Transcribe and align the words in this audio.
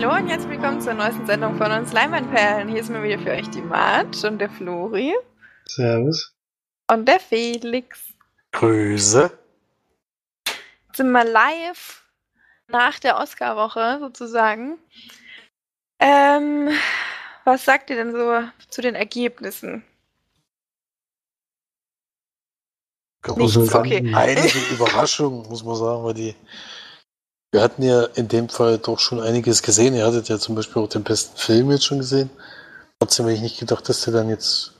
Hallo 0.00 0.14
und 0.14 0.28
herzlich 0.28 0.52
willkommen 0.52 0.80
zur 0.80 0.94
neuesten 0.94 1.26
Sendung 1.26 1.56
von 1.56 1.72
uns 1.72 1.92
Leinwandperlen. 1.92 2.68
Hier 2.68 2.80
ist 2.80 2.88
mal 2.88 3.02
wieder 3.02 3.18
für 3.18 3.30
euch 3.30 3.50
die 3.50 3.60
Mart 3.60 4.22
und 4.22 4.38
der 4.38 4.48
Flori. 4.48 5.12
Servus. 5.64 6.36
Und 6.88 7.08
der 7.08 7.18
Felix. 7.18 8.14
Grüße. 8.52 9.36
Sind 10.94 11.10
wir 11.10 11.24
live 11.24 12.04
nach 12.68 13.00
der 13.00 13.16
Oscar-Woche 13.16 13.98
sozusagen. 13.98 14.78
Ähm, 15.98 16.70
was 17.44 17.64
sagt 17.64 17.90
ihr 17.90 17.96
denn 17.96 18.12
so 18.12 18.48
zu 18.68 18.80
den 18.80 18.94
Ergebnissen? 18.94 19.82
Nichts, 23.34 23.74
okay. 23.74 24.14
Einige 24.14 24.58
Überraschungen, 24.72 25.48
muss 25.48 25.64
man 25.64 25.74
sagen, 25.74 26.04
weil 26.04 26.14
die 26.14 26.36
wir 27.52 27.62
hatten 27.62 27.82
ja 27.82 28.04
in 28.04 28.28
dem 28.28 28.48
Fall 28.48 28.78
doch 28.78 28.98
schon 28.98 29.20
einiges 29.20 29.62
gesehen. 29.62 29.94
Ihr 29.94 30.06
hattet 30.06 30.28
ja 30.28 30.38
zum 30.38 30.54
Beispiel 30.54 30.82
auch 30.82 30.88
den 30.88 31.04
besten 31.04 31.36
Film 31.36 31.70
jetzt 31.70 31.84
schon 31.84 31.98
gesehen. 31.98 32.30
Trotzdem 32.98 33.26
hätte 33.26 33.36
ich 33.36 33.42
nicht 33.42 33.58
gedacht, 33.58 33.88
dass 33.88 34.02
der 34.02 34.12
dann 34.12 34.28
jetzt, 34.28 34.72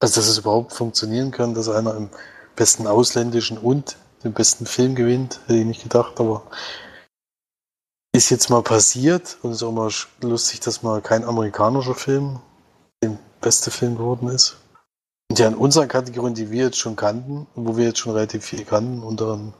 also 0.00 0.20
dass 0.20 0.28
es 0.28 0.38
überhaupt 0.38 0.72
funktionieren 0.72 1.30
kann, 1.30 1.54
dass 1.54 1.68
einer 1.68 1.94
im 1.96 2.10
besten 2.54 2.86
ausländischen 2.86 3.56
und 3.56 3.96
den 4.24 4.32
besten 4.32 4.66
Film 4.66 4.94
gewinnt. 4.94 5.40
Hätte 5.46 5.58
ich 5.58 5.66
nicht 5.66 5.82
gedacht, 5.82 6.20
aber 6.20 6.42
ist 8.14 8.30
jetzt 8.30 8.50
mal 8.50 8.62
passiert 8.62 9.38
und 9.42 9.52
ist 9.52 9.62
auch 9.62 9.72
mal 9.72 9.90
lustig, 10.20 10.60
dass 10.60 10.82
mal 10.82 11.00
kein 11.00 11.24
amerikanischer 11.24 11.94
Film 11.94 12.40
der 13.02 13.16
beste 13.40 13.70
Film 13.70 13.96
geworden 13.96 14.28
ist. 14.28 14.58
Und 15.30 15.38
ja, 15.38 15.48
in 15.48 15.54
unseren 15.54 15.88
Kategorien, 15.88 16.34
die 16.34 16.50
wir 16.50 16.64
jetzt 16.64 16.78
schon 16.78 16.94
kannten, 16.94 17.46
wo 17.54 17.78
wir 17.78 17.86
jetzt 17.86 18.00
schon 18.00 18.12
relativ 18.12 18.44
viel 18.44 18.66
kannten, 18.66 19.02
unter 19.02 19.54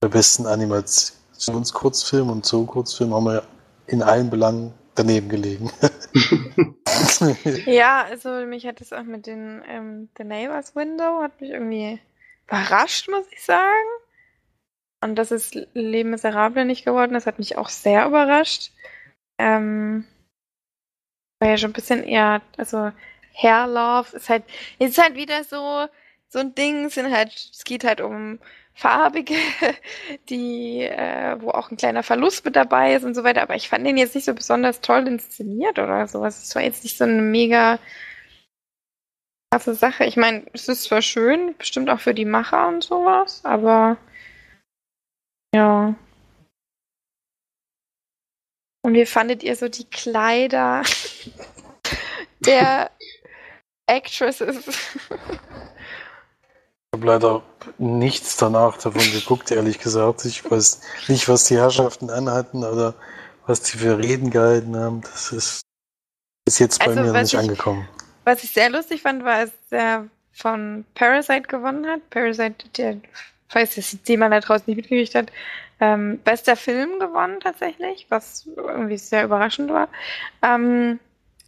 der 0.00 0.08
besten 0.08 0.46
Animation 0.46 1.19
Kurzfilm 1.72 2.30
und 2.30 2.46
so 2.46 2.64
Kurzfilm 2.64 3.14
haben 3.14 3.24
wir 3.24 3.42
in 3.86 4.02
allen 4.02 4.30
Belangen 4.30 4.72
daneben 4.94 5.28
gelegen. 5.28 5.70
ja, 7.66 8.04
also 8.04 8.30
mich 8.46 8.66
hat 8.66 8.80
es 8.80 8.92
auch 8.92 9.02
mit 9.02 9.26
den 9.26 9.62
ähm, 9.68 10.08
The 10.16 10.24
Neighbors 10.24 10.74
Window 10.76 11.22
hat 11.22 11.40
mich 11.40 11.50
irgendwie 11.50 12.00
überrascht, 12.46 13.08
muss 13.08 13.26
ich 13.30 13.42
sagen. 13.42 13.88
Und 15.02 15.16
dass 15.16 15.30
es 15.30 15.52
Leben 15.72 16.10
Miserable 16.10 16.64
nicht 16.64 16.84
geworden 16.84 17.14
ist, 17.14 17.26
hat 17.26 17.38
mich 17.38 17.56
auch 17.56 17.70
sehr 17.70 18.06
überrascht. 18.06 18.72
Ähm, 19.38 20.04
war 21.40 21.48
ja 21.48 21.56
schon 21.56 21.70
ein 21.70 21.74
bisschen 21.74 22.04
eher, 22.04 22.42
also 22.58 22.92
Hair 23.32 23.66
Love 23.66 24.16
ist 24.16 24.28
halt, 24.28 24.44
ist 24.78 24.98
halt 24.98 25.14
wieder 25.14 25.42
so, 25.44 25.86
so 26.28 26.38
ein 26.38 26.54
Ding, 26.54 26.90
sind 26.90 27.10
halt, 27.10 27.32
es 27.32 27.64
geht 27.64 27.84
halt 27.84 28.02
um 28.02 28.38
farbige, 28.80 29.34
die, 30.30 30.82
äh, 30.82 31.36
wo 31.40 31.50
auch 31.50 31.70
ein 31.70 31.76
kleiner 31.76 32.02
Verlust 32.02 32.44
mit 32.44 32.56
dabei 32.56 32.94
ist 32.94 33.04
und 33.04 33.14
so 33.14 33.24
weiter. 33.24 33.42
Aber 33.42 33.54
ich 33.54 33.68
fand 33.68 33.86
den 33.86 33.98
jetzt 33.98 34.14
nicht 34.14 34.24
so 34.24 34.34
besonders 34.34 34.80
toll 34.80 35.06
inszeniert 35.06 35.78
oder 35.78 36.08
sowas. 36.08 36.42
Es 36.42 36.54
war 36.54 36.62
jetzt 36.62 36.82
nicht 36.82 36.96
so 36.96 37.04
eine 37.04 37.20
mega 37.20 37.78
krasse 39.52 39.74
Sache. 39.74 40.04
Ich 40.06 40.16
meine, 40.16 40.46
es 40.54 40.68
ist 40.68 40.84
zwar 40.84 41.02
schön, 41.02 41.54
bestimmt 41.58 41.90
auch 41.90 42.00
für 42.00 42.14
die 42.14 42.24
Macher 42.24 42.68
und 42.68 42.82
sowas, 42.82 43.44
aber 43.44 43.98
ja. 45.54 45.94
Und 48.82 48.94
wie 48.94 49.04
fandet 49.04 49.42
ihr 49.42 49.56
so 49.56 49.68
die 49.68 49.84
Kleider 49.90 50.82
der 52.40 52.90
Actresses? 53.86 54.64
Ich 56.92 56.98
habe 56.98 57.06
leider 57.06 57.42
nichts 57.78 58.36
danach 58.36 58.76
davon 58.76 59.02
geguckt, 59.12 59.52
ehrlich 59.52 59.78
gesagt. 59.78 60.24
Ich 60.24 60.50
weiß 60.50 60.80
nicht, 61.06 61.28
was 61.28 61.44
die 61.44 61.56
Herrschaften 61.56 62.10
anhatten 62.10 62.64
oder 62.64 62.94
was 63.46 63.62
die 63.62 63.78
für 63.78 63.96
Reden 63.96 64.30
gehalten 64.30 64.76
haben. 64.76 65.00
Das 65.02 65.30
ist, 65.30 65.60
ist 66.48 66.58
jetzt 66.58 66.80
bei 66.80 66.86
also, 66.86 67.02
mir 67.02 67.12
nicht 67.12 67.32
ich, 67.32 67.38
angekommen. 67.38 67.88
Was 68.24 68.42
ich 68.42 68.50
sehr 68.50 68.70
lustig 68.70 69.02
fand, 69.02 69.22
war, 69.22 69.34
als 69.34 69.52
der 69.70 70.08
von 70.32 70.84
Parasite 70.96 71.42
gewonnen 71.42 71.86
hat. 71.86 72.10
Parasite, 72.10 72.68
der, 72.76 72.96
falls 73.48 73.76
das 73.76 73.96
jemand 74.06 74.34
da 74.34 74.40
draußen 74.40 74.64
nicht 74.66 74.78
mitgekriegt 74.78 75.14
hat, 75.14 75.30
ähm, 75.78 76.18
bester 76.24 76.56
Film 76.56 76.98
gewonnen 76.98 77.38
tatsächlich, 77.38 78.06
was 78.08 78.48
irgendwie 78.56 78.98
sehr 78.98 79.22
überraschend 79.22 79.70
war. 79.70 79.86
Ähm, 80.42 80.98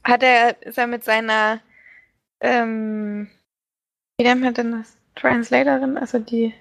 hat 0.04 0.22
er, 0.22 0.62
ist 0.62 0.78
er 0.78 0.86
mit 0.86 1.02
seiner, 1.02 1.58
ähm, 2.40 3.28
wie 4.16 4.24
nennt 4.24 4.40
man 4.40 4.54
denn 4.54 4.70
das? 4.70 5.01
Translatorin, 5.14 5.98
also 5.98 6.18
die 6.18 6.54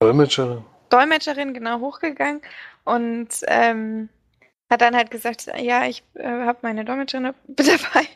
Dolmetscherin. 0.00 0.64
Dolmetscherin, 0.88 1.54
genau, 1.54 1.80
hochgegangen 1.80 2.42
und 2.84 3.28
ähm, 3.46 4.08
hat 4.70 4.80
dann 4.80 4.96
halt 4.96 5.10
gesagt, 5.10 5.46
ja, 5.58 5.84
ich 5.86 6.02
äh, 6.14 6.26
habe 6.26 6.60
meine 6.62 6.84
Dolmetscherin 6.84 7.34
dabei. 7.46 8.06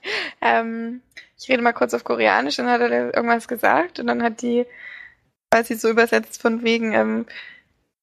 Ähm, 0.41 1.03
ich 1.39 1.49
rede 1.49 1.63
mal 1.63 1.73
kurz 1.73 1.95
auf 1.95 2.05
Koreanisch, 2.05 2.57
dann 2.57 2.71
hat 2.71 2.81
er 2.81 3.15
irgendwas 3.15 3.49
gesagt 3.49 4.01
und 4.01 4.07
dann 4.07 4.23
hat 4.23 4.41
die 4.41 4.67
quasi 5.51 5.75
so 5.75 5.89
übersetzt 5.89 6.41
von 6.41 6.63
wegen, 6.63 6.95
ähm, 6.95 7.27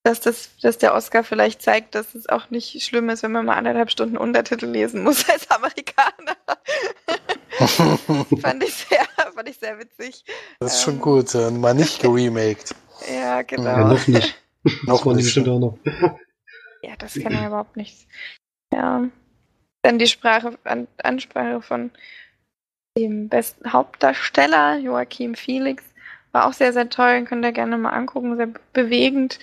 dass, 0.04 0.20
das, 0.20 0.58
dass 0.62 0.78
der 0.78 0.94
Oscar 0.94 1.24
vielleicht 1.24 1.62
zeigt, 1.62 1.96
dass 1.96 2.16
es 2.16 2.28
auch 2.30 2.50
nicht 2.50 2.84
schlimm 2.84 3.10
ist, 3.10 3.24
wenn 3.24 3.32
man 3.32 3.46
mal 3.46 3.56
anderthalb 3.56 3.92
Stunden 3.92 4.18
Untertitel 4.18 4.68
lesen 4.68 5.04
muss 5.04 5.30
als 5.30 5.50
Amerikaner. 5.50 6.38
fand, 8.42 8.64
ich 8.64 8.74
sehr, 8.74 9.06
fand 9.34 9.50
ich 9.50 9.58
sehr 9.58 9.80
witzig. 9.80 10.24
Das 10.60 10.74
ist 10.74 10.80
ähm, 10.80 10.94
schon 10.94 11.02
gut, 11.02 11.36
äh, 11.36 11.52
mal 11.52 11.74
nicht 11.74 12.02
geremaked. 12.02 12.76
ja, 13.14 13.42
genau. 13.42 13.64
Ja, 13.64 13.88
noch 13.88 14.08
nicht. 14.08 14.36
noch 14.84 15.06
nicht. 15.06 15.26
bestimmt 15.26 15.50
auch 15.50 15.60
noch. 15.60 15.78
ja, 16.82 16.96
das 16.98 17.14
kann 17.16 17.34
er 17.34 17.48
überhaupt 17.48 17.78
nicht. 17.78 18.08
Ja. 18.74 19.08
Dann 19.84 20.00
die 20.00 20.08
Sprache, 20.08 20.58
An 20.64 20.88
Ansprache 20.98 21.62
von 21.62 21.92
dem 22.98 23.30
besten 23.30 23.72
Hauptdarsteller, 23.72 24.78
Joachim 24.78 25.36
Felix. 25.36 25.84
War 26.32 26.48
auch 26.48 26.54
sehr, 26.54 26.72
sehr 26.72 26.90
toll, 26.90 27.26
könnt 27.26 27.44
ihr 27.44 27.52
gerne 27.52 27.78
mal 27.78 27.90
angucken, 27.90 28.38
sehr 28.38 28.50
bewegend. 28.74 29.40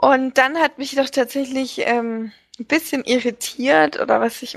Und 0.00 0.36
dann 0.38 0.58
hat 0.58 0.78
mich 0.78 0.94
doch 0.94 1.08
tatsächlich 1.08 1.80
ähm, 1.86 2.32
ein 2.58 2.64
bisschen 2.66 3.04
irritiert, 3.04 4.00
oder 4.00 4.20
was 4.20 4.42
ich. 4.42 4.56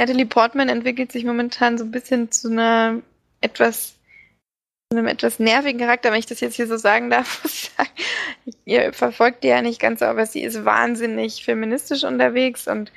Natalie 0.00 0.24
Portman 0.24 0.70
entwickelt 0.70 1.12
sich 1.12 1.26
momentan 1.26 1.76
so 1.76 1.84
ein 1.84 1.90
bisschen 1.90 2.32
zu 2.32 2.50
einer 2.50 3.02
etwas 3.42 3.96
einem 4.90 5.06
etwas 5.06 5.38
nervigen 5.38 5.78
Charakter, 5.78 6.10
wenn 6.10 6.18
ich 6.18 6.26
das 6.26 6.40
jetzt 6.40 6.56
hier 6.56 6.66
so 6.66 6.78
sagen 6.78 7.10
darf. 7.10 7.70
Ihr 8.64 8.94
verfolgt 8.94 9.44
die 9.44 9.48
ja 9.48 9.60
nicht 9.60 9.78
ganz 9.78 10.00
so, 10.00 10.06
aber 10.06 10.24
sie 10.24 10.42
ist 10.42 10.64
wahnsinnig 10.64 11.44
feministisch 11.44 12.02
unterwegs 12.02 12.66
und 12.66 12.90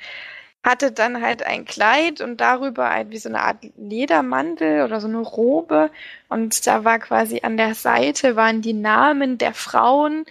hatte 0.64 0.92
dann 0.92 1.20
halt 1.20 1.44
ein 1.44 1.66
Kleid 1.66 2.22
und 2.22 2.40
darüber 2.40 2.88
halt 2.88 3.10
wie 3.10 3.18
so 3.18 3.28
eine 3.28 3.42
Art 3.42 3.58
Ledermantel 3.76 4.82
oder 4.82 4.98
so 5.02 5.06
eine 5.06 5.20
Robe 5.20 5.90
und 6.30 6.66
da 6.66 6.84
war 6.84 6.98
quasi 7.00 7.40
an 7.42 7.58
der 7.58 7.74
Seite 7.74 8.34
waren 8.34 8.62
die 8.62 8.72
Namen 8.72 9.36
der 9.36 9.52
Frauen, 9.52 10.24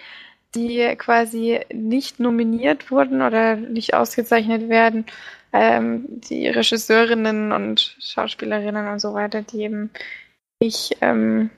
die 0.55 0.95
quasi 0.97 1.59
nicht 1.71 2.19
nominiert 2.19 2.89
wurden 2.89 3.21
oder 3.21 3.57
nicht 3.57 3.93
ausgezeichnet 3.93 4.69
werden, 4.69 5.05
ähm, 5.53 6.05
die 6.21 6.47
Regisseurinnen 6.47 7.51
und 7.51 7.95
Schauspielerinnen 7.99 8.87
und 8.87 8.99
so 8.99 9.13
weiter, 9.13 9.41
die 9.41 9.61
eben 9.61 9.91
nicht 10.61 10.97
ähm, 11.01 11.49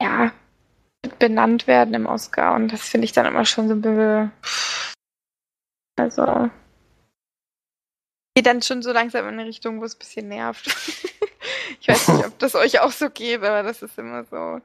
ja 0.00 0.32
benannt 1.18 1.66
werden 1.66 1.94
im 1.94 2.06
Oscar 2.06 2.54
und 2.54 2.72
das 2.72 2.88
finde 2.88 3.06
ich 3.06 3.12
dann 3.12 3.26
immer 3.26 3.44
schon 3.44 3.68
so 3.68 3.74
ein 3.74 3.80
bisschen 3.80 4.32
also 5.98 6.50
geht 8.38 8.46
dann 8.46 8.62
schon 8.62 8.82
so 8.82 8.92
langsam 8.92 9.26
in 9.26 9.34
eine 9.34 9.46
Richtung, 9.46 9.80
wo 9.80 9.84
es 9.84 9.96
ein 9.96 9.98
bisschen 9.98 10.28
nervt. 10.28 10.66
ich 11.80 11.88
weiß 11.88 12.06
nicht, 12.06 12.24
ob 12.24 12.38
das 12.38 12.54
euch 12.54 12.78
auch 12.78 12.92
so 12.92 13.10
geht, 13.10 13.42
aber 13.42 13.64
das 13.64 13.82
ist 13.82 13.98
immer 13.98 14.22
so. 14.26 14.60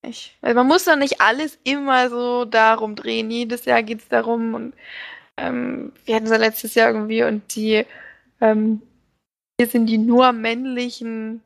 Ich, 0.00 0.34
also 0.40 0.54
man 0.54 0.66
muss 0.66 0.86
doch 0.86 0.96
nicht 0.96 1.20
alles 1.20 1.58
immer 1.64 2.08
so 2.08 2.46
darum 2.46 2.96
drehen. 2.96 3.30
Jedes 3.30 3.66
Jahr 3.66 3.82
geht 3.82 4.00
es 4.00 4.08
darum 4.08 4.54
und 4.54 4.74
ähm, 5.36 5.92
wir 6.04 6.16
hatten 6.16 6.26
so 6.26 6.36
letztes 6.36 6.74
Jahr 6.74 6.90
irgendwie 6.90 7.24
und 7.24 7.54
die 7.54 7.84
ähm, 8.40 8.82
hier 9.58 9.68
sind 9.68 9.86
die 9.86 9.98
nur 9.98 10.32
männlichen 10.32 11.42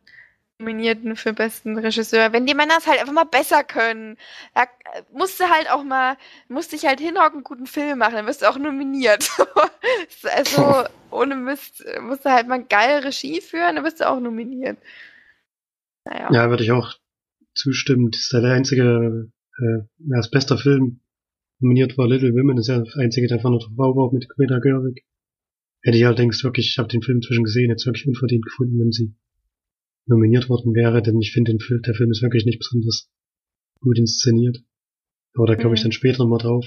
Nominierten 0.59 1.15
für 1.15 1.33
besten 1.33 1.79
Regisseur. 1.79 2.33
Wenn 2.33 2.47
die 2.47 2.55
Männer 2.55 2.75
es 2.79 2.87
halt 2.87 3.01
einfach 3.01 3.13
mal 3.13 3.25
besser 3.25 3.63
können, 3.63 4.17
da 4.55 4.67
musste 5.13 5.49
halt 5.51 5.71
auch 5.71 5.85
mal, 5.85 6.17
musste 6.49 6.75
ich 6.75 6.85
halt 6.85 7.01
hinhocken, 7.01 7.35
einen 7.35 7.45
guten 7.45 7.67
Film 7.67 7.99
machen, 7.99 8.15
dann 8.15 8.27
wirst 8.27 8.43
du 8.43 8.51
auch 8.51 8.59
nominiert. 8.59 9.31
also 10.35 10.85
ohne 11.11 11.37
Mist, 11.37 11.85
musst 12.01 12.25
du 12.25 12.31
halt 12.31 12.49
mal 12.49 12.65
geil 12.65 13.01
Regie 13.01 13.41
führen, 13.41 13.77
dann 13.77 13.85
wirst 13.85 14.01
du 14.01 14.09
auch 14.09 14.19
nominiert. 14.19 14.79
Naja. 16.05 16.29
Ja, 16.33 16.51
würde 16.51 16.65
ich 16.65 16.73
auch 16.73 16.95
zustimmen. 17.55 18.11
Das 18.11 18.23
ist 18.23 18.33
der 18.33 18.43
einzige, 18.43 19.31
äh, 19.59 20.15
als 20.17 20.31
bester 20.31 20.59
Film 20.59 21.01
nominiert 21.61 21.99
war 21.99 22.09
Little 22.09 22.33
Women, 22.33 22.57
das 22.57 22.69
ist 22.69 22.75
ja 22.75 22.83
der 22.83 22.97
einzige, 23.03 23.29
der 23.29 23.41
von 23.41 23.53
der 23.53 23.61
Frau 23.61 23.97
war 23.97 24.13
mit 24.13 24.29
Greta 24.29 24.59
Gerwig. 24.59 25.05
Hätte 25.83 25.97
ich 25.97 26.07
allerdings 26.07 26.43
wirklich, 26.43 26.69
ich 26.71 26.79
habe 26.79 26.89
den 26.89 27.03
Film 27.03 27.23
zwischen 27.23 27.45
gesehen, 27.45 27.71
jetzt 27.71 27.87
wirklich 27.87 28.07
unverdient 28.07 28.45
gefunden, 28.45 28.79
wenn 28.79 28.93
sie 28.93 29.15
nominiert 30.07 30.49
worden 30.49 30.75
wäre, 30.75 31.03
denn 31.03 31.21
ich 31.21 31.33
finde, 31.33 31.57
der 31.57 31.95
Film 31.95 32.11
ist 32.11 32.23
wirklich 32.23 32.45
nicht 32.45 32.59
besonders 32.59 33.11
gut 33.81 33.99
inszeniert. 33.99 34.65
Aber 35.35 35.47
da 35.47 35.57
komme 35.57 35.75
ich 35.75 35.81
mhm. 35.81 35.85
dann 35.85 35.93
später 35.93 36.19
nochmal 36.25 36.41
drauf. 36.41 36.67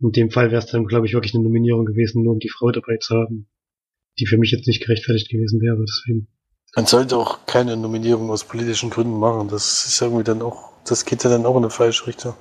In 0.00 0.12
dem 0.12 0.30
Fall 0.30 0.50
wäre 0.50 0.58
es 0.58 0.66
dann, 0.66 0.86
glaube 0.86 1.06
ich, 1.06 1.14
wirklich 1.14 1.34
eine 1.34 1.44
Nominierung 1.44 1.84
gewesen, 1.84 2.22
nur 2.22 2.34
um 2.34 2.38
die 2.38 2.50
Frau 2.50 2.70
dabei 2.70 2.98
zu 2.98 3.14
haben, 3.14 3.48
die 4.18 4.26
für 4.26 4.38
mich 4.38 4.50
jetzt 4.50 4.66
nicht 4.66 4.82
gerechtfertigt 4.82 5.30
gewesen 5.30 5.60
wäre. 5.60 5.84
Deswegen. 5.84 6.28
Man 6.74 6.86
sollte 6.86 7.16
auch 7.16 7.46
keine 7.46 7.76
Nominierung 7.76 8.30
aus 8.30 8.44
politischen 8.44 8.90
Gründen 8.90 9.18
machen. 9.18 9.48
Das 9.48 9.86
ist 9.86 10.00
irgendwie 10.00 10.24
dann 10.24 10.42
auch, 10.42 10.72
das 10.86 11.04
geht 11.04 11.24
ja 11.24 11.30
dann 11.30 11.46
auch 11.46 11.56
in 11.56 11.64
eine 11.64 11.70
falsche 11.70 12.06
Richtung. 12.06 12.34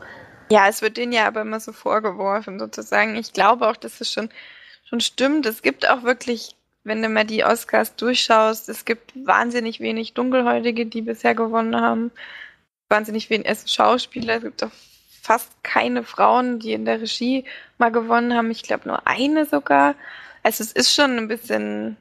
Ja, 0.49 0.67
es 0.67 0.81
wird 0.81 0.97
denen 0.97 1.11
ja 1.11 1.25
aber 1.25 1.41
immer 1.41 1.59
so 1.59 1.71
vorgeworfen, 1.71 2.59
sozusagen. 2.59 3.15
Ich 3.15 3.33
glaube 3.33 3.67
auch, 3.67 3.77
dass 3.77 4.01
es 4.01 4.11
schon, 4.11 4.29
schon 4.87 4.99
stimmt. 5.01 5.45
Es 5.45 5.61
gibt 5.61 5.89
auch 5.89 6.03
wirklich, 6.03 6.55
wenn 6.83 7.01
du 7.01 7.09
mal 7.09 7.25
die 7.25 7.43
Oscars 7.43 7.95
durchschaust, 7.95 8.69
es 8.69 8.85
gibt 8.85 9.13
wahnsinnig 9.25 9.79
wenig 9.79 10.13
Dunkelhäutige, 10.13 10.85
die 10.85 11.01
bisher 11.01 11.33
gewonnen 11.33 11.79
haben. 11.79 12.11
Wahnsinnig 12.89 13.29
wenig 13.29 13.49
also 13.49 13.67
Schauspieler. 13.67 14.37
Es 14.37 14.43
gibt 14.43 14.63
auch 14.63 14.71
fast 15.21 15.51
keine 15.63 16.03
Frauen, 16.03 16.59
die 16.59 16.73
in 16.73 16.85
der 16.85 17.01
Regie 17.01 17.45
mal 17.79 17.91
gewonnen 17.91 18.35
haben. 18.35 18.51
Ich 18.51 18.61
glaube 18.61 18.87
nur 18.87 19.07
eine 19.07 19.45
sogar. 19.45 19.95
Also 20.43 20.63
es 20.63 20.71
ist 20.71 20.93
schon 20.93 21.17
ein 21.17 21.27
bisschen. 21.27 21.97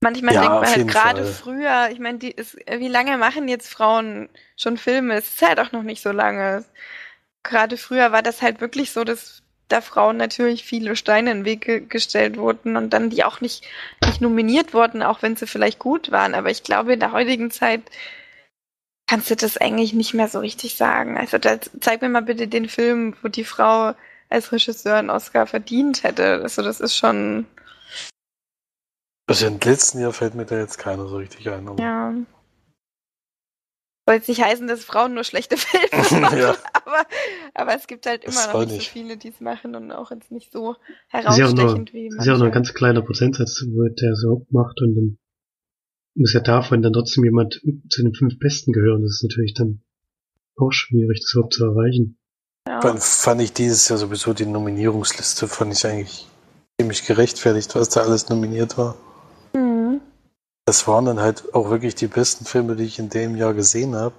Manchmal 0.00 0.34
ja, 0.34 0.40
denkt 0.40 0.54
man 0.54 0.70
halt 0.70 0.88
gerade 0.88 1.24
früher, 1.24 1.88
ich 1.90 1.98
meine, 1.98 2.20
wie 2.20 2.88
lange 2.88 3.16
machen 3.16 3.48
jetzt 3.48 3.72
Frauen 3.72 4.28
schon 4.56 4.76
Filme? 4.76 5.14
Es 5.14 5.28
ist 5.28 5.42
halt 5.42 5.58
auch 5.58 5.72
noch 5.72 5.84
nicht 5.84 6.02
so 6.02 6.12
lange 6.12 6.64
gerade 7.48 7.76
früher 7.76 8.12
war 8.12 8.22
das 8.22 8.42
halt 8.42 8.60
wirklich 8.60 8.92
so, 8.92 9.04
dass 9.04 9.42
da 9.68 9.80
Frauen 9.80 10.16
natürlich 10.16 10.64
viele 10.64 10.94
Steine 10.96 11.32
in 11.32 11.38
den 11.38 11.44
Weg 11.44 11.62
ge 11.62 11.80
gestellt 11.80 12.36
wurden 12.36 12.76
und 12.76 12.90
dann 12.90 13.10
die 13.10 13.24
auch 13.24 13.40
nicht, 13.40 13.64
nicht 14.04 14.20
nominiert 14.20 14.74
wurden, 14.74 15.02
auch 15.02 15.22
wenn 15.22 15.36
sie 15.36 15.46
vielleicht 15.46 15.78
gut 15.78 16.12
waren. 16.12 16.34
Aber 16.34 16.50
ich 16.50 16.62
glaube, 16.62 16.94
in 16.94 17.00
der 17.00 17.12
heutigen 17.12 17.50
Zeit 17.50 17.82
kannst 19.08 19.30
du 19.30 19.36
das 19.36 19.56
eigentlich 19.56 19.92
nicht 19.92 20.14
mehr 20.14 20.28
so 20.28 20.38
richtig 20.38 20.76
sagen. 20.76 21.16
Also 21.16 21.38
da, 21.38 21.58
zeig 21.80 22.02
mir 22.02 22.08
mal 22.08 22.22
bitte 22.22 22.48
den 22.48 22.68
Film, 22.68 23.16
wo 23.22 23.28
die 23.28 23.44
Frau 23.44 23.94
als 24.28 24.52
Regisseur 24.52 24.96
einen 24.96 25.10
Oscar 25.10 25.46
verdient 25.46 26.02
hätte. 26.02 26.40
Also 26.42 26.62
das 26.62 26.80
ist 26.80 26.96
schon. 26.96 27.46
Also 29.28 29.46
im 29.46 29.58
letzten 29.60 30.00
Jahr 30.00 30.12
fällt 30.12 30.34
mir 30.34 30.44
da 30.46 30.58
jetzt 30.58 30.78
keiner 30.78 31.08
so 31.08 31.16
richtig 31.16 31.48
ein. 31.48 31.76
Ja. 31.78 32.14
Soll 34.06 34.14
jetzt 34.14 34.28
nicht 34.28 34.42
heißen, 34.42 34.68
dass 34.68 34.84
Frauen 34.84 35.14
nur 35.14 35.24
schlechte 35.24 35.56
Filme 35.56 36.20
machen, 36.20 36.38
ja. 36.38 36.56
aber, 36.72 37.06
aber 37.54 37.74
es 37.74 37.88
gibt 37.88 38.06
halt 38.06 38.24
immer 38.24 38.46
noch 38.52 38.64
nicht, 38.66 38.86
so 38.86 38.92
viele, 38.92 39.16
die 39.16 39.28
es 39.28 39.40
machen 39.40 39.74
und 39.74 39.90
auch 39.90 40.12
jetzt 40.12 40.30
nicht 40.30 40.52
so 40.52 40.76
herausstechend 41.08 41.92
wie 41.92 42.08
manche. 42.08 42.16
Das 42.16 42.24
ist 42.24 42.26
ja 42.26 42.34
auch 42.34 42.38
nur 42.38 42.46
ein 42.46 42.52
ganz 42.52 42.72
kleiner 42.72 43.02
Prozentsatz, 43.02 43.64
der 43.66 44.12
es 44.12 44.22
überhaupt 44.22 44.52
macht 44.52 44.80
und 44.80 44.94
dann 44.94 45.18
muss 46.14 46.32
ja 46.32 46.40
davon 46.40 46.82
dann 46.82 46.92
trotzdem 46.92 47.24
jemand 47.24 47.60
zu 47.90 48.02
den 48.02 48.14
fünf 48.14 48.38
Besten 48.38 48.72
gehören. 48.72 49.02
Das 49.02 49.16
ist 49.16 49.22
natürlich 49.24 49.54
dann 49.54 49.82
auch 50.56 50.70
schwierig, 50.70 51.20
das 51.20 51.34
überhaupt 51.34 51.52
zu 51.52 51.64
erreichen. 51.64 52.16
Ja. 52.66 52.80
Fand, 52.80 53.02
fand 53.02 53.40
ich 53.42 53.52
dieses 53.52 53.88
Jahr 53.88 53.98
sowieso 53.98 54.32
die 54.32 54.46
Nominierungsliste, 54.46 55.46
fand 55.46 55.74
ich 55.74 55.86
eigentlich 55.86 56.26
ziemlich 56.80 57.04
gerechtfertigt, 57.06 57.74
was 57.74 57.88
da 57.88 58.02
alles 58.02 58.28
nominiert 58.28 58.78
war. 58.78 58.96
Das 60.66 60.88
waren 60.88 61.04
dann 61.04 61.20
halt 61.20 61.54
auch 61.54 61.70
wirklich 61.70 61.94
die 61.94 62.08
besten 62.08 62.44
Filme, 62.44 62.74
die 62.74 62.84
ich 62.84 62.98
in 62.98 63.08
dem 63.08 63.36
Jahr 63.36 63.54
gesehen 63.54 63.94
habe. 63.94 64.14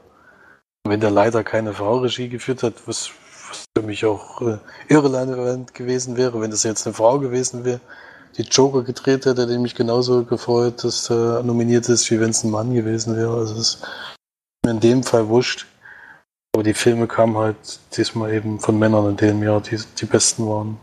Wenn 0.85 1.01
da 1.01 1.09
leider 1.09 1.43
keine 1.43 1.73
Frau 1.73 1.97
Regie 1.97 2.29
geführt 2.29 2.63
hat, 2.63 2.87
was, 2.87 3.11
was 3.49 3.65
für 3.77 3.83
mich 3.83 4.05
auch 4.05 4.41
äh, 4.41 4.57
irrelevant 4.87 5.73
gewesen 5.73 6.15
wäre, 6.15 6.39
wenn 6.39 6.51
das 6.51 6.63
jetzt 6.63 6.87
eine 6.87 6.93
Frau 6.93 7.19
gewesen 7.19 7.65
wäre, 7.65 7.81
die 8.37 8.43
Joker 8.43 8.83
gedreht 8.83 9.25
hätte, 9.25 9.51
ich 9.51 9.59
mich 9.59 9.75
genauso 9.75 10.23
gefreut, 10.23 10.85
dass 10.85 11.09
er 11.09 11.43
nominiert 11.43 11.89
ist, 11.89 12.09
wie 12.11 12.19
wenn 12.19 12.29
es 12.29 12.45
ein 12.45 12.51
Mann 12.51 12.73
gewesen 12.73 13.17
wäre. 13.17 13.35
Also 13.35 13.55
es 13.55 13.75
ist 13.75 13.87
in 14.65 14.79
dem 14.79 15.03
Fall 15.03 15.27
wurscht. 15.27 15.65
Aber 16.55 16.63
die 16.63 16.73
Filme 16.73 17.07
kamen 17.07 17.37
halt 17.37 17.79
diesmal 17.97 18.33
eben 18.33 18.59
von 18.59 18.79
Männern 18.79 19.09
in 19.09 19.17
dem 19.17 19.43
Jahr, 19.43 19.59
die 19.59 19.79
die 19.99 20.05
besten 20.05 20.47
waren. 20.47 20.79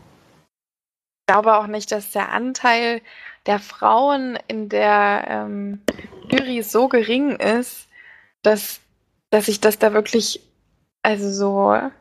Ich 1.27 1.33
glaube 1.33 1.55
auch 1.55 1.67
nicht, 1.67 1.91
dass 1.91 2.11
der 2.11 2.31
Anteil 2.31 3.01
der 3.45 3.59
Frauen 3.59 4.37
in 4.47 4.69
der 4.69 5.25
ähm, 5.27 5.81
Jury 6.29 6.63
so 6.63 6.87
gering 6.87 7.35
ist, 7.35 7.87
dass, 8.41 8.79
dass 9.29 9.47
ich 9.47 9.61
das 9.61 9.79
da 9.79 9.93
wirklich 9.93 10.41
also 11.03 11.31
so, 11.31 11.91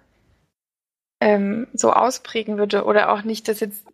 ähm, 1.21 1.67
so 1.75 1.93
ausprägen 1.93 2.57
würde. 2.57 2.85
Oder 2.85 3.13
auch 3.13 3.23
nicht, 3.23 3.49
dass 3.49 3.61
jetzt 3.61 3.85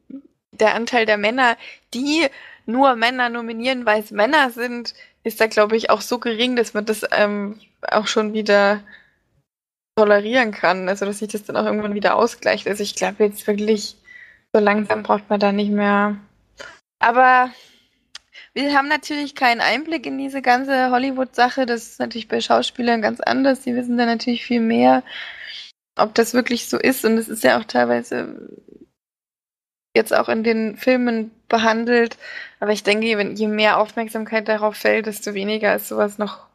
der 0.52 0.75
Anteil 0.75 1.06
der 1.06 1.17
Männer, 1.17 1.56
die 1.93 2.26
nur 2.67 2.94
Männer 2.94 3.29
nominieren, 3.29 3.87
weil 3.87 4.00
es 4.00 4.11
Männer 4.11 4.50
sind, 4.50 4.94
ist 5.25 5.41
da, 5.41 5.47
glaube 5.47 5.76
ich, 5.76 5.91
auch 5.91 6.00
so 6.00 6.19
gering, 6.19 6.56
dass 6.56 6.75
man 6.75 6.87
das 6.87 7.05
ähm, 7.12 7.58
auch 7.91 8.06
schon 8.06 8.32
wieder 8.32 8.81
tolerieren 9.97 10.52
kann. 10.52 10.88
Also, 10.88 11.05
dass 11.05 11.19
sich 11.19 11.29
das 11.29 11.44
dann 11.44 11.56
auch 11.56 11.64
irgendwann 11.64 11.94
wieder 11.94 12.17
ausgleicht. 12.17 12.69
Also, 12.69 12.82
ich 12.82 12.94
glaube 12.94 13.25
jetzt 13.25 13.47
wirklich, 13.47 13.97
so 14.52 14.61
langsam 14.61 15.02
braucht 15.02 15.29
man 15.29 15.41
da 15.41 15.52
nicht 15.52 15.70
mehr 15.70 16.17
aber 17.00 17.50
wir 18.52 18.76
haben 18.76 18.88
natürlich 18.88 19.35
keinen 19.35 19.61
Einblick 19.61 20.06
in 20.06 20.19
diese 20.19 20.43
ganze 20.43 20.91
Hollywood-Sache. 20.91 21.67
Das 21.67 21.82
ist 21.88 22.00
natürlich 22.00 22.29
bei 22.29 22.41
Schauspielern 22.41 23.02
ganz 23.02 23.20
anders. 23.20 23.62
Die 23.62 23.75
wissen 23.75 23.97
da 23.97 24.06
natürlich 24.06 24.44
viel 24.44 24.61
mehr, 24.61 25.02
ob 25.97 26.14
das 26.14 26.35
wirklich 26.35 26.69
so 26.69 26.79
ist. 26.79 27.05
Und 27.05 27.17
es 27.19 27.29
ist 27.29 27.44
ja 27.44 27.58
auch 27.58 27.64
teilweise 27.64 28.49
jetzt 29.97 30.14
auch 30.14 30.29
in 30.29 30.44
den 30.44 30.76
Filmen 30.76 31.31
behandelt. 31.49 32.19
Aber 32.61 32.73
ich 32.73 32.82
denke, 32.82 33.06
je 33.06 33.49
mehr 33.49 33.79
Aufmerksamkeit 33.79 34.49
darauf 34.49 34.76
fällt, 34.76 35.06
desto 35.06 35.35
weniger 35.35 35.75
ist 35.75 35.88
sowas 35.88 36.19
noch, 36.19 36.47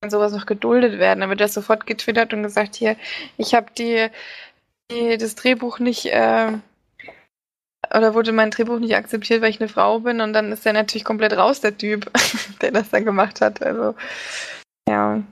kann 0.00 0.10
sowas 0.10 0.32
noch 0.32 0.46
geduldet 0.46 0.98
werden. 0.98 1.28
Wird 1.28 1.40
das 1.40 1.54
sofort 1.54 1.86
getwittert 1.86 2.32
und 2.34 2.42
gesagt, 2.42 2.76
hier, 2.76 2.96
ich 3.36 3.54
habe 3.54 3.66
die, 3.76 4.08
die, 4.90 5.18
das 5.18 5.34
Drehbuch 5.34 5.78
nicht 5.78 6.06
äh, 6.06 6.52
oder 7.94 8.14
wurde 8.14 8.32
mein 8.32 8.50
Drehbuch 8.50 8.78
nicht 8.78 8.96
akzeptiert, 8.96 9.42
weil 9.42 9.50
ich 9.50 9.60
eine 9.60 9.68
Frau 9.68 10.00
bin 10.00 10.20
und 10.20 10.32
dann 10.32 10.52
ist 10.52 10.64
er 10.64 10.72
natürlich 10.72 11.04
komplett 11.04 11.36
raus, 11.36 11.60
der 11.60 11.76
Typ, 11.76 12.10
der 12.62 12.70
das 12.70 12.90
dann 12.90 13.04
gemacht 13.04 13.40
hat. 13.40 13.62
Also, 13.62 13.94
ja. 14.88 15.22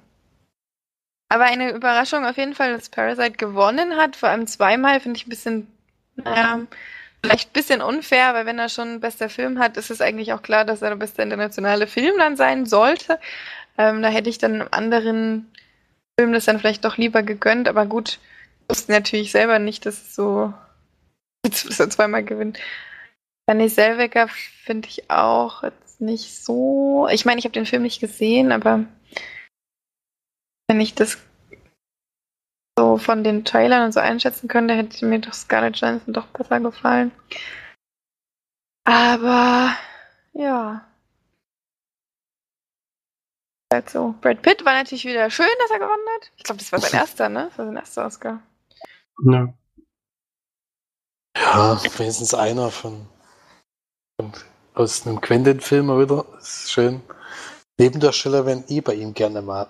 Aber 1.28 1.44
eine 1.44 1.72
Überraschung 1.72 2.26
auf 2.26 2.36
jeden 2.36 2.54
Fall, 2.54 2.72
dass 2.72 2.88
Parasite 2.88 3.32
gewonnen 3.32 3.96
hat, 3.96 4.16
vor 4.16 4.28
allem 4.28 4.46
zweimal, 4.46 5.00
finde 5.00 5.16
ich 5.16 5.26
ein 5.26 5.30
bisschen, 5.30 5.66
naja, 6.16 6.60
vielleicht 7.22 7.50
ein 7.50 7.52
bisschen 7.52 7.82
unfair, 7.82 8.34
weil 8.34 8.46
wenn 8.46 8.58
er 8.58 8.68
schon 8.68 9.00
bester 9.00 9.28
Film 9.28 9.58
hat, 9.58 9.76
ist 9.76 9.90
es 9.90 10.00
eigentlich 10.00 10.32
auch 10.32 10.42
klar, 10.42 10.64
dass 10.64 10.82
er 10.82 10.90
der 10.90 10.96
beste 10.96 11.22
internationale 11.22 11.86
Film 11.86 12.14
dann 12.18 12.36
sein 12.36 12.66
sollte. 12.66 13.20
Ähm, 13.78 14.02
da 14.02 14.08
hätte 14.08 14.28
ich 14.28 14.38
dann 14.38 14.54
einem 14.54 14.68
anderen 14.72 15.50
Film 16.18 16.32
das 16.32 16.46
dann 16.46 16.58
vielleicht 16.58 16.84
doch 16.84 16.96
lieber 16.96 17.22
gegönnt, 17.22 17.68
aber 17.68 17.86
gut, 17.86 18.18
wussten 18.68 18.92
natürlich 18.92 19.30
selber 19.30 19.58
nicht, 19.58 19.86
dass 19.86 20.02
es 20.02 20.14
so 20.14 20.52
Jetzt 21.44 21.64
muss 21.64 21.80
er 21.80 21.90
zweimal 21.90 22.24
gewinnen. 22.24 22.56
Danny 23.46 23.68
Selweger 23.68 24.28
finde 24.28 24.88
ich 24.88 25.10
auch 25.10 25.64
jetzt 25.64 26.00
nicht 26.00 26.44
so. 26.44 27.08
Ich 27.10 27.24
meine, 27.24 27.38
ich 27.40 27.44
habe 27.44 27.52
den 27.52 27.66
Film 27.66 27.82
nicht 27.82 28.00
gesehen, 28.00 28.52
aber 28.52 28.84
wenn 30.68 30.80
ich 30.80 30.94
das 30.94 31.18
so 32.78 32.96
von 32.96 33.24
den 33.24 33.44
Trailern 33.44 33.84
und 33.84 33.92
so 33.92 34.00
einschätzen 34.00 34.46
könnte, 34.46 34.74
hätte 34.74 35.04
mir 35.04 35.18
doch 35.18 35.32
Scarlett 35.32 35.76
Johansson 35.78 36.14
doch 36.14 36.26
besser 36.26 36.60
gefallen. 36.60 37.10
Aber 38.84 39.76
ja. 40.32 40.86
Also, 43.72 44.14
Brad 44.20 44.42
Pitt 44.42 44.64
war 44.64 44.74
natürlich 44.74 45.04
wieder 45.04 45.30
schön, 45.30 45.46
dass 45.60 45.70
er 45.70 45.78
gewonnen 45.78 46.06
hat. 46.16 46.30
Ich 46.36 46.44
glaube, 46.44 46.58
das 46.58 46.72
war 46.72 46.80
sein 46.80 46.92
erster, 47.00 47.28
ne? 47.28 47.46
Das 47.48 47.58
war 47.58 47.66
sein 47.66 47.76
erster 47.76 48.06
Oscar. 48.06 48.42
Ja. 49.24 49.52
Ja, 51.36 51.80
wenigstens 51.96 52.34
einer 52.34 52.70
von, 52.70 53.06
von 54.20 54.32
aus 54.74 55.06
einem 55.06 55.20
Quentin-Film 55.20 55.88
wieder. 56.00 56.24
Das 56.34 56.64
ist 56.64 56.72
schön. 56.72 57.02
Nebendarsteller 57.78 58.46
werden 58.46 58.64
eh 58.68 58.80
bei 58.80 58.94
ihm 58.94 59.14
gerne 59.14 59.42
mal 59.42 59.66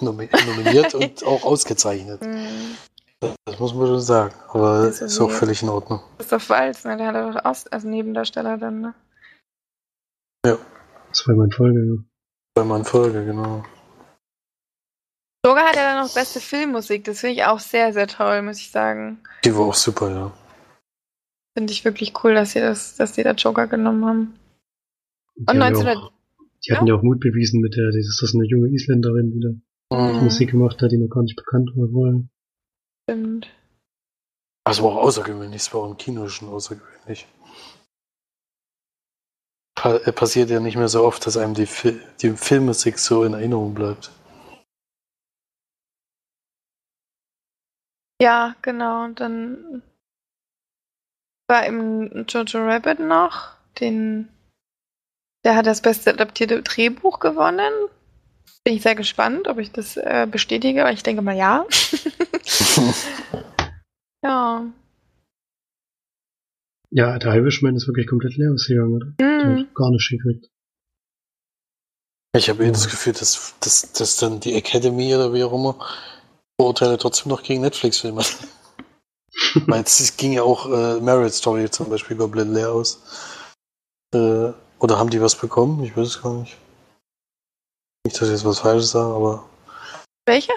nominiert 0.00 0.94
und 0.94 1.22
auch 1.26 1.44
ausgezeichnet. 1.44 2.22
Mhm. 2.22 2.76
Das 3.20 3.58
muss 3.58 3.74
man 3.74 3.86
schon 3.88 4.00
sagen. 4.00 4.34
Aber 4.48 4.84
das 4.84 5.00
ist, 5.00 5.12
ist 5.12 5.20
auch 5.20 5.30
völlig 5.30 5.62
in 5.62 5.68
Ordnung. 5.68 6.00
Christoph 6.18 6.50
Waltz, 6.50 6.84
ne? 6.84 6.96
Der 6.96 7.06
hat 7.08 7.16
auch 7.16 7.44
aus, 7.44 7.66
als 7.66 7.84
Nebendarsteller 7.84 8.58
dann, 8.58 8.80
ne? 8.80 8.94
Ja. 10.46 10.56
Zweimal 11.12 11.46
in 11.46 11.52
Folge, 11.52 11.80
ja. 11.80 11.96
Zweimal 12.56 12.78
in 12.78 12.84
Folge, 12.84 13.24
genau. 13.24 13.64
Sogar 15.44 15.68
hat 15.68 15.76
er 15.76 15.94
dann 15.94 16.04
noch 16.04 16.14
beste 16.14 16.40
Filmmusik. 16.40 17.04
Das 17.04 17.20
finde 17.20 17.34
ich 17.34 17.44
auch 17.44 17.58
sehr, 17.58 17.92
sehr 17.92 18.06
toll, 18.06 18.42
muss 18.42 18.58
ich 18.58 18.70
sagen. 18.70 19.20
Die 19.44 19.56
war 19.56 19.66
auch 19.66 19.74
super, 19.74 20.10
ja. 20.10 20.32
Finde 21.58 21.72
ich 21.72 21.84
wirklich 21.84 22.12
cool, 22.22 22.34
dass 22.34 22.52
sie 22.52 22.60
das, 22.60 22.94
dass 22.94 23.16
sie 23.16 23.24
da 23.24 23.32
Joker 23.32 23.66
genommen 23.66 24.04
haben. 24.04 24.38
Und 25.34 25.50
1900. 25.50 26.12
die 26.64 26.72
hatten 26.72 26.86
ja? 26.86 26.94
ja 26.94 27.00
auch 27.00 27.02
Mut 27.02 27.18
bewiesen 27.18 27.60
mit 27.60 27.74
der, 27.74 27.86
das 27.86 27.96
ist 27.96 28.22
das 28.22 28.32
eine 28.32 28.44
junge 28.44 28.68
Isländerin, 28.68 29.32
die 29.32 29.40
da 29.40 29.96
mhm. 29.96 30.22
Musik 30.22 30.52
gemacht 30.52 30.80
hat, 30.80 30.92
die 30.92 30.98
noch 30.98 31.08
gar 31.08 31.24
nicht 31.24 31.34
bekannt 31.34 31.72
war 31.74 31.88
vorher. 31.88 32.22
Stimmt. 33.02 33.48
Also 34.62 34.84
war 34.84 34.92
auch 34.92 35.02
außergewöhnlich, 35.02 35.62
es 35.62 35.74
war 35.74 35.80
auch 35.80 35.90
im 35.90 35.96
Kino 35.96 36.28
schon 36.28 36.48
außergewöhnlich. 36.48 37.26
Pa 39.74 39.96
äh, 39.96 40.12
passiert 40.12 40.50
ja 40.50 40.60
nicht 40.60 40.76
mehr 40.76 40.86
so 40.86 41.02
oft, 41.02 41.26
dass 41.26 41.36
einem 41.36 41.54
die, 41.54 41.66
Fi 41.66 41.98
die 42.22 42.36
Filmmusik 42.36 43.00
so 43.00 43.24
in 43.24 43.34
Erinnerung 43.34 43.74
bleibt. 43.74 44.12
Ja, 48.22 48.54
genau. 48.62 49.06
Und 49.06 49.18
dann 49.18 49.82
war 51.48 51.66
im 51.66 52.24
Jojo 52.28 52.64
Rabbit 52.64 53.00
noch. 53.00 53.48
Den, 53.80 54.28
der 55.44 55.56
hat 55.56 55.66
das 55.66 55.82
beste 55.82 56.10
adaptierte 56.10 56.62
Drehbuch 56.62 57.18
gewonnen. 57.20 57.72
Bin 58.64 58.74
ich 58.74 58.82
sehr 58.82 58.94
gespannt, 58.94 59.48
ob 59.48 59.58
ich 59.58 59.72
das 59.72 59.96
äh, 59.96 60.26
bestätige, 60.30 60.82
aber 60.82 60.92
ich 60.92 61.02
denke 61.02 61.22
mal 61.22 61.36
ja. 61.36 61.66
ja. 64.22 64.66
Ja, 66.90 67.18
der 67.18 67.34
Irishman 67.34 67.76
ist 67.76 67.86
wirklich 67.86 68.06
komplett 68.06 68.36
leer 68.36 68.52
ausgegangen, 68.52 68.94
oder? 68.94 69.06
Mm. 69.20 69.68
Gar 69.74 69.90
nicht 69.90 70.10
gekriegt. 70.10 70.50
Ich 72.36 72.48
habe 72.48 72.64
eh 72.64 72.70
das 72.70 72.88
Gefühl, 72.88 73.14
dass, 73.14 73.54
dass, 73.60 73.92
dass 73.92 74.16
dann 74.16 74.40
die 74.40 74.54
Academy 74.54 75.14
oder 75.14 75.32
wie 75.32 75.44
auch 75.44 75.52
immer 75.52 75.78
Vorurteile 76.60 76.98
trotzdem 76.98 77.30
noch 77.30 77.42
gegen 77.42 77.62
Netflix-Filme. 77.62 78.22
Meinst 79.66 80.00
es 80.00 80.16
ging 80.16 80.32
ja 80.32 80.42
auch 80.42 80.66
äh, 80.66 81.00
Merit 81.00 81.32
Story 81.34 81.70
zum 81.70 81.88
Beispiel 81.88 82.16
komplett 82.16 82.48
leer 82.48 82.72
aus. 82.72 83.02
Äh, 84.14 84.52
oder 84.78 84.98
haben 84.98 85.10
die 85.10 85.20
was 85.20 85.34
bekommen? 85.34 85.82
Ich 85.84 85.96
weiß 85.96 86.06
es 86.06 86.22
gar 86.22 86.34
nicht. 86.34 86.56
Nicht, 88.04 88.20
dass 88.20 88.28
ich 88.28 88.34
jetzt 88.34 88.44
was 88.44 88.60
Falsches 88.60 88.92
sage, 88.92 89.14
aber. 89.14 89.44
Welche? 90.26 90.52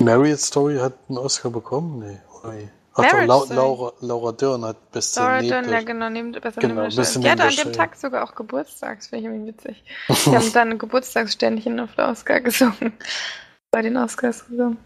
Marriott 0.00 0.40
Story 0.40 0.78
hat 0.78 0.94
einen 1.08 1.18
Oscar 1.18 1.50
bekommen? 1.50 1.98
Nee? 2.00 2.68
Ach 2.94 3.04
doch, 3.04 3.48
La 3.48 3.54
Laura, 3.54 3.92
Laura 4.00 4.32
Dörn 4.32 4.64
hat 4.64 4.90
beste 4.90 5.20
Laura 5.20 5.42
Dörn, 5.42 5.68
ja 5.68 5.80
genau, 5.82 6.10
neben, 6.10 6.32
besser 6.32 6.60
genau, 6.60 6.84
beste 6.84 7.20
Die 7.20 7.30
hatte 7.30 7.44
an 7.44 7.54
dem 7.54 7.72
Tag 7.72 7.96
sogar 7.96 8.24
auch 8.24 8.34
Geburtstags, 8.34 9.08
finde 9.08 9.20
ich 9.20 9.32
irgendwie 9.32 9.52
witzig. 9.52 9.84
Die 10.08 10.36
haben 10.36 10.52
dann 10.54 10.78
Geburtstagsständchen 10.78 11.78
auf 11.80 11.94
der 11.94 12.08
Oscar 12.08 12.40
gesungen. 12.40 12.92
Bei 13.70 13.82
den 13.82 13.96
Oscars 13.96 14.46
gesungen. 14.46 14.78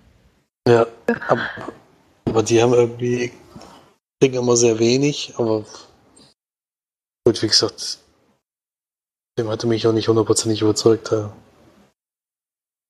Ja, 0.68 0.86
aber 2.34 2.42
die 2.42 2.60
haben 2.60 2.74
irgendwie, 2.74 3.30
kriegen 4.20 4.34
immer 4.34 4.56
sehr 4.56 4.80
wenig, 4.80 5.34
aber 5.38 5.64
gut, 7.24 7.40
wie 7.40 7.46
gesagt, 7.46 8.00
dem 9.38 9.48
hatte 9.48 9.68
mich 9.68 9.86
auch 9.86 9.92
nicht 9.92 10.08
hundertprozentig 10.08 10.60
überzeugt. 10.60 11.12
Ja. 11.12 11.32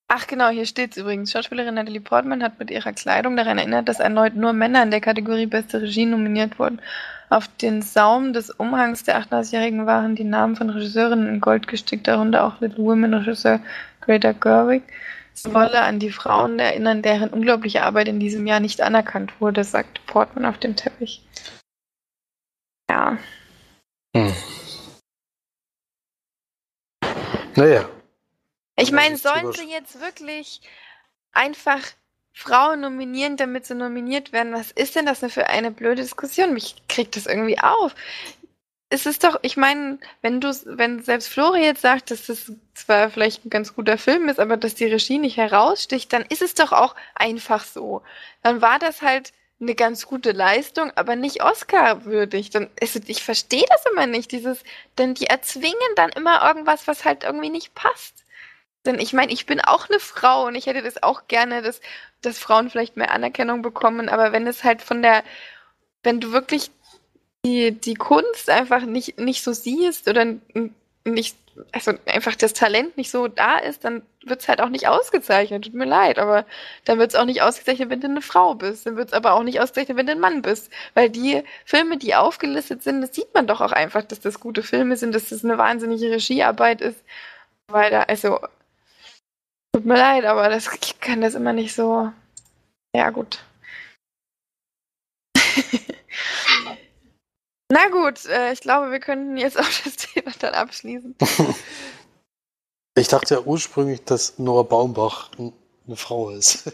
Ach 0.07 0.25
genau, 0.25 0.49
hier 0.49 0.65
steht 0.65 0.91
es 0.91 0.97
übrigens. 0.97 1.31
Schauspielerin 1.31 1.75
Natalie 1.75 2.01
Portman 2.01 2.41
hat 2.41 2.57
mit 2.57 2.71
ihrer 2.71 2.91
Kleidung 2.93 3.37
daran 3.37 3.59
erinnert, 3.59 3.87
dass 3.87 3.99
erneut 3.99 4.35
nur 4.35 4.51
Männer 4.51 4.81
in 4.81 4.89
der 4.89 5.01
Kategorie 5.01 5.45
Beste 5.45 5.79
Regie 5.79 6.07
nominiert 6.07 6.57
wurden. 6.57 6.81
Auf 7.29 7.47
den 7.47 7.83
Saum 7.83 8.33
des 8.33 8.49
Umhangs 8.49 9.03
der 9.03 9.21
38-Jährigen 9.21 9.85
waren 9.85 10.15
die 10.15 10.23
Namen 10.23 10.55
von 10.55 10.71
Regisseurinnen 10.71 11.27
in 11.27 11.39
Gold 11.39 11.67
gestickt, 11.67 12.07
darunter 12.07 12.45
auch 12.45 12.61
Little 12.61 12.83
Women 12.83 13.13
Regisseur 13.13 13.59
Greta 14.01 14.31
Gerwig. 14.31 14.81
Sie 15.35 15.53
wolle 15.53 15.81
an 15.81 15.99
die 15.99 16.11
Frauen 16.11 16.57
erinnern, 16.59 17.01
deren 17.01 17.29
unglaubliche 17.29 17.83
Arbeit 17.83 18.07
in 18.07 18.19
diesem 18.19 18.47
Jahr 18.47 18.59
nicht 18.59 18.81
anerkannt 18.81 19.39
wurde, 19.39 19.63
sagte 19.63 20.01
Portman 20.07 20.45
auf 20.45 20.57
dem 20.57 20.75
Teppich. 20.75 21.21
Ja. 22.89 23.17
Hm. 24.15 24.33
Naja, 27.55 27.87
ich 28.77 28.91
meine, 28.91 29.17
sollen 29.17 29.51
sie 29.53 29.69
jetzt 29.69 30.01
wirklich 30.01 30.61
einfach 31.31 31.81
Frauen 32.33 32.81
nominieren, 32.81 33.37
damit 33.37 33.65
sie 33.65 33.75
nominiert 33.75 34.33
werden? 34.33 34.53
Was 34.53 34.71
ist 34.71 34.95
denn 34.95 35.05
das 35.05 35.21
denn 35.21 35.29
für 35.29 35.47
eine 35.47 35.71
blöde 35.71 36.01
Diskussion? 36.01 36.53
Mich 36.53 36.75
kriegt 36.89 37.15
das 37.15 37.25
irgendwie 37.25 37.59
auf. 37.59 37.95
Es 38.95 39.05
ist 39.05 39.25
doch, 39.25 39.37
ich 39.41 39.57
meine, 39.57 39.99
wenn 40.21 40.39
du, 40.39 40.55
wenn 40.63 41.03
selbst 41.03 41.27
Flori 41.27 41.61
jetzt 41.61 41.81
sagt, 41.81 42.11
dass 42.11 42.27
das 42.27 42.53
zwar 42.75 43.09
vielleicht 43.09 43.43
ein 43.43 43.49
ganz 43.49 43.75
guter 43.75 43.97
Film 43.97 44.29
ist, 44.29 44.39
aber 44.39 44.55
dass 44.55 44.73
die 44.73 44.85
Regie 44.85 45.17
nicht 45.17 45.35
heraussticht, 45.35 46.13
dann 46.13 46.21
ist 46.21 46.41
es 46.41 46.53
doch 46.53 46.71
auch 46.71 46.95
einfach 47.13 47.65
so. 47.65 48.03
Dann 48.41 48.61
war 48.61 48.79
das 48.79 49.01
halt 49.01 49.33
eine 49.59 49.75
ganz 49.75 50.05
gute 50.05 50.31
Leistung, 50.31 50.93
aber 50.95 51.17
nicht 51.17 51.43
Oscar-würdig. 51.43 52.51
Dann, 52.51 52.69
also 52.81 53.01
ich 53.05 53.21
verstehe 53.21 53.65
das 53.67 53.83
immer 53.91 54.07
nicht, 54.07 54.31
dieses, 54.31 54.63
denn 54.97 55.13
die 55.13 55.27
erzwingen 55.27 55.95
dann 55.97 56.11
immer 56.11 56.41
irgendwas, 56.47 56.87
was 56.87 57.03
halt 57.03 57.25
irgendwie 57.25 57.49
nicht 57.49 57.75
passt. 57.75 58.23
Denn 58.85 58.97
ich 58.97 59.11
meine, 59.11 59.33
ich 59.33 59.45
bin 59.45 59.59
auch 59.59 59.89
eine 59.89 59.99
Frau 59.99 60.45
und 60.45 60.55
ich 60.55 60.67
hätte 60.67 60.81
das 60.81 61.03
auch 61.03 61.27
gerne, 61.27 61.61
dass, 61.61 61.81
dass 62.21 62.39
Frauen 62.39 62.69
vielleicht 62.69 62.95
mehr 62.95 63.11
Anerkennung 63.11 63.61
bekommen. 63.61 64.07
Aber 64.07 64.31
wenn 64.31 64.47
es 64.47 64.63
halt 64.63 64.81
von 64.81 65.01
der, 65.01 65.21
wenn 66.01 66.21
du 66.21 66.31
wirklich 66.31 66.71
die, 67.45 67.71
die 67.71 67.93
Kunst 67.95 68.49
einfach 68.49 68.81
nicht, 68.85 69.19
nicht 69.19 69.43
so 69.43 69.53
siehst 69.53 70.09
oder 70.09 70.35
nicht, 71.05 71.37
also 71.71 71.93
einfach 72.05 72.35
das 72.35 72.53
Talent 72.53 72.97
nicht 72.97 73.11
so 73.11 73.27
da 73.27 73.57
ist, 73.59 73.85
dann 73.85 74.01
wird 74.25 74.41
es 74.41 74.47
halt 74.47 74.59
auch 74.59 74.69
nicht 74.69 74.87
ausgezeichnet. 74.87 75.65
Tut 75.65 75.73
mir 75.75 75.85
leid, 75.85 76.19
aber 76.19 76.45
dann 76.83 76.99
wird 76.99 77.11
es 77.11 77.15
auch 77.15 77.25
nicht 77.25 77.41
ausgezeichnet, 77.41 77.89
wenn 77.89 78.01
du 78.01 78.07
eine 78.07 78.21
Frau 78.21 78.55
bist. 78.55 78.85
Dann 78.85 78.97
wird 78.97 79.09
es 79.09 79.13
aber 79.13 79.33
auch 79.33 79.43
nicht 79.43 79.61
ausgezeichnet, 79.61 79.97
wenn 79.97 80.07
du 80.07 80.13
ein 80.13 80.19
Mann 80.19 80.41
bist. 80.41 80.71
Weil 80.95 81.09
die 81.09 81.43
Filme, 81.63 81.97
die 81.97 82.15
aufgelistet 82.15 82.83
sind, 82.83 83.01
das 83.01 83.15
sieht 83.15 83.33
man 83.33 83.47
doch 83.47 83.61
auch 83.61 83.71
einfach, 83.71 84.03
dass 84.03 84.19
das 84.19 84.39
gute 84.39 84.63
Filme 84.63 84.97
sind, 84.97 85.13
dass 85.13 85.29
das 85.29 85.45
eine 85.45 85.57
wahnsinnige 85.57 86.11
Regiearbeit 86.11 86.81
ist. 86.81 86.99
Weil 87.67 87.91
da, 87.91 88.03
also 88.03 88.39
Tut 89.75 89.85
mir 89.85 89.97
leid, 89.97 90.23
aber 90.23 90.47
das, 90.47 90.69
ich 90.81 90.99
kann 91.01 91.19
das 91.19 91.35
immer 91.35 91.51
nicht 91.51 91.75
so. 91.75 92.09
Ja, 92.95 93.09
gut. 93.09 93.43
Na 97.71 97.87
gut, 97.89 98.25
äh, 98.25 98.51
ich 98.53 98.61
glaube, 98.61 98.91
wir 98.91 98.99
könnten 98.99 99.37
jetzt 99.37 99.57
auch 99.59 99.83
das 99.83 99.95
Thema 99.95 100.31
dann 100.39 100.53
abschließen. 100.53 101.15
Ich 102.97 103.09
dachte 103.09 103.33
ja 103.33 103.41
ursprünglich, 103.41 104.05
dass 104.05 104.39
Nora 104.39 104.63
Baumbach 104.63 105.29
eine 105.37 105.97
Frau 105.97 106.29
ist. 106.29 106.71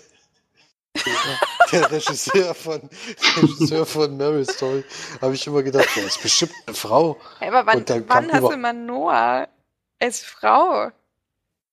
der 1.71 1.91
Regisseur 1.91 2.53
von, 2.53 2.89
Regisseur 3.37 3.87
von 3.87 4.17
Mary 4.17 4.45
Story, 4.45 4.83
habe 5.19 5.33
ich 5.33 5.47
immer 5.47 5.63
gedacht, 5.63 5.89
der 5.95 6.03
ist 6.03 6.21
bestimmt 6.21 6.53
eine 6.67 6.75
Frau. 6.75 7.17
Aber 7.39 7.65
wann, 7.65 7.83
wann 8.07 8.31
hast 8.31 8.53
du 8.53 8.57
mal 8.57 8.71
Noah 8.71 9.47
als 9.99 10.19
Frau? 10.19 10.91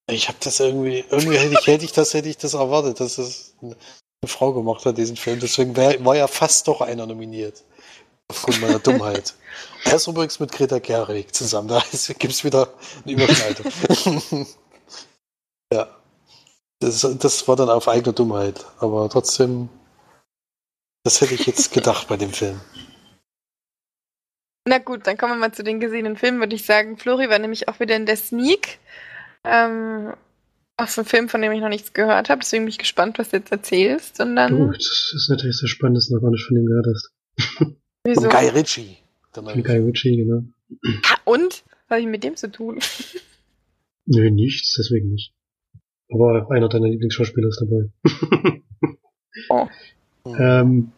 Ich 0.06 0.28
habe 0.28 0.38
das 0.40 0.60
irgendwie, 0.60 1.04
irgendwie 1.10 1.36
hätte 1.36 1.56
ich, 1.60 1.66
hätte 1.66 1.84
ich 1.84 1.92
das, 1.92 2.14
hätte 2.14 2.30
ich 2.30 2.38
das 2.38 2.54
erwartet, 2.54 3.00
dass 3.00 3.18
es 3.18 3.54
eine 3.60 3.76
Frau 4.26 4.54
gemacht 4.54 4.86
hat, 4.86 4.96
diesen 4.96 5.16
Film. 5.16 5.40
Deswegen 5.40 5.76
wär, 5.76 6.02
war 6.02 6.16
ja 6.16 6.26
fast 6.26 6.68
doch 6.68 6.80
einer 6.80 7.06
nominiert. 7.06 7.64
Aufgrund 8.30 8.60
meiner 8.60 8.78
Dummheit. 8.78 9.34
Er 9.84 9.96
ist 9.96 10.06
übrigens 10.06 10.38
mit 10.38 10.52
Greta 10.52 10.78
Gerwig 10.78 11.34
zusammen. 11.34 11.68
Da 11.68 11.82
gibt 11.90 12.32
es 12.32 12.44
wieder 12.44 12.74
eine 13.04 13.12
Überschneidung. 13.12 13.72
ja. 15.72 15.88
Das, 16.80 17.06
das 17.18 17.48
war 17.48 17.56
dann 17.56 17.70
auf 17.70 17.88
eigene 17.88 18.12
Dummheit. 18.12 18.66
Aber 18.78 19.08
trotzdem, 19.08 19.68
das 21.04 21.20
hätte 21.20 21.34
ich 21.34 21.46
jetzt 21.46 21.72
gedacht 21.72 22.06
bei 22.08 22.16
dem 22.16 22.32
Film. 22.32 22.60
Na 24.68 24.78
gut, 24.78 25.06
dann 25.06 25.16
kommen 25.16 25.32
wir 25.32 25.38
mal 25.48 25.54
zu 25.54 25.64
den 25.64 25.80
gesehenen 25.80 26.16
Filmen, 26.16 26.40
würde 26.40 26.54
ich 26.54 26.66
sagen. 26.66 26.98
Flori 26.98 27.30
war 27.30 27.38
nämlich 27.38 27.68
auch 27.68 27.80
wieder 27.80 27.96
in 27.96 28.04
der 28.04 28.16
Sneak. 28.16 28.78
Ähm, 29.44 30.12
auch 30.76 30.88
so 30.88 31.00
ein 31.00 31.06
Film, 31.06 31.30
von 31.30 31.40
dem 31.40 31.52
ich 31.52 31.60
noch 31.60 31.70
nichts 31.70 31.94
gehört 31.94 32.28
habe, 32.28 32.40
deswegen 32.40 32.64
bin 32.64 32.70
ich 32.70 32.78
gespannt, 32.78 33.18
was 33.18 33.30
du 33.30 33.38
jetzt 33.38 33.50
erzählst. 33.50 34.20
Und 34.20 34.36
dann. 34.36 34.52
Oh, 34.52 34.70
das 34.70 35.12
ist 35.14 35.30
natürlich 35.30 35.56
sehr 35.56 35.68
spannend, 35.68 35.96
dass 35.96 36.08
du 36.08 36.14
noch 36.14 36.22
gar 36.22 36.30
nicht 36.30 36.44
von 36.44 36.54
dem 36.54 36.66
gehört 36.66 36.86
hast. 36.86 37.10
Wieso? 38.08 38.22
Von 38.22 38.30
Guy 38.30 38.48
Ritchie. 38.48 38.96
Von 39.32 39.44
Guy 39.44 39.78
Ritchie, 39.78 40.16
genau. 40.16 40.42
Und? 41.24 41.64
Was 41.88 41.96
habe 41.96 42.00
ich 42.00 42.06
mit 42.06 42.24
dem 42.24 42.36
zu 42.36 42.50
tun? 42.50 42.78
Nö, 44.06 44.30
nichts, 44.30 44.74
deswegen 44.78 45.10
nicht. 45.10 45.34
Aber 46.10 46.50
einer 46.50 46.70
deiner 46.70 46.88
Lieblingsschauspieler 46.88 47.48
ist 47.48 47.60
dabei. 47.60 48.62
oh. 49.50 49.68
Ähm, 50.24 50.92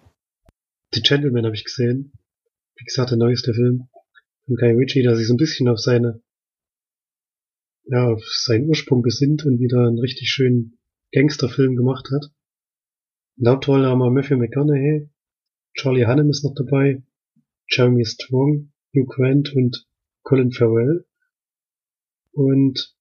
The 0.92 1.02
Gentleman 1.02 1.44
habe 1.44 1.56
ich 1.56 1.64
gesehen. 1.64 2.12
Wie 2.76 2.84
gesagt, 2.84 3.10
der 3.10 3.18
neueste 3.18 3.54
Film 3.54 3.88
von 4.46 4.54
Guy 4.54 4.70
Ritchie, 4.70 5.02
der 5.02 5.16
sich 5.16 5.26
so 5.26 5.34
ein 5.34 5.38
bisschen 5.38 5.66
auf 5.66 5.80
seine 5.80 6.22
ja, 7.86 8.06
auf 8.06 8.22
seinen 8.24 8.68
Ursprung 8.68 9.02
besinnt 9.02 9.44
und 9.44 9.58
wieder 9.58 9.80
einen 9.88 9.98
richtig 9.98 10.30
schönen 10.30 10.78
Gangsterfilm 11.10 11.74
gemacht 11.74 12.08
hat. 12.12 12.30
Hauptrolle 13.44 13.88
haben 13.88 13.98
wir 13.98 14.10
Matthew 14.10 14.36
McConaughey, 14.36 15.09
Charlie 15.74 16.06
Hunnam 16.06 16.30
ist 16.30 16.44
noch 16.44 16.54
dabei, 16.54 17.02
Jeremy 17.68 18.04
Strong, 18.04 18.72
Hugh 18.94 19.06
Grant 19.06 19.54
und 19.54 19.86
Colin 20.22 20.52
Farrell. 20.52 21.06
Und 22.32 22.94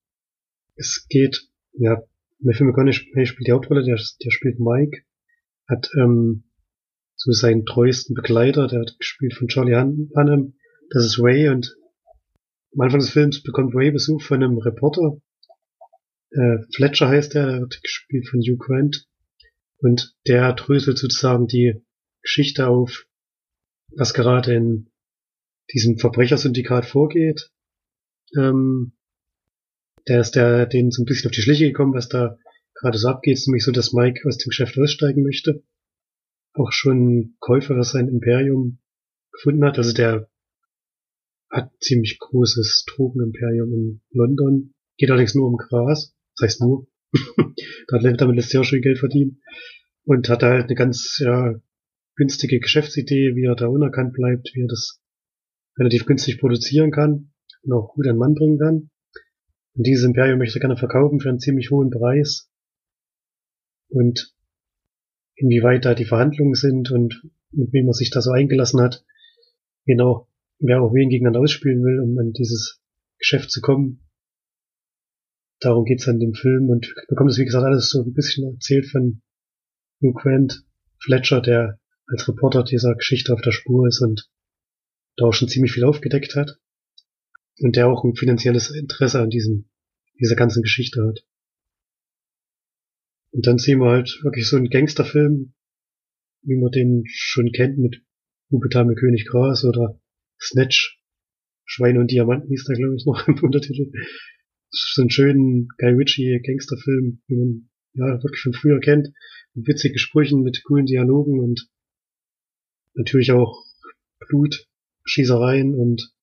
es 0.76 1.08
geht, 1.10 1.50
ja, 1.74 2.04
Matthew 2.40 2.66
McConaughey 2.66 2.94
spielt 3.26 3.48
die 3.48 3.52
Hauptrolle, 3.52 3.84
der, 3.84 3.96
der 3.96 4.32
spielt 4.32 4.60
Mike, 4.60 5.04
hat 5.68 5.90
ähm, 5.98 6.44
so 7.16 7.32
seinen 7.32 7.66
treuesten 7.66 8.16
Begleiter, 8.16 8.68
der 8.68 8.82
hat 8.82 8.98
gespielt 8.98 9.34
von 9.34 9.48
Charlie 9.48 9.76
Hunnam, 9.76 10.54
das 10.92 11.06
ist 11.06 11.20
Ray 11.20 11.50
und 11.50 11.76
am 12.74 12.82
Anfang 12.82 13.00
des 13.00 13.10
Films 13.10 13.42
bekommt 13.42 13.74
Ray 13.76 13.92
Besuch 13.92 14.22
von 14.22 14.44
einem 14.44 14.58
Reporter. 14.58 15.20
Äh, 16.32 16.58
Fletcher 16.76 17.08
heißt 17.08 17.36
er, 17.36 17.48
der 17.48 17.60
wird 17.62 17.82
gespielt 17.82 18.28
von 18.28 18.40
Hugh 18.42 18.58
Grant. 18.58 19.08
Und 19.80 20.16
der 20.28 20.54
dröselt 20.54 20.98
sozusagen 20.98 21.48
die 21.48 21.82
Geschichte 22.22 22.68
auf, 22.68 23.08
was 23.96 24.14
gerade 24.14 24.54
in 24.54 24.90
diesem 25.74 25.98
Verbrechersyndikat 25.98 26.86
vorgeht. 26.86 27.52
Ähm, 28.38 28.94
der 30.08 30.22
ist 30.22 30.32
der, 30.32 30.66
denen 30.66 30.92
so 30.92 31.02
ein 31.02 31.06
bisschen 31.06 31.30
auf 31.30 31.36
die 31.36 31.42
Schliche 31.42 31.68
gekommen, 31.68 31.94
was 31.94 32.10
da 32.10 32.38
gerade 32.74 32.98
so 32.98 33.08
abgeht, 33.10 33.40
nämlich 33.46 33.64
so, 33.64 33.72
dass 33.72 33.94
Mike 33.94 34.28
aus 34.28 34.38
dem 34.38 34.50
Geschäft 34.50 34.78
aussteigen 34.78 35.24
möchte. 35.24 35.64
Auch 36.54 36.72
schon 36.72 37.36
Käufer 37.40 37.76
für 37.76 37.84
sein 37.84 38.08
Imperium 38.08 38.80
gefunden 39.32 39.64
hat. 39.66 39.78
Also 39.78 39.94
der 39.94 40.30
hat 41.50 41.72
ziemlich 41.80 42.20
großes 42.20 42.86
Drogenimperium 42.88 43.74
in 43.74 44.02
London. 44.12 44.74
Geht 44.98 45.10
allerdings 45.10 45.36
nur 45.36 45.48
um 45.48 45.58
Gras. 45.58 46.16
Das 46.36 46.46
heißt 46.46 46.62
nur. 46.62 46.88
damit 47.88 48.36
lässt 48.36 48.54
er 48.54 48.62
auch 48.62 48.66
schon 48.66 48.82
Geld 48.82 49.00
verdienen. 49.00 49.42
Und 50.04 50.30
hat 50.30 50.44
halt 50.44 50.66
eine 50.66 50.76
ganz 50.76 51.20
ja, 51.24 51.56
günstige 52.20 52.60
Geschäftsidee, 52.60 53.36
wie 53.36 53.46
er 53.46 53.56
da 53.56 53.68
unerkannt 53.68 54.14
bleibt, 54.14 54.52
wie 54.54 54.62
er 54.62 54.68
das 54.68 55.02
relativ 55.78 56.06
günstig 56.06 56.38
produzieren 56.40 56.92
kann 56.92 57.32
und 57.64 57.74
auch 57.74 57.94
gut 57.94 58.08
an 58.08 58.18
Mann 58.18 58.36
bringen 58.36 58.60
kann. 58.60 58.90
Und 59.76 59.88
dieses 59.88 60.06
Imperium 60.06 60.38
möchte 60.38 60.60
er 60.60 60.62
gerne 60.62 60.78
verkaufen 60.78 61.22
für 61.22 61.30
einen 61.30 61.40
ziemlich 61.40 61.72
hohen 61.72 61.90
Preis. 61.90 62.52
Und 63.88 64.36
inwieweit 65.36 65.86
da 65.86 65.96
die 65.96 66.06
Verhandlungen 66.06 66.56
sind 66.56 66.92
und 66.92 67.24
mit 67.52 67.72
wem 67.72 67.88
er 67.88 67.94
sich 67.94 68.12
da 68.12 68.22
so 68.22 68.32
eingelassen 68.32 68.82
hat, 68.82 69.06
genau, 69.86 70.28
wer 70.60 70.82
auch 70.82 70.94
wen 70.94 71.10
gegeneinander 71.10 71.40
ausspielen 71.40 71.82
will, 71.82 72.02
um 72.02 72.18
an 72.20 72.34
dieses 72.34 72.82
Geschäft 73.18 73.50
zu 73.50 73.62
kommen. 73.62 74.06
Darum 75.62 75.86
geht's 75.86 76.08
an 76.08 76.20
dem 76.20 76.34
Film 76.34 76.70
und 76.70 76.94
bekommt 77.08 77.32
es, 77.32 77.38
wie 77.38 77.46
gesagt, 77.46 77.66
alles 77.66 77.90
so 77.90 78.04
ein 78.04 78.14
bisschen 78.14 78.54
erzählt 78.54 78.86
von 78.88 79.22
Hugh 80.02 80.14
Grant, 80.14 80.66
Fletcher, 81.00 81.42
der 81.42 81.79
als 82.10 82.28
Reporter 82.28 82.64
dieser 82.64 82.96
Geschichte 82.96 83.34
auf 83.34 83.42
der 83.42 83.52
Spur 83.52 83.88
ist 83.88 84.02
und 84.02 84.30
da 85.16 85.26
auch 85.26 85.34
schon 85.34 85.48
ziemlich 85.48 85.72
viel 85.72 85.84
aufgedeckt 85.84 86.36
hat 86.36 86.60
und 87.60 87.76
der 87.76 87.88
auch 87.88 88.04
ein 88.04 88.16
finanzielles 88.16 88.72
Interesse 88.72 89.22
an 89.22 89.30
diesem, 89.30 89.70
dieser 90.20 90.36
ganzen 90.36 90.64
Geschichte 90.64 91.06
hat. 91.06 91.26
Und 93.32 93.46
dann 93.46 93.60
sehen 93.60 93.80
wir 93.80 93.92
halt 93.92 94.20
wirklich 94.24 94.48
so 94.48 94.58
einen 94.58 94.70
Gangsterfilm, 94.70 95.54
wie 96.42 96.58
man 96.58 96.72
den 96.72 97.04
schon 97.08 97.52
kennt 97.52 97.78
mit 97.78 98.02
Hubetame 98.50 98.96
König 98.96 99.28
Gras 99.28 99.64
oder 99.66 100.02
Snatch, 100.42 101.00
Schweine 101.66 102.00
und 102.00 102.10
Diamanten 102.10 102.50
hieß 102.50 102.66
da 102.66 102.74
glaube 102.74 102.96
ich 102.96 103.06
noch 103.06 103.28
im 103.28 103.38
Untertitel. 103.44 103.92
So 104.72 105.02
einen 105.02 105.12
schönen 105.12 105.68
Guy 105.78 105.94
Ritchie 105.94 106.42
Gangsterfilm, 106.44 107.22
wie 107.28 107.36
man 107.36 107.70
ja 107.94 108.24
wirklich 108.24 108.42
von 108.42 108.54
früher 108.54 108.80
kennt, 108.80 109.10
mit 109.54 109.68
witzigen 109.68 109.98
Sprüchen, 109.98 110.42
mit 110.42 110.64
coolen 110.64 110.86
Dialogen 110.86 111.40
und 111.40 111.70
natürlich 112.94 113.32
auch 113.32 113.66
Blut, 114.28 114.68
Schießereien 115.06 115.76
und 115.76 116.14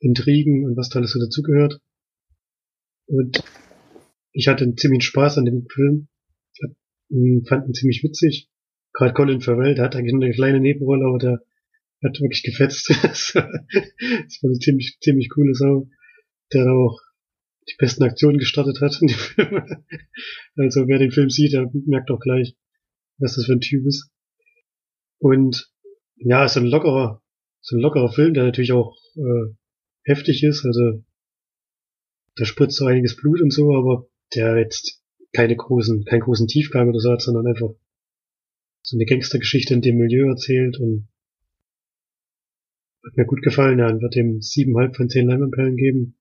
Intrigen 0.00 0.64
und 0.64 0.76
was 0.76 0.88
da 0.88 0.98
alles 0.98 1.12
so 1.12 1.18
dazugehört. 1.18 1.80
Und 3.06 3.42
ich 4.32 4.48
hatte 4.48 4.64
einen 4.64 4.76
ziemlichen 4.76 5.02
Spaß 5.02 5.38
an 5.38 5.44
dem 5.44 5.66
Film. 5.68 6.08
Ich 7.08 7.48
fand 7.48 7.66
ihn 7.66 7.74
ziemlich 7.74 8.02
witzig. 8.02 8.48
Gerade 8.92 9.14
Colin 9.14 9.40
Farrell, 9.40 9.74
der 9.74 9.84
hat 9.84 9.96
eigentlich 9.96 10.14
eine 10.14 10.32
kleine 10.32 10.60
Nebenrolle, 10.60 11.06
aber 11.06 11.18
der 11.18 11.42
hat 12.02 12.20
wirklich 12.20 12.42
gefetzt. 12.42 12.90
das 13.02 13.34
war 13.34 13.48
eine 14.42 14.58
ziemlich, 14.58 14.98
ziemlich 15.00 15.30
coole 15.30 15.54
Sau, 15.54 15.88
der 16.52 16.64
da 16.64 16.72
auch 16.72 17.00
die 17.68 17.76
besten 17.78 18.02
Aktionen 18.02 18.38
gestartet 18.38 18.80
hat 18.80 18.98
in 19.00 19.08
dem 19.08 19.16
Film. 19.16 19.62
also 20.56 20.88
wer 20.88 20.98
den 20.98 21.10
Film 21.10 21.30
sieht, 21.30 21.52
der 21.52 21.70
merkt 21.86 22.10
auch 22.10 22.20
gleich, 22.20 22.54
was 23.18 23.36
das 23.36 23.46
für 23.46 23.52
ein 23.52 23.60
Typ 23.60 23.86
ist. 23.86 24.10
Und 25.18 25.70
ja, 26.20 26.44
ist 26.44 26.56
ein 26.56 26.66
lockerer, 26.66 27.22
so 27.60 27.76
ein 27.76 27.80
lockerer 27.80 28.12
Film, 28.12 28.34
der 28.34 28.44
natürlich 28.44 28.72
auch 28.72 28.96
äh, 29.16 29.54
heftig 30.04 30.42
ist. 30.42 30.64
Also 30.64 31.04
da 32.36 32.44
spritzt 32.44 32.76
so 32.76 32.86
einiges 32.86 33.16
Blut 33.16 33.40
und 33.40 33.52
so, 33.52 33.74
aber 33.74 34.08
der 34.34 34.58
jetzt 34.58 35.02
keine 35.32 35.56
großen, 35.56 36.04
keinen 36.04 36.20
großen 36.20 36.46
Tiefgang 36.46 36.88
oder 36.88 37.00
so 37.00 37.10
hat, 37.10 37.22
sondern 37.22 37.46
einfach 37.46 37.70
so 38.82 38.96
eine 38.96 39.04
Gangstergeschichte 39.04 39.74
in 39.74 39.82
dem 39.82 39.98
Milieu 39.98 40.28
erzählt 40.28 40.78
und 40.78 41.08
hat 43.04 43.16
mir 43.16 43.26
gut 43.26 43.42
gefallen, 43.42 43.78
ja, 43.78 43.88
und 43.88 44.00
wird 44.00 44.14
dem 44.14 44.40
siebenhalb 44.40 44.96
von 44.96 45.08
zehn 45.08 45.26
Leinwandperlen 45.28 45.76
geben. 45.76 46.16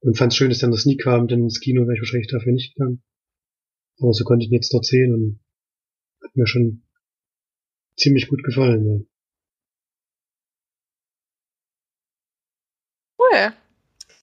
Und 0.00 0.18
fand 0.18 0.32
es 0.32 0.36
schön, 0.36 0.48
dass 0.48 0.58
der 0.58 0.70
das 0.70 0.86
nie 0.86 0.96
kam, 0.96 1.28
denn 1.28 1.44
ins 1.44 1.60
Kino 1.60 1.82
wäre 1.82 1.94
ich 1.94 2.00
wahrscheinlich 2.00 2.30
dafür 2.30 2.52
nicht 2.52 2.74
gegangen. 2.74 3.02
Aber 4.00 4.12
so 4.12 4.24
konnte 4.24 4.44
ich 4.44 4.50
ihn 4.50 4.54
jetzt 4.54 4.72
dort 4.72 4.84
sehen 4.84 5.14
und 5.14 5.40
hat 6.24 6.34
mir 6.34 6.46
schon 6.46 6.82
ziemlich 7.98 8.28
gut 8.28 8.42
gefallen, 8.44 8.86
ja. 8.86 9.06
Cool. 13.18 13.52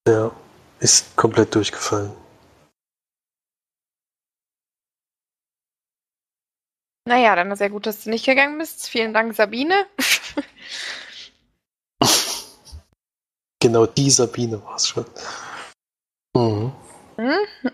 Ja, 0.09 0.31
ist 0.81 1.17
komplett 1.17 1.55
durchgefallen. 1.55 2.13
Naja, 7.09 7.37
dann 7.37 7.53
ist 7.53 7.61
ja 7.61 7.69
gut, 7.69 7.87
dass 7.87 8.03
du 8.03 8.11
nicht 8.11 8.27
gegangen 8.27 8.59
bist. 8.59 8.89
Vielen 8.89 9.15
Dank, 9.15 9.35
Sabine. 9.35 9.87
Genau 13.67 13.85
die 13.85 14.11
Sabine 14.11 14.63
war 14.63 14.77
es 14.77 14.87
schon. 14.87 15.05
Mhm. 16.37 16.73
Hm? 17.17 17.73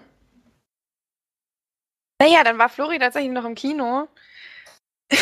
Naja, 2.18 2.44
dann 2.44 2.56
war 2.56 2.70
Flori 2.70 2.98
tatsächlich 2.98 3.30
noch 3.30 3.44
im 3.44 3.54
Kino 3.54 4.08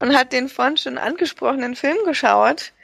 und 0.00 0.14
hat 0.14 0.34
den 0.34 0.50
vorhin 0.50 0.76
schon 0.76 0.98
angesprochenen 0.98 1.76
Film 1.76 1.96
geschaut, 2.04 2.74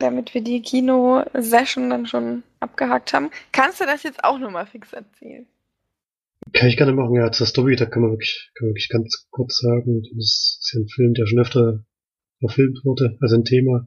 damit 0.00 0.34
wir 0.34 0.40
die 0.40 0.60
Kino-Session 0.60 1.90
dann 1.90 2.06
schon 2.06 2.42
abgehakt 2.58 3.12
haben. 3.12 3.30
Kannst 3.52 3.80
du 3.80 3.84
das 3.84 4.02
jetzt 4.02 4.24
auch 4.24 4.40
nochmal 4.40 4.66
fix 4.66 4.92
erzählen? 4.92 5.46
Kann 6.52 6.68
ich 6.68 6.76
gerne 6.76 6.94
machen, 6.94 7.14
ja, 7.14 7.30
zur 7.30 7.46
Story, 7.46 7.76
da 7.76 7.86
kann 7.86 8.02
man 8.02 8.10
wirklich, 8.10 8.50
kann 8.54 8.66
man 8.66 8.70
wirklich 8.70 8.88
ganz 8.88 9.28
kurz 9.30 9.58
sagen, 9.58 10.02
das 10.02 10.58
ist 10.60 10.72
ja 10.74 10.80
ein 10.80 10.88
Film, 10.88 11.14
der 11.14 11.26
schon 11.26 11.38
öfter 11.38 11.84
verfilmt 12.40 12.80
wurde, 12.84 13.16
also 13.20 13.36
ein 13.36 13.44
Thema. 13.44 13.86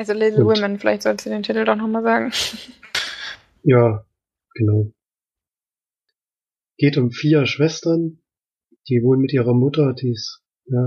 Also 0.00 0.14
Little 0.14 0.46
Und- 0.46 0.56
Women, 0.58 0.78
vielleicht 0.78 1.02
sollst 1.02 1.26
du 1.26 1.30
den 1.30 1.42
Titel 1.42 1.62
doch 1.66 1.76
nochmal 1.76 2.02
sagen. 2.02 2.32
Ja, 3.62 4.06
genau. 4.54 4.94
Geht 6.78 6.96
um 6.96 7.10
vier 7.10 7.44
Schwestern, 7.44 8.22
die 8.88 9.02
wohnen 9.02 9.20
mit 9.20 9.34
ihrer 9.34 9.52
Mutter, 9.52 9.92
die 9.92 10.12
ist, 10.12 10.42
ja, 10.64 10.86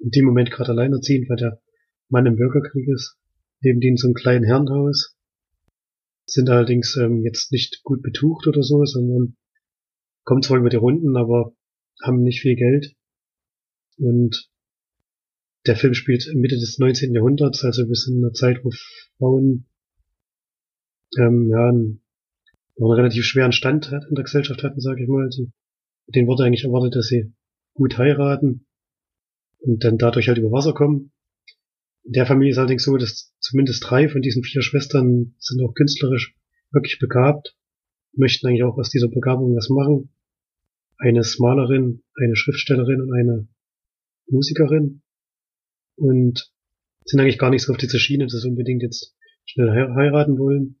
in 0.00 0.10
dem 0.10 0.26
Moment 0.26 0.50
gerade 0.50 0.72
alleinerziehend, 0.72 1.30
weil 1.30 1.38
der 1.38 1.62
Mann 2.10 2.26
im 2.26 2.36
Bürgerkrieg 2.36 2.86
ist, 2.88 3.16
leben 3.60 3.80
die 3.80 3.88
in 3.88 3.96
so 3.96 4.08
einem 4.08 4.14
kleinen 4.14 4.44
Herrenhaus, 4.44 5.16
sind 6.26 6.50
allerdings 6.50 6.98
ähm, 6.98 7.22
jetzt 7.22 7.52
nicht 7.52 7.82
gut 7.84 8.02
betucht 8.02 8.46
oder 8.46 8.62
so, 8.62 8.84
sondern 8.84 9.38
kommen 10.24 10.42
zwar 10.42 10.58
über 10.58 10.68
die 10.68 10.76
Runden, 10.76 11.16
aber 11.16 11.56
haben 12.02 12.22
nicht 12.22 12.42
viel 12.42 12.56
Geld. 12.56 12.94
Und 13.96 14.50
der 15.66 15.76
Film 15.76 15.94
spielt 15.94 16.26
Mitte 16.34 16.56
des 16.56 16.78
19. 16.78 17.14
Jahrhunderts, 17.14 17.64
also 17.64 17.88
wir 17.88 17.94
sind 17.94 18.18
in 18.18 18.24
einer 18.24 18.32
Zeit, 18.32 18.64
wo 18.64 18.70
Frauen 19.18 19.66
ähm, 21.18 21.48
ja, 21.48 21.68
einen, 21.68 22.02
einen 22.76 22.90
relativ 22.90 23.24
schweren 23.24 23.52
Stand 23.52 23.90
hat- 23.90 24.04
in 24.08 24.14
der 24.14 24.24
Gesellschaft 24.24 24.62
hatten, 24.62 24.80
sage 24.80 25.02
ich 25.02 25.08
mal. 25.08 25.28
Die, 25.30 25.50
denen 26.14 26.28
wurde 26.28 26.44
eigentlich 26.44 26.64
erwartet, 26.64 26.96
dass 26.96 27.06
sie 27.06 27.32
gut 27.72 27.96
heiraten 27.96 28.66
und 29.58 29.84
dann 29.84 29.96
dadurch 29.96 30.28
halt 30.28 30.38
über 30.38 30.52
Wasser 30.52 30.74
kommen. 30.74 31.12
In 32.02 32.12
der 32.12 32.26
Familie 32.26 32.50
ist 32.50 32.58
allerdings 32.58 32.84
so, 32.84 32.96
dass 32.98 33.34
zumindest 33.40 33.82
drei 33.88 34.08
von 34.08 34.20
diesen 34.20 34.44
vier 34.44 34.60
Schwestern 34.60 35.34
sind 35.38 35.62
auch 35.62 35.72
künstlerisch 35.72 36.36
wirklich 36.72 36.98
begabt, 36.98 37.56
möchten 38.12 38.46
eigentlich 38.46 38.64
auch 38.64 38.76
aus 38.76 38.90
dieser 38.90 39.08
Begabung 39.08 39.56
was 39.56 39.70
machen. 39.70 40.10
Eine 40.98 41.20
ist 41.20 41.40
Malerin, 41.40 42.02
eine 42.22 42.36
Schriftstellerin 42.36 43.00
und 43.00 43.12
eine 43.14 43.48
Musikerin 44.28 45.02
und 45.96 46.52
sind 47.04 47.20
eigentlich 47.20 47.38
gar 47.38 47.50
nicht 47.50 47.62
so 47.62 47.72
auf 47.72 47.78
dieser 47.78 47.98
Schiene, 47.98 48.26
dass 48.26 48.40
sie 48.40 48.48
unbedingt 48.48 48.82
jetzt 48.82 49.14
schnell 49.44 49.70
he- 49.70 49.94
heiraten 49.94 50.38
wollen, 50.38 50.80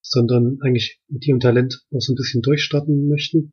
sondern 0.00 0.58
eigentlich 0.62 1.00
mit 1.08 1.26
ihrem 1.26 1.40
Talent 1.40 1.86
auch 1.90 2.00
so 2.00 2.12
ein 2.12 2.16
bisschen 2.16 2.42
durchstarten 2.42 3.08
möchten. 3.08 3.52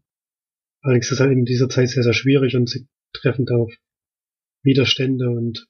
Allerdings 0.82 1.08
ist 1.08 1.14
es 1.14 1.20
halt 1.20 1.32
in 1.32 1.46
dieser 1.46 1.70
Zeit 1.70 1.90
sehr, 1.90 2.04
sehr 2.04 2.14
schwierig 2.14 2.56
und 2.56 2.70
sie 2.70 2.88
treffen 3.14 3.46
da 3.46 3.56
auf 3.56 3.74
Widerstände 4.64 5.30
und 5.30 5.68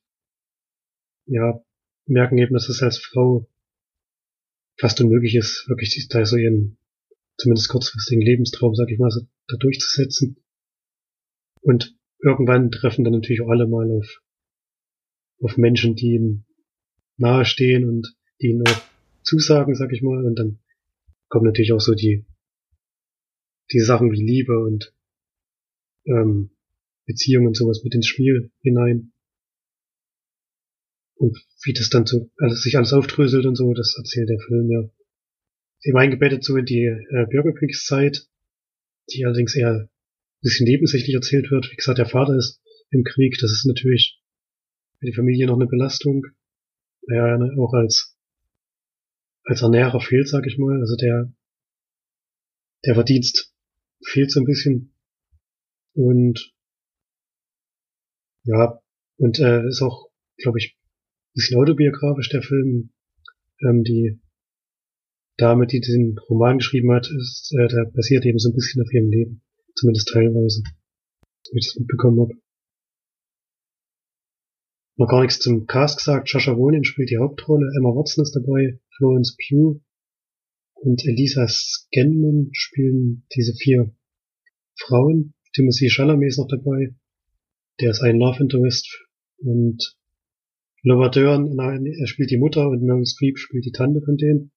ja, 1.25 1.63
merken 2.05 2.37
eben, 2.37 2.53
dass 2.53 2.69
es 2.69 2.81
als 2.81 2.97
Frau 2.97 3.47
fast 4.77 4.99
unmöglich 5.01 5.35
ist, 5.35 5.67
wirklich 5.67 6.07
da 6.09 6.25
so 6.25 6.37
ihren, 6.37 6.77
zumindest 7.37 7.69
kurzfristigen 7.69 8.21
Lebenstraum, 8.21 8.75
sag 8.75 8.89
ich 8.89 8.99
mal, 8.99 9.11
so, 9.11 9.21
da 9.47 9.57
durchzusetzen. 9.57 10.37
Und 11.61 11.95
irgendwann 12.23 12.71
treffen 12.71 13.03
dann 13.03 13.13
natürlich 13.13 13.41
auch 13.41 13.49
alle 13.49 13.67
mal 13.67 13.89
auf, 13.91 14.21
auf 15.41 15.57
Menschen, 15.57 15.95
die 15.95 16.13
ihnen 16.15 16.45
nahestehen 17.17 17.87
und 17.87 18.15
die 18.41 18.47
ihnen 18.47 18.67
auch 18.67 18.81
zusagen, 19.23 19.75
sag 19.75 19.91
ich 19.93 20.01
mal, 20.01 20.25
und 20.25 20.35
dann 20.35 20.59
kommen 21.27 21.45
natürlich 21.45 21.73
auch 21.73 21.79
so 21.79 21.93
die, 21.93 22.25
die 23.71 23.79
Sachen 23.79 24.11
wie 24.11 24.21
Liebe 24.21 24.59
und 24.59 24.93
ähm, 26.05 26.51
Beziehungen 27.05 27.47
und 27.47 27.57
sowas 27.57 27.83
mit 27.83 27.95
ins 27.95 28.07
Spiel 28.07 28.51
hinein. 28.61 29.11
Und 31.15 31.37
wie 31.63 31.73
das 31.73 31.89
dann 31.89 32.05
so 32.05 32.31
alles, 32.37 32.63
sich 32.63 32.77
alles 32.77 32.93
aufdröselt 32.93 33.45
und 33.45 33.55
so, 33.55 33.73
das 33.73 33.95
erzählt 33.97 34.29
der 34.29 34.39
Film 34.39 34.69
ja. 34.71 34.89
Eben 35.83 35.97
eingebettet 35.97 36.43
so 36.43 36.57
in 36.57 36.65
die 36.65 36.83
äh, 36.83 37.25
Bürgerkriegszeit, 37.29 38.27
die 39.11 39.25
allerdings 39.25 39.55
eher 39.55 39.71
ein 39.71 39.89
bisschen 40.41 40.65
nebensächlich 40.65 41.13
erzählt 41.15 41.49
wird. 41.49 41.71
Wie 41.71 41.75
gesagt, 41.75 41.97
der 41.97 42.05
Vater 42.05 42.35
ist 42.35 42.61
im 42.91 43.03
Krieg, 43.03 43.37
das 43.39 43.51
ist 43.51 43.65
natürlich 43.65 44.20
für 45.01 45.07
die 45.07 45.15
Familie 45.15 45.47
noch 45.47 45.55
eine 45.55 45.67
Belastung. 45.67 46.23
Ja, 47.07 47.35
auch 47.57 47.73
als 47.73 48.15
als 49.43 49.63
Ernährer 49.63 49.99
fehlt, 49.99 50.29
sag 50.29 50.45
ich 50.45 50.59
mal. 50.59 50.79
Also 50.79 50.95
der 50.95 51.33
der 52.85 52.93
Verdienst 52.93 53.53
fehlt 54.05 54.31
so 54.31 54.39
ein 54.39 54.45
bisschen. 54.45 54.95
Und 55.93 56.53
ja, 58.43 58.79
und 59.17 59.39
äh, 59.39 59.67
ist 59.67 59.81
auch, 59.81 60.09
glaube 60.37 60.59
ich, 60.59 60.77
ein 60.77 61.33
bisschen 61.33 61.59
autobiografisch, 61.59 62.29
der 62.29 62.43
Film. 62.43 62.93
Ähm, 63.61 63.83
die 63.83 64.21
Dame, 65.37 65.65
die 65.65 65.79
den 65.79 66.17
Roman 66.29 66.59
geschrieben 66.59 66.91
hat, 66.91 67.07
ist, 67.07 67.53
äh, 67.57 67.67
der 67.67 67.85
basiert 67.85 68.25
eben 68.25 68.39
so 68.39 68.49
ein 68.49 68.55
bisschen 68.55 68.83
auf 68.83 68.91
ihrem 68.93 69.09
Leben. 69.09 69.43
Zumindest 69.75 70.09
teilweise. 70.09 70.63
Wie 71.51 71.59
ich 71.59 71.67
das 71.67 71.79
mitbekommen 71.79 72.21
habe. 72.21 72.33
Noch 74.97 75.07
gar 75.07 75.21
nichts 75.21 75.39
zum 75.39 75.65
Cast 75.67 75.97
gesagt. 75.97 76.29
Joshua 76.29 76.53
Ronin 76.53 76.83
spielt 76.83 77.09
die 77.09 77.17
Hauptrolle, 77.17 77.71
Emma 77.77 77.89
Watson 77.89 78.23
ist 78.23 78.35
dabei, 78.35 78.79
Florence 78.97 79.35
Pugh 79.37 79.81
und 80.73 81.05
Elisa 81.05 81.47
Scanlon 81.47 82.49
spielen 82.53 83.25
diese 83.35 83.53
vier 83.53 83.93
Frauen. 84.75 85.33
Timothy 85.53 85.89
Chalamet 85.89 86.29
ist 86.29 86.39
noch 86.39 86.47
dabei. 86.47 86.95
Der 87.79 87.91
ist 87.91 88.01
ein 88.01 88.17
Love 88.17 88.41
Interest 88.41 88.87
und 89.37 89.97
Laura 90.83 91.09
Dern, 91.09 91.57
er 91.57 92.07
spielt 92.07 92.31
die 92.31 92.37
Mutter 92.39 92.67
und 92.67 92.81
Meryl 92.81 93.05
Streep 93.05 93.37
spielt 93.37 93.65
die 93.65 93.71
Tante 93.71 94.01
von 94.01 94.17
denen. 94.17 94.51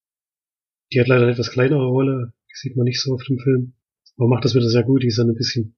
Die 0.92 1.00
hat 1.00 1.08
leider 1.08 1.22
eine 1.22 1.32
etwas 1.32 1.50
kleinere 1.50 1.86
Rolle, 1.86 2.32
die 2.48 2.54
sieht 2.54 2.76
man 2.76 2.84
nicht 2.84 3.00
so 3.00 3.12
oft 3.12 3.28
im 3.28 3.38
Film. 3.38 3.74
Aber 4.16 4.28
macht 4.28 4.44
das 4.44 4.54
wieder 4.54 4.68
sehr 4.68 4.84
gut, 4.84 5.02
die 5.02 5.08
ist 5.08 5.16
so 5.16 5.22
ein 5.22 5.34
bisschen, 5.34 5.76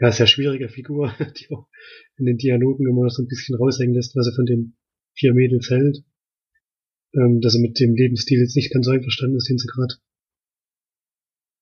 ja, 0.00 0.10
sehr 0.10 0.26
schwierige 0.26 0.68
Figur, 0.68 1.14
die 1.38 1.54
auch 1.54 1.68
in 2.16 2.26
den 2.26 2.38
Dialogen 2.38 2.88
immer 2.88 3.04
noch 3.04 3.10
so 3.10 3.22
ein 3.22 3.28
bisschen 3.28 3.56
raushängen 3.56 3.94
lässt, 3.94 4.16
was 4.16 4.26
er 4.26 4.34
von 4.34 4.46
den 4.46 4.76
vier 5.14 5.34
Mädels 5.34 5.70
hält 5.70 6.04
ähm, 7.14 7.40
dass 7.40 7.54
er 7.54 7.60
mit 7.60 7.78
dem 7.80 7.94
Lebensstil 7.94 8.40
jetzt 8.40 8.56
nicht 8.56 8.72
ganz 8.72 8.86
so 8.86 8.92
einverstanden 8.92 9.36
ist, 9.36 9.48
den 9.48 9.58
sie 9.58 9.68
gerade 9.68 9.94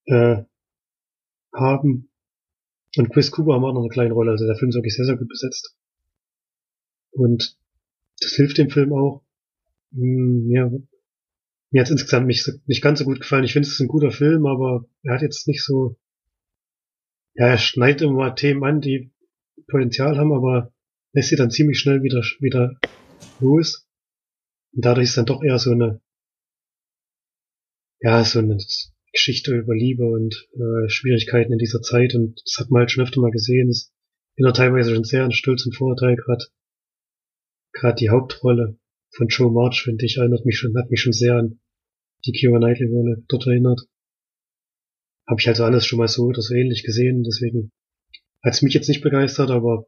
äh, 0.07 0.45
haben. 1.55 2.11
Und 2.97 3.11
Chris 3.11 3.31
Cooper 3.31 3.55
haben 3.55 3.65
auch 3.65 3.75
noch 3.75 3.83
eine 3.83 3.91
kleine 3.91 4.15
Rolle, 4.15 4.33
also 4.33 4.47
der 4.47 4.57
Film 4.57 4.71
ist 4.71 4.77
wirklich 4.77 4.97
sehr, 4.97 5.05
sehr 5.05 5.17
gut 5.17 5.29
besetzt. 5.29 5.77
Und 7.11 7.57
das 8.21 8.33
hilft 8.33 8.59
dem 8.59 8.71
Film 8.71 8.93
auch. 8.93 9.25
Hm, 9.93 10.51
ja, 10.51 10.71
mir 11.71 11.81
hat 11.81 11.91
insgesamt 11.91 12.27
nicht, 12.27 12.49
nicht 12.67 12.83
ganz 12.83 12.99
so 12.99 13.05
gut 13.05 13.21
gefallen. 13.21 13.45
Ich 13.45 13.53
finde, 13.53 13.67
es 13.67 13.75
ist 13.75 13.81
ein 13.81 13.89
guter 13.89 14.11
Film, 14.11 14.47
aber 14.47 14.87
er 15.03 15.15
hat 15.15 15.23
jetzt 15.23 15.49
nicht 15.49 15.63
so, 15.63 15.97
ja, 17.39 17.47
er 17.47 17.59
schneidet 17.59 18.03
immer 18.03 18.35
Themen 18.35 18.65
an, 18.65 18.81
die 18.81 19.13
Potenzial 19.69 20.19
haben, 20.19 20.33
aber 20.33 20.73
lässt 21.13 21.29
sie 21.29 21.37
dann 21.37 21.53
ziemlich 21.53 21.79
schnell 21.79 22.03
wieder, 22.03 22.21
wieder 22.41 22.79
los. 23.39 23.89
Und 24.75 24.85
dadurch 24.85 25.09
ist 25.09 25.17
dann 25.17 25.27
doch 25.27 25.43
eher 25.43 25.59
so 25.59 25.71
eine, 25.71 26.01
ja, 28.01 28.25
so 28.25 28.41
eine 28.41 28.59
Geschichte 29.13 29.55
über 29.55 29.75
Liebe 29.75 30.05
und 30.05 30.49
äh, 30.55 30.89
Schwierigkeiten 30.89 31.53
in 31.53 31.59
dieser 31.59 31.81
Zeit. 31.81 32.13
Und 32.15 32.43
das 32.45 32.57
hat 32.59 32.71
man 32.71 32.81
halt 32.81 32.91
schon 32.91 33.05
öfter 33.05 33.21
mal 33.21 33.31
gesehen. 33.31 33.69
Das 33.69 33.93
bin 34.35 34.53
teilweise 34.53 34.93
schon 34.93 35.05
sehr 35.05 35.25
an 35.25 35.33
Stolz 35.33 35.65
und 35.65 35.77
Vorurteil 35.77 36.17
gerade. 36.17 36.45
Gerade 37.73 37.97
die 37.97 38.11
Hauptrolle 38.11 38.79
von 39.11 39.29
Joe 39.29 39.53
March, 39.53 39.83
finde 39.83 40.05
ich, 40.07 40.17
erinnert 40.17 40.45
mich 40.45 40.59
schon, 40.59 40.77
hat 40.77 40.91
mich 40.91 41.01
schon 41.01 41.13
sehr 41.13 41.37
an 41.37 41.61
die 42.27 42.33
Kira 42.33 42.59
Knightley-Rolle 42.59 43.25
dort 43.29 43.47
erinnert. 43.47 43.83
Habe 45.29 45.41
ich 45.41 45.49
also 45.49 45.65
alles 45.65 45.87
schon 45.87 45.99
mal 45.99 46.09
so 46.09 46.25
oder 46.25 46.43
so 46.43 46.55
ähnlich 46.55 46.83
gesehen. 46.83 47.23
Deswegen 47.23 47.71
hat 48.43 48.55
es 48.55 48.63
mich 48.63 48.75
jetzt 48.75 48.89
nicht 48.89 49.03
begeistert, 49.03 49.51
aber 49.51 49.87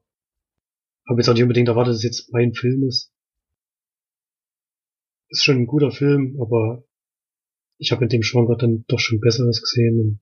habe 1.09 1.21
jetzt 1.21 1.29
auch 1.29 1.35
nicht 1.35 1.43
unbedingt 1.43 1.69
erwartet, 1.69 1.93
dass 1.93 1.99
es 1.99 2.05
jetzt 2.05 2.33
mein 2.33 2.53
Film 2.55 2.87
ist 2.87 3.13
ist 5.31 5.45
schon 5.45 5.59
ein 5.59 5.67
guter 5.67 5.91
Film, 5.91 6.37
aber 6.41 6.85
ich 7.79 7.93
habe 7.93 8.05
in 8.05 8.09
dem 8.09 8.23
Schwanger 8.23 8.57
dann 8.57 8.85
doch 8.89 8.99
schon 8.99 9.21
Besseres 9.21 9.63
gesehen. 9.63 10.01
Und 10.01 10.21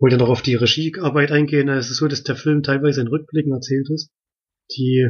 wollte 0.00 0.16
noch 0.16 0.28
auf 0.28 0.42
die 0.42 0.54
Regiearbeit 0.54 1.32
eingehen. 1.32 1.68
Es 1.68 1.90
ist 1.90 1.96
so, 1.96 2.06
dass 2.06 2.22
der 2.22 2.36
Film 2.36 2.62
teilweise 2.62 3.00
in 3.00 3.08
Rückblicken 3.08 3.52
erzählt 3.52 3.88
ist, 3.90 4.10
die 4.76 5.08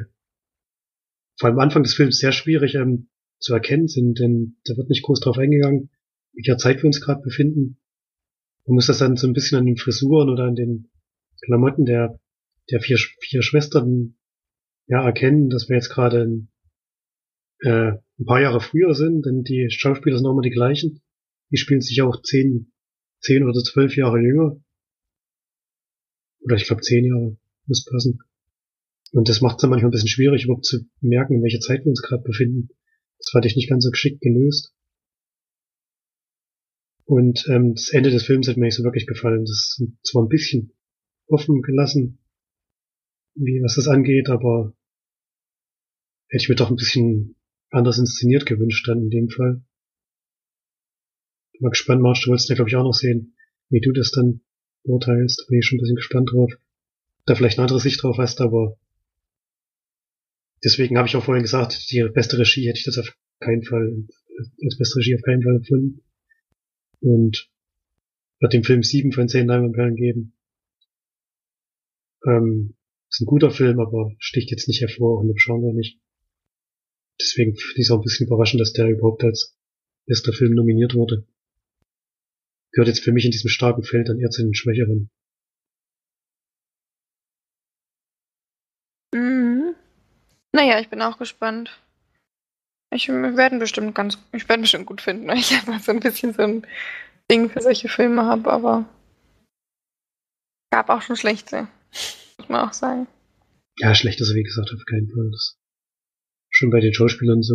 vor 1.38 1.48
allem 1.48 1.58
am 1.58 1.64
Anfang 1.64 1.82
des 1.82 1.94
Films 1.94 2.18
sehr 2.18 2.32
schwierig 2.32 2.74
ähm, 2.74 3.08
zu 3.38 3.52
erkennen 3.54 3.88
sind, 3.88 4.18
denn 4.18 4.56
da 4.64 4.76
wird 4.76 4.88
nicht 4.88 5.02
groß 5.02 5.20
drauf 5.20 5.38
eingegangen, 5.38 5.90
welcher 6.32 6.58
Zeit 6.58 6.78
wir 6.78 6.86
uns 6.86 7.00
gerade 7.00 7.22
befinden. 7.22 7.78
Man 8.68 8.74
muss 8.74 8.86
das 8.86 8.98
dann 8.98 9.16
so 9.16 9.26
ein 9.26 9.32
bisschen 9.32 9.56
an 9.56 9.64
den 9.64 9.78
Frisuren 9.78 10.28
oder 10.28 10.44
an 10.44 10.54
den 10.54 10.90
Klamotten 11.42 11.86
der, 11.86 12.20
der 12.70 12.80
vier, 12.80 12.98
vier 12.98 13.42
Schwestern 13.42 14.18
ja 14.86 15.02
erkennen, 15.06 15.48
dass 15.48 15.70
wir 15.70 15.76
jetzt 15.76 15.88
gerade 15.88 16.22
in 16.22 16.48
äh, 17.60 17.92
ein 18.18 18.24
paar 18.26 18.42
Jahre 18.42 18.60
früher 18.60 18.94
sind, 18.94 19.24
denn 19.24 19.42
die 19.42 19.68
Schauspieler 19.70 20.18
sind 20.18 20.26
auch 20.26 20.32
immer 20.32 20.42
die 20.42 20.50
gleichen. 20.50 21.00
Die 21.50 21.56
spielen 21.56 21.80
sich 21.80 22.02
auch 22.02 22.20
zehn, 22.20 22.70
zehn 23.20 23.42
oder 23.42 23.58
zwölf 23.62 23.96
Jahre 23.96 24.18
jünger. 24.18 24.60
Oder 26.40 26.56
ich 26.56 26.66
glaube 26.66 26.82
zehn 26.82 27.06
Jahre 27.06 27.38
muss 27.64 27.86
passen. 27.86 28.18
Und 29.12 29.30
das 29.30 29.40
macht 29.40 29.56
es 29.56 29.62
dann 29.62 29.70
manchmal 29.70 29.88
ein 29.88 29.92
bisschen 29.92 30.08
schwierig, 30.08 30.44
überhaupt 30.44 30.66
zu 30.66 30.80
merken, 31.00 31.36
in 31.36 31.42
welcher 31.42 31.60
Zeit 31.60 31.86
wir 31.86 31.90
uns 31.90 32.02
gerade 32.02 32.22
befinden. 32.22 32.68
Das 33.16 33.30
fand 33.30 33.46
ich 33.46 33.56
nicht 33.56 33.70
ganz 33.70 33.84
so 33.84 33.90
geschickt 33.90 34.20
gelöst. 34.20 34.74
Und 37.08 37.46
ähm, 37.48 37.72
das 37.72 37.88
Ende 37.88 38.10
des 38.10 38.24
Films 38.24 38.48
hat 38.48 38.58
mir 38.58 38.66
nicht 38.66 38.74
so 38.74 38.84
wirklich 38.84 39.06
gefallen. 39.06 39.46
Das 39.46 39.78
ist 39.80 39.82
zwar 40.02 40.22
ein 40.22 40.28
bisschen 40.28 40.74
offen 41.26 41.62
gelassen, 41.62 42.18
wie 43.34 43.62
was 43.62 43.76
das 43.76 43.88
angeht, 43.88 44.28
aber 44.28 44.74
hätte 46.28 46.42
ich 46.42 46.48
mir 46.50 46.54
doch 46.54 46.68
ein 46.68 46.76
bisschen 46.76 47.36
anders 47.70 47.98
inszeniert 47.98 48.44
gewünscht 48.44 48.86
dann 48.88 49.00
in 49.00 49.08
dem 49.08 49.30
Fall. 49.30 49.62
Bin 51.52 51.62
mal 51.62 51.70
gespannt, 51.70 52.02
Marsch, 52.02 52.24
du 52.24 52.28
wolltest 52.28 52.50
ja 52.50 52.56
glaube 52.56 52.68
ich 52.68 52.76
auch 52.76 52.84
noch 52.84 52.92
sehen, 52.92 53.34
wie 53.70 53.80
du 53.80 53.92
das 53.92 54.10
dann 54.10 54.42
beurteilst. 54.84 55.46
Bin 55.48 55.60
ich 55.60 55.66
schon 55.66 55.78
ein 55.78 55.80
bisschen 55.80 55.96
gespannt 55.96 56.30
drauf. 56.30 56.52
Da 57.24 57.34
vielleicht 57.34 57.58
eine 57.58 57.64
andere 57.64 57.80
Sicht 57.80 58.02
drauf 58.02 58.18
hast, 58.18 58.42
aber 58.42 58.78
deswegen 60.62 60.98
habe 60.98 61.08
ich 61.08 61.16
auch 61.16 61.24
vorhin 61.24 61.42
gesagt, 61.42 61.90
die 61.90 62.06
beste 62.12 62.38
Regie 62.38 62.68
hätte 62.68 62.80
ich 62.80 62.84
das 62.84 62.98
auf 62.98 63.16
keinen 63.40 63.62
Fall, 63.62 64.04
als 64.62 64.76
beste 64.76 64.98
Regie 64.98 65.14
auf 65.14 65.22
keinen 65.22 65.42
Fall 65.42 65.56
empfunden. 65.56 66.02
Und 67.00 67.50
wird 68.40 68.52
dem 68.52 68.64
Film 68.64 68.82
sieben 68.82 69.12
von 69.12 69.28
zehn 69.28 69.46
Leinwandperlen 69.46 69.96
geben. 69.96 70.34
Ähm, 72.26 72.76
ist 73.10 73.20
ein 73.20 73.26
guter 73.26 73.50
Film, 73.50 73.80
aber 73.80 74.12
sticht 74.18 74.50
jetzt 74.50 74.68
nicht 74.68 74.80
hervor 74.80 75.20
und 75.20 75.28
im 75.28 75.36
Genre 75.36 75.74
nicht. 75.74 76.00
Deswegen 77.20 77.56
finde 77.56 77.80
ich 77.80 77.86
es 77.86 77.90
auch 77.90 77.98
ein 77.98 78.02
bisschen 78.04 78.26
überraschend, 78.26 78.60
dass 78.60 78.72
der 78.72 78.88
überhaupt 78.88 79.24
als 79.24 79.56
bester 80.06 80.32
Film 80.32 80.54
nominiert 80.54 80.94
wurde. 80.94 81.26
Gehört 82.72 82.88
jetzt 82.88 83.02
für 83.02 83.12
mich 83.12 83.24
in 83.24 83.30
diesem 83.30 83.48
starken 83.48 83.82
Feld 83.82 84.08
dann 84.08 84.20
eher 84.20 84.30
zu 84.30 84.42
den 84.42 84.54
Schwächeren. 84.54 85.10
Mhm. 89.14 89.74
Naja, 90.52 90.80
ich 90.80 90.88
bin 90.88 91.02
auch 91.02 91.18
gespannt. 91.18 91.80
Ich 92.90 93.08
werde 93.08 93.58
bestimmt 93.58 93.94
ganz, 93.94 94.18
ich 94.32 94.48
werde 94.48 94.62
bestimmt 94.62 94.86
gut 94.86 95.00
finden, 95.00 95.28
weil 95.28 95.38
ich 95.38 95.52
einfach 95.54 95.80
so 95.80 95.92
ein 95.92 96.00
bisschen 96.00 96.32
so 96.32 96.42
ein 96.42 96.66
Ding 97.30 97.50
für 97.50 97.60
solche 97.60 97.88
Filme 97.88 98.24
habe, 98.24 98.50
aber 98.50 98.88
gab 100.70 100.88
auch 100.88 101.02
schon 101.02 101.16
schlechte, 101.16 101.68
muss 102.38 102.48
man 102.48 102.68
auch 102.68 102.72
sagen. 102.72 103.06
Ja, 103.78 103.94
schlecht 103.94 104.20
ist 104.20 104.30
er, 104.30 104.36
wie 104.36 104.42
gesagt, 104.42 104.72
auf 104.72 104.84
keinen 104.86 105.08
Fall. 105.08 105.30
Das 105.30 105.58
schon 106.50 106.70
bei 106.70 106.80
den 106.80 106.94
Schauspielern 106.94 107.42
so, 107.42 107.54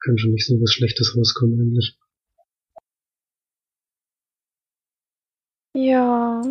kann 0.00 0.18
schon 0.18 0.32
nicht 0.32 0.46
so 0.46 0.54
was 0.54 0.72
Schlechtes 0.72 1.16
rauskommen 1.16 1.60
eigentlich. 1.60 1.98
Ja. 5.74 6.42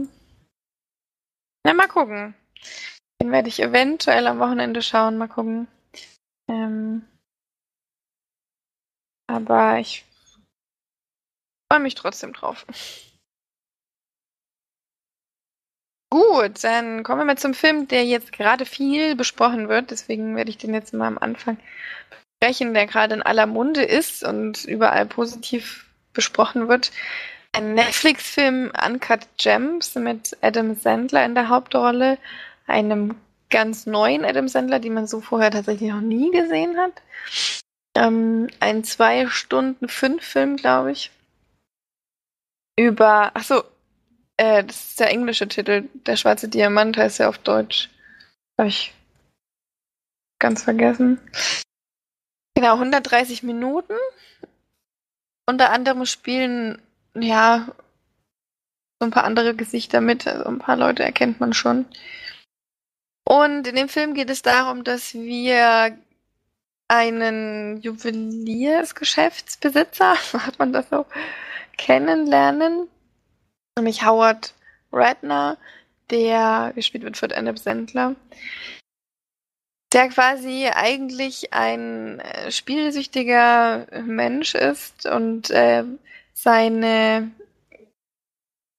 Na, 1.65 1.73
mal 1.73 1.87
gucken. 1.87 2.35
Den 3.21 3.31
werde 3.31 3.49
ich 3.49 3.61
eventuell 3.61 4.27
am 4.27 4.39
Wochenende 4.39 4.81
schauen, 4.81 5.17
mal 5.17 5.27
gucken. 5.27 5.67
Ähm, 6.49 7.05
aber 9.27 9.79
ich 9.79 10.05
freue 11.71 11.81
mich 11.81 11.95
trotzdem 11.95 12.33
drauf. 12.33 12.65
Gut, 16.09 16.63
dann 16.63 17.03
kommen 17.03 17.21
wir 17.21 17.25
mal 17.25 17.37
zum 17.37 17.53
Film, 17.53 17.87
der 17.89 18.05
jetzt 18.05 18.31
gerade 18.31 18.65
viel 18.65 19.15
besprochen 19.15 19.67
wird. 19.67 19.91
Deswegen 19.91 20.35
werde 20.37 20.49
ich 20.49 20.57
den 20.57 20.73
jetzt 20.73 20.93
mal 20.93 21.07
am 21.07 21.17
Anfang 21.17 21.57
besprechen, 22.39 22.73
der 22.73 22.87
gerade 22.87 23.15
in 23.15 23.21
aller 23.21 23.45
Munde 23.45 23.83
ist 23.83 24.23
und 24.23 24.63
überall 24.63 25.05
positiv 25.05 25.85
besprochen 26.13 26.69
wird. 26.69 26.91
Ein 27.51 27.73
Netflix-Film 27.73 28.71
Uncut 28.85 29.27
Gems 29.37 29.95
mit 29.95 30.37
Adam 30.41 30.75
Sandler 30.75 31.25
in 31.25 31.35
der 31.35 31.49
Hauptrolle, 31.49 32.17
einem 32.67 33.15
ganz 33.49 33.85
neuen 33.85 34.25
Adam 34.25 34.47
Sandler, 34.47 34.79
die 34.79 34.89
man 34.89 35.07
so 35.07 35.21
vorher 35.21 35.51
tatsächlich 35.51 35.89
noch 35.89 36.01
nie 36.01 36.31
gesehen 36.31 36.77
hat. 36.77 37.01
Ähm, 37.95 38.47
ein 38.59 38.83
zwei 38.83 39.27
Stunden 39.27 39.87
fünf 39.87 40.23
Film, 40.23 40.57
glaube 40.57 40.91
ich. 40.91 41.11
Über, 42.79 43.31
ach 43.33 43.43
so, 43.43 43.63
äh, 44.37 44.63
das 44.63 44.89
ist 44.89 44.99
der 44.99 45.09
englische 45.09 45.47
Titel. 45.47 45.89
Der 45.93 46.15
schwarze 46.15 46.47
Diamant 46.47 46.97
heißt 46.97 47.19
ja 47.19 47.29
auf 47.29 47.39
Deutsch. 47.39 47.89
Habe 48.59 48.69
ich 48.69 48.93
ganz 50.39 50.63
vergessen. 50.63 51.19
Genau, 52.55 52.73
130 52.73 53.43
Minuten. 53.43 53.93
Unter 55.47 55.71
anderem 55.71 56.05
spielen, 56.05 56.81
ja, 57.15 57.67
so 58.99 59.05
ein 59.05 59.11
paar 59.11 59.23
andere 59.23 59.55
Gesichter 59.55 60.01
mit. 60.01 60.27
Also 60.27 60.45
ein 60.45 60.59
paar 60.59 60.77
Leute 60.77 61.03
erkennt 61.03 61.39
man 61.39 61.53
schon. 61.53 61.85
Und 63.27 63.67
in 63.67 63.75
dem 63.75 63.89
Film 63.89 64.13
geht 64.13 64.29
es 64.29 64.41
darum, 64.41 64.85
dass 64.85 65.13
wir 65.13 65.97
einen 66.87 67.81
Juweliersgeschäftsbesitzer, 67.81 70.15
hat 70.45 70.59
man 70.59 70.71
das 70.71 70.87
so, 70.89 71.05
kennenlernen, 71.77 72.87
nämlich 73.75 74.05
Howard 74.05 74.53
Redner, 74.93 75.57
der 76.09 76.71
gespielt 76.73 77.03
wird 77.03 77.17
von 77.17 77.33
Adam 77.33 77.57
Sandler, 77.57 78.15
der 79.91 80.07
quasi 80.07 80.69
eigentlich 80.73 81.53
ein 81.53 82.21
äh, 82.21 82.49
spielsüchtiger 82.49 83.87
Mensch 84.05 84.55
ist 84.55 85.05
und 85.05 85.49
äh, 85.49 85.83
seine 86.33 87.29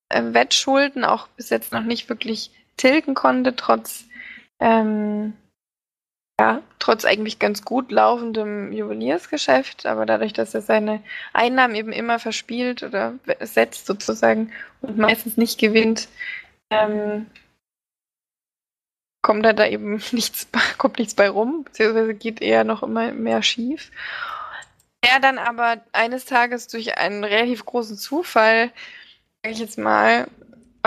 äh, 0.09 0.23
Wettschulden 0.33 1.05
auch 1.05 1.29
bis 1.29 1.51
jetzt 1.51 1.73
noch 1.73 1.83
nicht 1.83 2.09
wirklich 2.09 2.51
tilgen 2.79 3.13
konnte, 3.13 3.55
trotz 3.55 4.08
ähm, 4.61 5.35
ja, 6.41 6.63
trotz 6.79 7.05
eigentlich 7.05 7.39
ganz 7.39 7.65
gut 7.65 7.91
laufendem 7.91 8.73
Juweliersgeschäft, 8.73 9.87
aber 9.87 10.07
dadurch, 10.07 10.33
dass 10.33 10.55
er 10.55 10.63
seine 10.63 11.03
Einnahmen 11.33 11.75
eben 11.75 11.93
immer 11.93 12.19
verspielt 12.19 12.83
oder 12.83 13.15
setzt 13.41 13.87
sozusagen 13.87 14.53
und 14.81 14.99
meistens 14.99 15.37
nicht 15.37 15.59
gewinnt, 15.59 16.09
ähm, 16.71 17.27
kommt 19.23 19.45
da, 19.45 19.53
da 19.53 19.67
eben 19.67 20.01
nichts, 20.13 20.49
kommt 20.79 20.99
nichts 20.99 21.15
bei 21.15 21.29
rum, 21.29 21.65
beziehungsweise 21.65 22.15
geht 22.15 22.41
eher 22.41 22.65
noch 22.65 22.83
immer 22.83 23.13
mehr 23.13 23.43
schief. 23.43 23.91
Er 25.01 25.21
dann 25.21 25.39
aber 25.39 25.81
eines 25.93 26.25
Tages 26.25 26.69
durch 26.69 26.99
einen 26.99 27.25
relativ 27.25 27.65
großen 27.65 27.97
Zufall, 27.97 28.71
sage 29.43 29.55
ich 29.55 29.59
jetzt 29.59 29.79
mal, 29.79 30.29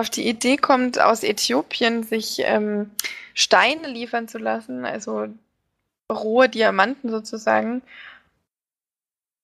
auf 0.01 0.09
die 0.09 0.27
Idee 0.27 0.57
kommt, 0.57 0.99
aus 0.99 1.23
Äthiopien 1.23 2.03
sich 2.03 2.39
ähm, 2.39 2.91
Steine 3.33 3.87
liefern 3.87 4.27
zu 4.27 4.37
lassen, 4.37 4.83
also 4.83 5.27
rohe 6.11 6.49
Diamanten 6.49 7.09
sozusagen. 7.09 7.81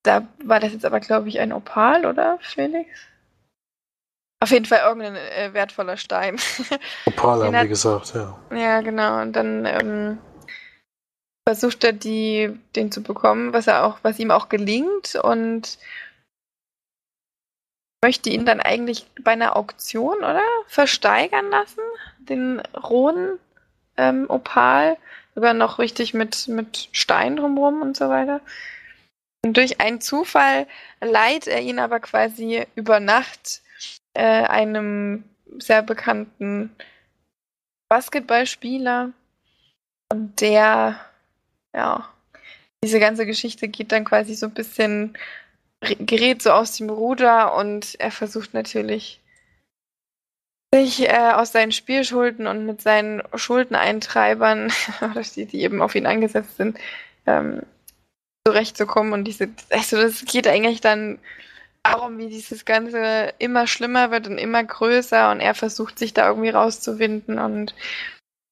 Da 0.04 0.28
war 0.44 0.60
das 0.60 0.74
jetzt 0.74 0.86
aber, 0.86 1.00
glaube 1.00 1.30
ich, 1.30 1.40
ein 1.40 1.54
Opal, 1.54 2.06
oder, 2.06 2.40
Felix? 2.42 2.90
Auf 4.40 4.52
jeden 4.52 4.66
Fall 4.66 4.82
irgendein 4.86 5.16
äh, 5.16 5.54
wertvoller 5.54 5.98
Stein. 5.98 6.38
Opal 7.06 7.44
haben 7.44 7.54
wir 7.54 7.68
gesagt, 7.68 8.14
ja. 8.14 8.38
Ja, 8.52 8.82
genau. 8.82 9.22
Und 9.22 9.34
dann 9.34 9.66
ähm, 9.66 10.18
versucht 11.48 11.84
er, 11.84 11.94
die, 11.94 12.58
den 12.76 12.92
zu 12.92 13.02
bekommen, 13.02 13.54
was 13.54 13.68
er 13.68 13.86
auch, 13.86 14.00
was 14.04 14.20
ihm 14.20 14.32
auch 14.32 14.50
gelingt 14.50 15.16
und 15.16 15.80
möchte 18.04 18.30
ihn 18.30 18.46
dann 18.46 18.60
eigentlich 18.60 19.06
bei 19.22 19.32
einer 19.32 19.56
Auktion, 19.56 20.18
oder? 20.20 20.44
Versteigern 20.68 21.50
lassen, 21.50 21.82
den 22.20 22.60
rohen 22.60 23.40
ähm, 23.98 24.26
Opal, 24.30 24.98
sogar 25.36 25.54
noch 25.54 25.80
richtig 25.80 26.14
mit, 26.14 26.48
mit 26.48 26.90
Stein 26.92 27.36
drumherum 27.36 27.82
und 27.82 27.98
so 27.98 28.10
weiter. 28.10 28.42
Und 29.44 29.58
durch 29.58 29.80
einen 29.80 30.02
Zufall 30.02 30.68
leiht 31.00 31.48
er 31.48 31.62
ihn 31.62 31.80
aber 31.80 32.00
quasi 32.00 32.66
über 32.76 33.00
Nacht 33.00 33.62
äh, 34.14 34.44
einem 34.44 35.24
sehr 35.60 35.84
bekannten 35.84 36.76
Basketballspieler. 37.90 39.12
Und 40.12 40.42
der, 40.42 41.00
ja, 41.74 42.10
diese 42.84 43.00
ganze 43.00 43.26
Geschichte 43.26 43.68
geht 43.68 43.92
dann 43.92 44.06
quasi 44.06 44.36
so 44.36 44.48
ein 44.48 44.54
bisschen, 44.54 45.18
gerät 45.82 46.42
so 46.42 46.52
aus 46.52 46.78
dem 46.78 46.90
Ruder 46.90 47.56
und 47.56 47.96
er 48.00 48.12
versucht 48.12 48.54
natürlich 48.54 49.22
sich 50.74 51.08
äh, 51.08 51.32
aus 51.34 51.52
seinen 51.52 51.72
Spielschulden 51.72 52.48
und 52.48 52.66
mit 52.66 52.82
seinen 52.82 53.24
Schuldeneintreibern, 53.34 54.72
die, 55.36 55.46
die 55.46 55.62
eben 55.62 55.82
auf 55.82 55.96
ihn 55.96 56.06
angesetzt 56.06 56.58
sind, 56.58 56.78
ähm, 57.26 57.62
zurechtzukommen. 58.46 59.14
Und 59.14 59.26
diese, 59.26 59.50
also 59.70 60.02
das 60.02 60.26
geht 60.26 60.48
eigentlich 60.48 60.82
dann 60.82 61.20
darum, 61.84 62.18
wie 62.18 62.28
dieses 62.28 62.66
Ganze 62.66 63.34
immer 63.40 63.66
schlimmer 63.68 64.12
wird 64.12 64.28
und 64.28 64.38
immer 64.38 64.64
größer 64.64 65.32
und 65.32 65.40
er 65.40 65.56
versucht 65.56 65.98
sich 65.98 66.14
da 66.14 66.28
irgendwie 66.28 66.50
rauszuwinden 66.50 67.40
und 67.40 67.74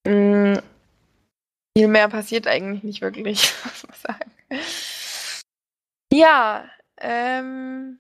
mh, 0.07 0.53
mm, 0.53 0.61
viel 1.77 1.88
mehr 1.89 2.07
passiert 2.07 2.47
eigentlich 2.47 2.83
nicht 2.83 3.01
wirklich, 3.01 3.53
muss 3.63 3.88
man 3.88 3.97
sagen. 3.97 4.31
Ja, 6.13 6.69
ähm, 7.05 7.99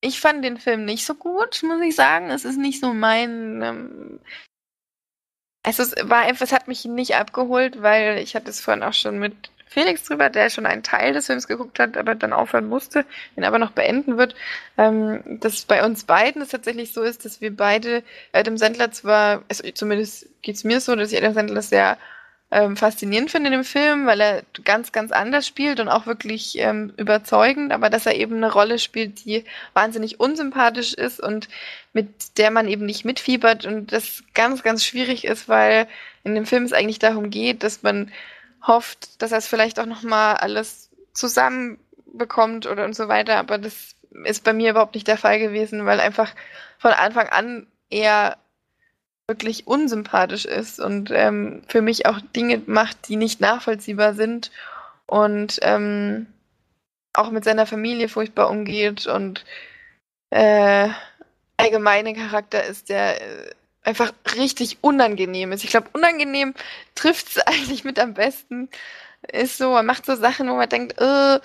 ich 0.00 0.20
fand 0.20 0.44
den 0.44 0.58
Film 0.58 0.84
nicht 0.84 1.06
so 1.06 1.14
gut, 1.14 1.62
muss 1.62 1.80
ich 1.80 1.94
sagen. 1.94 2.30
Es 2.30 2.44
ist 2.44 2.58
nicht 2.58 2.80
so 2.80 2.92
mein. 2.92 3.62
Ähm, 3.62 4.20
also 5.64 5.84
es 5.84 5.94
war 6.08 6.22
einfach, 6.22 6.44
es 6.44 6.52
hat 6.52 6.66
mich 6.66 6.84
nicht 6.84 7.14
abgeholt, 7.14 7.82
weil 7.82 8.18
ich 8.18 8.34
hatte 8.34 8.50
es 8.50 8.60
vorhin 8.60 8.82
auch 8.82 8.94
schon 8.94 9.20
mit 9.20 9.52
Felix 9.68 10.02
drüber, 10.04 10.28
der 10.28 10.50
schon 10.50 10.66
einen 10.66 10.82
Teil 10.82 11.12
des 11.12 11.26
Films 11.26 11.46
geguckt 11.46 11.78
hat, 11.78 11.96
aber 11.96 12.16
dann 12.16 12.32
aufhören 12.32 12.68
musste, 12.68 13.06
den 13.36 13.44
aber 13.44 13.58
noch 13.60 13.70
beenden 13.70 14.18
wird, 14.18 14.34
ähm, 14.76 15.22
dass 15.40 15.64
bei 15.64 15.84
uns 15.84 16.04
beiden 16.04 16.42
es 16.42 16.48
tatsächlich 16.48 16.92
so 16.92 17.02
ist, 17.02 17.24
dass 17.24 17.40
wir 17.40 17.56
beide 17.56 18.02
Adam 18.32 18.58
Sandler 18.58 18.90
zwar, 18.90 19.44
also 19.48 19.70
zumindest 19.70 20.26
geht 20.42 20.56
es 20.56 20.64
mir 20.64 20.80
so, 20.80 20.96
dass 20.96 21.12
ich 21.12 21.18
Adam 21.18 21.34
Sandler 21.34 21.62
sehr 21.62 21.96
ähm, 22.52 22.76
faszinierend 22.76 23.30
finde 23.30 23.48
in 23.48 23.54
dem 23.54 23.64
Film, 23.64 24.04
weil 24.04 24.20
er 24.20 24.42
ganz, 24.62 24.92
ganz 24.92 25.10
anders 25.10 25.46
spielt 25.46 25.80
und 25.80 25.88
auch 25.88 26.04
wirklich 26.04 26.58
ähm, 26.58 26.92
überzeugend, 26.98 27.72
aber 27.72 27.88
dass 27.88 28.04
er 28.04 28.14
eben 28.14 28.36
eine 28.36 28.52
Rolle 28.52 28.78
spielt, 28.78 29.24
die 29.24 29.44
wahnsinnig 29.72 30.20
unsympathisch 30.20 30.92
ist 30.92 31.18
und 31.18 31.48
mit 31.94 32.36
der 32.36 32.50
man 32.50 32.68
eben 32.68 32.84
nicht 32.84 33.06
mitfiebert 33.06 33.64
und 33.64 33.90
das 33.90 34.22
ganz, 34.34 34.62
ganz 34.62 34.84
schwierig 34.84 35.24
ist, 35.24 35.48
weil 35.48 35.88
in 36.24 36.34
dem 36.34 36.44
Film 36.44 36.64
es 36.64 36.74
eigentlich 36.74 36.98
darum 36.98 37.30
geht, 37.30 37.62
dass 37.62 37.82
man 37.82 38.12
hofft, 38.66 39.22
dass 39.22 39.32
er 39.32 39.38
es 39.38 39.46
vielleicht 39.46 39.80
auch 39.80 39.86
nochmal 39.86 40.36
alles 40.36 40.90
zusammenbekommt 41.14 42.66
oder 42.66 42.84
und 42.84 42.94
so 42.94 43.08
weiter, 43.08 43.36
aber 43.36 43.56
das 43.56 43.96
ist 44.24 44.44
bei 44.44 44.52
mir 44.52 44.72
überhaupt 44.72 44.94
nicht 44.94 45.08
der 45.08 45.16
Fall 45.16 45.38
gewesen, 45.38 45.86
weil 45.86 46.00
einfach 46.00 46.34
von 46.76 46.92
Anfang 46.92 47.28
an 47.28 47.66
eher 47.88 48.36
wirklich 49.32 49.66
unsympathisch 49.66 50.44
ist 50.44 50.78
und 50.78 51.10
ähm, 51.10 51.62
für 51.66 51.80
mich 51.80 52.04
auch 52.04 52.20
Dinge 52.36 52.60
macht, 52.66 53.08
die 53.08 53.16
nicht 53.16 53.40
nachvollziehbar 53.40 54.12
sind 54.12 54.50
und 55.06 55.58
ähm, 55.62 56.26
auch 57.14 57.30
mit 57.30 57.44
seiner 57.44 57.66
Familie 57.66 58.10
furchtbar 58.10 58.50
umgeht 58.50 59.06
und 59.06 59.44
äh, 60.30 60.88
allgemeine 61.56 62.14
Charakter 62.14 62.62
ist, 62.64 62.90
der 62.90 63.20
äh, 63.22 63.50
einfach 63.82 64.12
richtig 64.36 64.78
unangenehm 64.82 65.52
ist. 65.52 65.64
Ich 65.64 65.70
glaube, 65.70 65.88
unangenehm 65.94 66.54
trifft 66.94 67.28
es 67.28 67.38
eigentlich 67.46 67.84
mit 67.84 67.98
am 67.98 68.12
besten. 68.12 68.68
Ist 69.32 69.56
so, 69.56 69.72
man 69.72 69.86
macht 69.86 70.04
so 70.04 70.14
Sachen, 70.14 70.48
wo 70.50 70.56
man 70.56 70.68
denkt, 70.68 71.00
äh, 71.00 71.40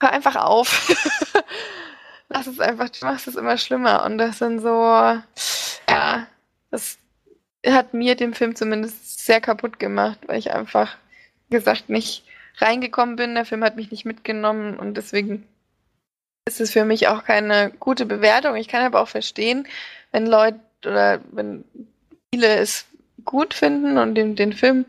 hör 0.00 0.12
einfach 0.12 0.36
auf. 0.36 0.94
Lass 2.28 2.46
es 2.46 2.60
einfach, 2.60 2.88
du 2.90 3.04
machst 3.04 3.26
es 3.26 3.34
immer 3.34 3.58
schlimmer. 3.58 4.04
Und 4.04 4.18
das 4.18 4.38
sind 4.38 4.60
so, 4.60 4.68
ja, 4.68 6.26
das 6.70 6.98
hat 7.66 7.94
mir 7.94 8.14
den 8.14 8.34
Film 8.34 8.54
zumindest 8.54 9.24
sehr 9.24 9.40
kaputt 9.40 9.78
gemacht, 9.78 10.18
weil 10.26 10.38
ich 10.38 10.52
einfach 10.52 10.96
gesagt 11.50 11.88
nicht 11.88 12.24
reingekommen 12.58 13.16
bin. 13.16 13.34
Der 13.34 13.44
Film 13.44 13.64
hat 13.64 13.76
mich 13.76 13.90
nicht 13.90 14.04
mitgenommen 14.04 14.78
und 14.78 14.94
deswegen 14.96 15.46
ist 16.46 16.60
es 16.60 16.72
für 16.72 16.84
mich 16.84 17.08
auch 17.08 17.24
keine 17.24 17.70
gute 17.78 18.06
Bewertung. 18.06 18.56
Ich 18.56 18.68
kann 18.68 18.82
aber 18.82 19.00
auch 19.00 19.08
verstehen, 19.08 19.66
wenn 20.12 20.26
Leute 20.26 20.58
oder 20.84 21.20
wenn 21.30 21.64
viele 22.32 22.56
es 22.56 22.86
gut 23.24 23.54
finden 23.54 23.98
und 23.98 24.14
den, 24.14 24.36
den 24.36 24.52
Film 24.52 24.86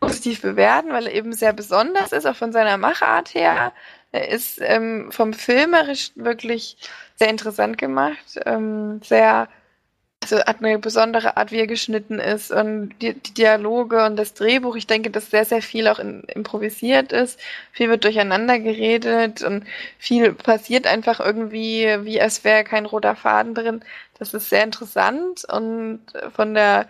positiv 0.00 0.42
bewerten, 0.42 0.92
weil 0.92 1.06
er 1.06 1.14
eben 1.14 1.32
sehr 1.32 1.52
besonders 1.52 2.12
ist, 2.12 2.26
auch 2.26 2.36
von 2.36 2.52
seiner 2.52 2.76
Machart 2.76 3.34
her. 3.34 3.72
Er 4.12 4.28
ist 4.28 4.60
ähm, 4.60 5.12
vom 5.12 5.32
Filmerisch 5.32 6.12
wirklich 6.14 6.76
sehr 7.16 7.28
interessant 7.28 7.78
gemacht, 7.78 8.40
ähm, 8.44 9.00
sehr 9.02 9.48
also 10.22 10.38
hat 10.44 10.58
eine 10.62 10.78
besondere 10.78 11.36
Art, 11.36 11.50
wie 11.50 11.58
er 11.58 11.66
geschnitten 11.66 12.18
ist 12.18 12.50
und 12.50 12.90
die, 13.00 13.14
die, 13.14 13.34
Dialoge 13.34 14.04
und 14.04 14.16
das 14.16 14.34
Drehbuch. 14.34 14.76
Ich 14.76 14.86
denke, 14.86 15.10
dass 15.10 15.30
sehr, 15.30 15.44
sehr 15.46 15.62
viel 15.62 15.88
auch 15.88 15.98
in, 15.98 16.24
improvisiert 16.24 17.12
ist. 17.12 17.40
Viel 17.72 17.88
wird 17.88 18.04
durcheinander 18.04 18.58
geredet 18.58 19.42
und 19.42 19.64
viel 19.98 20.34
passiert 20.34 20.86
einfach 20.86 21.20
irgendwie, 21.20 21.86
wie 22.04 22.20
als 22.20 22.44
wäre 22.44 22.64
kein 22.64 22.86
roter 22.86 23.16
Faden 23.16 23.54
drin. 23.54 23.82
Das 24.18 24.34
ist 24.34 24.50
sehr 24.50 24.64
interessant 24.64 25.44
und 25.46 26.00
von 26.34 26.54
der 26.54 26.86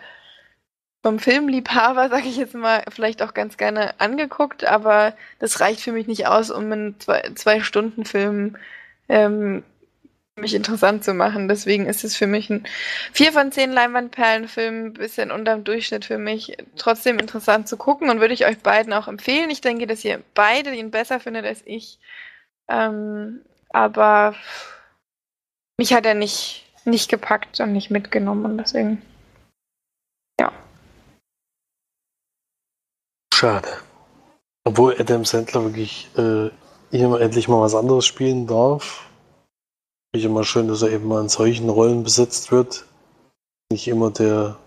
vom 1.03 1.19
Filmliebhaber, 1.19 2.09
sage 2.09 2.27
ich 2.27 2.37
jetzt 2.37 2.53
mal, 2.53 2.83
vielleicht 2.89 3.23
auch 3.23 3.33
ganz 3.33 3.57
gerne 3.57 3.99
angeguckt, 3.99 4.65
aber 4.65 5.15
das 5.39 5.59
reicht 5.59 5.81
für 5.81 5.91
mich 5.91 6.07
nicht 6.07 6.27
aus, 6.27 6.51
um 6.51 6.71
einen 6.71 6.95
Zwei-Stunden-Film 6.99 8.55
ähm, 9.09 9.63
mich 10.35 10.53
interessant 10.53 11.03
zu 11.03 11.13
machen. 11.13 11.47
Deswegen 11.47 11.85
ist 11.87 12.03
es 12.03 12.15
für 12.15 12.27
mich 12.27 12.49
ein 12.49 12.65
4 13.13 13.33
von 13.33 13.51
10 13.51 13.71
Leinwandperlenfilm, 13.71 14.85
ein 14.85 14.93
bisschen 14.93 15.31
unterm 15.31 15.63
Durchschnitt 15.63 16.05
für 16.05 16.17
mich, 16.17 16.57
trotzdem 16.77 17.19
interessant 17.19 17.67
zu 17.67 17.77
gucken 17.77 18.09
und 18.09 18.19
würde 18.19 18.33
ich 18.33 18.45
euch 18.45 18.59
beiden 18.59 18.93
auch 18.93 19.07
empfehlen. 19.07 19.49
Ich 19.49 19.61
denke, 19.61 19.87
dass 19.87 20.05
ihr 20.05 20.21
beide 20.33 20.73
ihn 20.73 20.91
besser 20.91 21.19
findet 21.19 21.45
als 21.45 21.61
ich. 21.65 21.99
Ähm, 22.69 23.41
aber 23.69 24.35
mich 25.77 25.93
hat 25.93 26.05
er 26.05 26.13
nicht, 26.13 26.65
nicht 26.85 27.09
gepackt 27.09 27.59
und 27.59 27.73
nicht 27.73 27.91
mitgenommen 27.91 28.45
und 28.45 28.57
deswegen, 28.57 29.01
ja. 30.39 30.51
Schade. 33.33 33.69
Obwohl 34.63 34.95
Adam 34.99 35.25
Sandler 35.25 35.63
wirklich 35.63 36.09
äh, 36.17 36.49
hier 36.91 37.19
endlich 37.19 37.47
mal 37.47 37.61
was 37.61 37.75
anderes 37.75 38.05
spielen 38.05 38.47
darf 38.47 39.10
ich 40.13 40.25
immer 40.25 40.43
schön, 40.43 40.67
dass 40.67 40.81
er 40.81 40.89
eben 40.89 41.07
mal 41.07 41.21
in 41.21 41.29
solchen 41.29 41.69
Rollen 41.69 42.03
besetzt 42.03 42.51
wird. 42.51 42.85
Nicht 43.71 43.87
immer 43.87 44.11
der, 44.11 44.57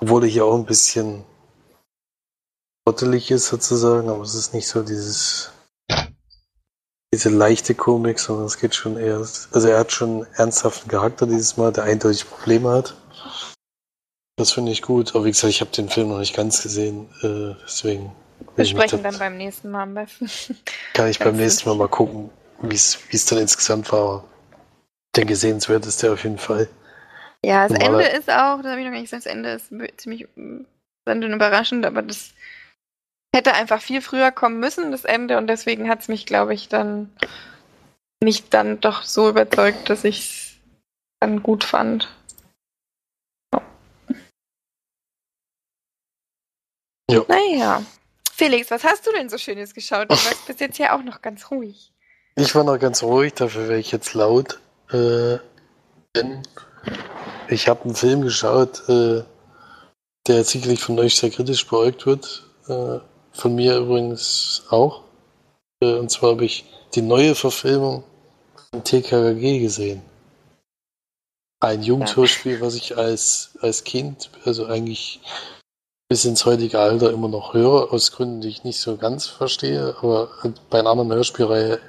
obwohl 0.00 0.24
er 0.24 0.28
hier 0.28 0.44
auch 0.44 0.54
ein 0.54 0.66
bisschen 0.66 1.24
trottelig 2.84 3.30
ist 3.30 3.48
sozusagen, 3.48 4.08
aber 4.08 4.22
es 4.22 4.34
ist 4.34 4.54
nicht 4.54 4.68
so 4.68 4.82
dieses, 4.82 5.50
diese 7.12 7.30
leichte 7.30 7.74
Komik, 7.74 8.18
sondern 8.18 8.46
es 8.46 8.58
geht 8.58 8.74
schon 8.74 8.96
eher, 8.96 9.16
also 9.18 9.68
er 9.68 9.78
hat 9.78 9.92
schon 9.92 10.24
einen 10.24 10.34
ernsthaften 10.34 10.88
Charakter 10.88 11.26
dieses 11.26 11.56
Mal, 11.56 11.72
der 11.72 11.84
eindeutig 11.84 12.28
Probleme 12.28 12.70
hat. 12.70 12.94
Das 14.36 14.52
finde 14.52 14.72
ich 14.72 14.82
gut, 14.82 15.14
aber 15.14 15.24
wie 15.24 15.30
gesagt, 15.30 15.52
ich 15.52 15.60
habe 15.60 15.70
den 15.72 15.88
Film 15.88 16.08
noch 16.08 16.18
nicht 16.18 16.34
ganz 16.34 16.62
gesehen, 16.62 17.08
äh, 17.22 17.54
deswegen. 17.64 18.12
Wir 18.56 18.64
sprechen 18.64 19.02
dann 19.02 19.18
beim 19.18 19.36
nächsten 19.36 19.70
Mal 19.70 19.82
am 19.82 19.94
besten. 19.94 20.28
Kann 20.94 21.08
ich 21.08 21.18
beim 21.18 21.36
nächsten 21.36 21.68
Mal 21.68 21.76
mal 21.76 21.88
gucken, 21.88 22.30
wie 22.60 22.74
es 22.74 23.26
dann 23.26 23.38
insgesamt 23.38 23.92
war 23.92 24.24
denke, 25.16 25.36
sehenswert 25.36 25.86
ist 25.86 26.02
der 26.02 26.12
auf 26.12 26.24
jeden 26.24 26.38
Fall. 26.38 26.68
Ja, 27.44 27.68
das 27.68 27.78
Normaler 27.78 28.06
Ende 28.06 28.18
ist 28.18 28.30
auch, 28.30 28.62
das 28.62 28.66
habe 28.70 28.80
ich 28.80 28.86
noch 28.86 28.92
gar 28.92 29.00
nicht 29.00 29.10
gesagt, 29.10 29.26
das 29.26 29.32
Ende 29.32 29.50
ist 29.50 30.00
ziemlich 30.00 30.28
überraschend, 31.06 31.84
aber 31.84 32.02
das 32.02 32.34
hätte 33.34 33.54
einfach 33.54 33.80
viel 33.82 34.00
früher 34.00 34.30
kommen 34.30 34.60
müssen, 34.60 34.92
das 34.92 35.04
Ende, 35.04 35.38
und 35.38 35.46
deswegen 35.48 35.88
hat 35.88 36.00
es 36.00 36.08
mich, 36.08 36.26
glaube 36.26 36.54
ich, 36.54 36.68
dann 36.68 37.10
nicht 38.22 38.54
dann 38.54 38.80
doch 38.80 39.02
so 39.02 39.28
überzeugt, 39.28 39.90
dass 39.90 40.04
ich 40.04 40.20
es 40.20 40.52
dann 41.20 41.42
gut 41.42 41.64
fand. 41.64 42.08
Ja. 47.10 47.24
Naja. 47.28 47.82
Felix, 48.32 48.70
was 48.70 48.84
hast 48.84 49.06
du 49.06 49.12
denn 49.12 49.28
so 49.28 49.36
Schönes 49.36 49.74
geschaut? 49.74 50.10
Du 50.10 50.14
warst 50.14 50.46
bis 50.46 50.60
jetzt 50.60 50.78
ja 50.78 50.96
auch 50.96 51.02
noch 51.02 51.20
ganz 51.20 51.50
ruhig. 51.50 51.92
Ich 52.36 52.54
war 52.54 52.64
noch 52.64 52.78
ganz 52.78 53.02
ruhig, 53.02 53.34
dafür 53.34 53.68
wäre 53.68 53.78
ich 53.78 53.92
jetzt 53.92 54.14
laut. 54.14 54.60
Äh, 54.92 55.38
denn 56.14 56.42
ich 57.48 57.68
habe 57.68 57.84
einen 57.84 57.94
Film 57.94 58.22
geschaut, 58.22 58.88
äh, 58.88 59.22
der 60.26 60.44
sicherlich 60.44 60.80
von 60.80 60.98
euch 60.98 61.16
sehr 61.16 61.30
kritisch 61.30 61.66
beäugt 61.66 62.06
wird. 62.06 62.44
Äh, 62.68 62.98
von 63.32 63.54
mir 63.54 63.78
übrigens 63.78 64.64
auch. 64.70 65.02
Äh, 65.82 65.94
und 65.94 66.10
zwar 66.10 66.32
habe 66.32 66.44
ich 66.44 66.64
die 66.94 67.02
neue 67.02 67.34
Verfilmung 67.34 68.04
von 68.70 68.84
TKKG 68.84 69.60
gesehen. 69.60 70.02
Ein 71.60 71.82
Jugendhörspiel, 71.82 72.60
was 72.60 72.74
ich 72.74 72.96
als, 72.96 73.56
als 73.60 73.84
Kind, 73.84 74.30
also 74.44 74.66
eigentlich 74.66 75.20
bis 76.08 76.24
ins 76.24 76.44
heutige 76.44 76.78
Alter 76.78 77.10
immer 77.10 77.28
noch 77.28 77.54
höre, 77.54 77.92
aus 77.92 78.12
Gründen, 78.12 78.40
die 78.40 78.48
ich 78.48 78.64
nicht 78.64 78.80
so 78.80 78.96
ganz 78.96 79.26
verstehe, 79.26 79.96
aber 80.02 80.28
bei 80.68 80.80
einer 80.80 80.90
anderen 80.90 81.12
Hörspielreihe 81.12 81.80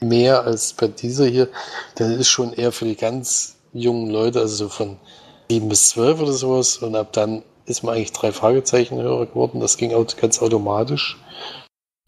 mehr 0.00 0.44
als 0.44 0.72
bei 0.72 0.88
dieser 0.88 1.26
hier. 1.26 1.48
Denn 1.98 2.12
ist 2.12 2.28
schon 2.28 2.52
eher 2.52 2.72
für 2.72 2.84
die 2.84 2.96
ganz 2.96 3.56
jungen 3.72 4.10
Leute, 4.10 4.40
also 4.40 4.56
so 4.56 4.68
von 4.68 4.98
7 5.50 5.68
bis 5.68 5.90
12 5.90 6.20
oder 6.20 6.32
sowas. 6.32 6.78
Und 6.78 6.96
ab 6.96 7.12
dann 7.12 7.42
ist 7.66 7.82
man 7.82 7.94
eigentlich 7.94 8.12
drei 8.12 8.32
Fragezeichen 8.32 9.00
höher 9.00 9.26
geworden. 9.26 9.60
Das 9.60 9.76
ging 9.76 9.94
auch 9.94 10.06
ganz 10.16 10.40
automatisch. 10.40 11.18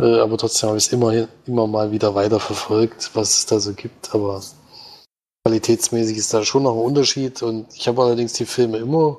Äh, 0.01 0.21
aber 0.21 0.37
trotzdem 0.37 0.69
habe 0.69 0.79
ich 0.79 0.87
es 0.87 0.93
immer, 0.93 1.29
immer 1.47 1.67
mal 1.67 1.91
wieder 1.91 2.15
weiter 2.15 2.41
verfolgt, 2.41 3.11
was 3.15 3.39
es 3.39 3.47
da 3.47 3.61
so 3.61 3.73
gibt. 3.73 4.15
Aber 4.15 4.43
qualitätsmäßig 5.45 6.19
ist 6.19 6.35
da 6.35 6.45
schon 6.45 6.65
noch 6.65 6.75
ein 6.75 6.85
Unterschied. 6.85 7.43
Und 7.43 7.67
ich 7.75 7.89
habe 7.89 8.03
allerdings 8.03 8.35
die 8.35 8.47
Filme 8.47 8.79
immer 8.79 9.19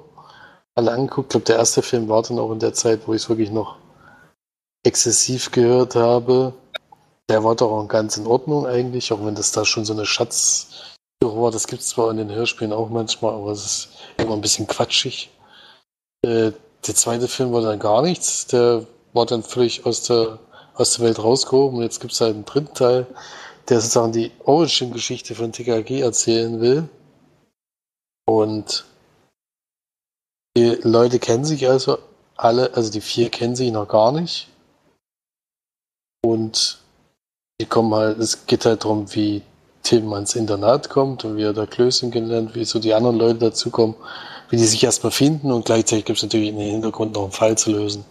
alle 0.75 0.91
angeguckt. 0.91 1.27
Ich 1.27 1.31
glaube, 1.31 1.45
der 1.45 1.57
erste 1.57 1.81
Film 1.81 2.07
war 2.07 2.21
dann 2.21 2.39
auch 2.39 2.51
in 2.51 2.59
der 2.59 2.73
Zeit, 2.73 3.07
wo 3.07 3.13
ich 3.13 3.23
es 3.23 3.29
wirklich 3.29 3.51
noch 3.51 3.77
exzessiv 4.83 5.51
gehört 5.51 5.95
habe. 5.95 6.53
Der 7.29 7.43
war 7.43 7.55
doch 7.55 7.71
auch 7.71 7.87
ganz 7.87 8.17
in 8.17 8.25
Ordnung 8.25 8.65
eigentlich, 8.65 9.11
auch 9.11 9.25
wenn 9.25 9.35
das 9.35 9.51
da 9.51 9.65
schon 9.65 9.85
so 9.85 9.93
eine 9.93 10.05
Schatz 10.05 10.95
war. 11.21 11.51
Das 11.51 11.67
gibt 11.67 11.81
es 11.81 11.89
zwar 11.89 12.09
in 12.11 12.17
den 12.17 12.31
Hörspielen 12.31 12.73
auch 12.73 12.89
manchmal, 12.89 13.33
aber 13.33 13.51
es 13.51 13.65
ist 13.65 13.89
immer 14.17 14.33
ein 14.33 14.41
bisschen 14.41 14.67
quatschig. 14.67 15.29
Äh, 16.23 16.51
der 16.85 16.95
zweite 16.95 17.27
Film 17.27 17.51
war 17.51 17.61
dann 17.61 17.79
gar 17.79 18.01
nichts. 18.01 18.47
Der 18.47 18.85
war 19.13 19.25
dann 19.25 19.43
völlig 19.43 19.85
aus 19.85 20.03
der, 20.03 20.39
aus 20.75 20.93
der 20.93 21.05
Welt 21.05 21.19
rausgehoben. 21.19 21.77
Und 21.77 21.83
jetzt 21.83 21.99
gibt 21.99 22.13
es 22.13 22.21
halt 22.21 22.35
einen 22.35 22.45
dritten 22.45 22.73
Teil, 22.73 23.07
der 23.67 23.81
sozusagen 23.81 24.13
die 24.13 24.31
Origin-Geschichte 24.45 25.35
von 25.35 25.51
TKG 25.51 26.01
erzählen 26.01 26.61
will. 26.61 26.87
Und 28.25 28.85
die 30.55 30.77
Leute 30.81 31.19
kennen 31.19 31.45
sich 31.45 31.67
also 31.67 31.99
alle, 32.35 32.73
also 32.73 32.91
die 32.91 33.01
vier 33.01 33.29
kennen 33.29 33.55
sich 33.55 33.71
noch 33.71 33.87
gar 33.87 34.11
nicht. 34.11 34.47
Und 36.23 36.79
die 37.59 37.65
kommen 37.65 37.93
halt, 37.93 38.19
es 38.19 38.45
geht 38.45 38.65
halt 38.65 38.83
darum, 38.83 39.13
wie 39.15 39.41
Tim 39.83 40.13
ans 40.13 40.35
Internat 40.35 40.89
kommt 40.89 41.25
und 41.25 41.37
wie 41.37 41.43
er 41.43 41.53
da 41.53 41.65
Klößchen 41.65 42.11
kennenlernt, 42.11 42.55
wie 42.55 42.65
so 42.65 42.79
die 42.79 42.93
anderen 42.93 43.17
Leute 43.17 43.39
dazukommen, 43.39 43.95
wie 44.49 44.57
die 44.57 44.65
sich 44.65 44.83
erstmal 44.83 45.11
finden 45.11 45.51
und 45.51 45.65
gleichzeitig 45.65 46.05
gibt 46.05 46.17
es 46.17 46.23
natürlich 46.23 46.49
in 46.49 46.57
den 46.57 46.71
Hintergrund 46.71 47.13
noch 47.13 47.23
einen 47.23 47.31
Fall 47.31 47.57
zu 47.57 47.71
lösen. 47.71 48.05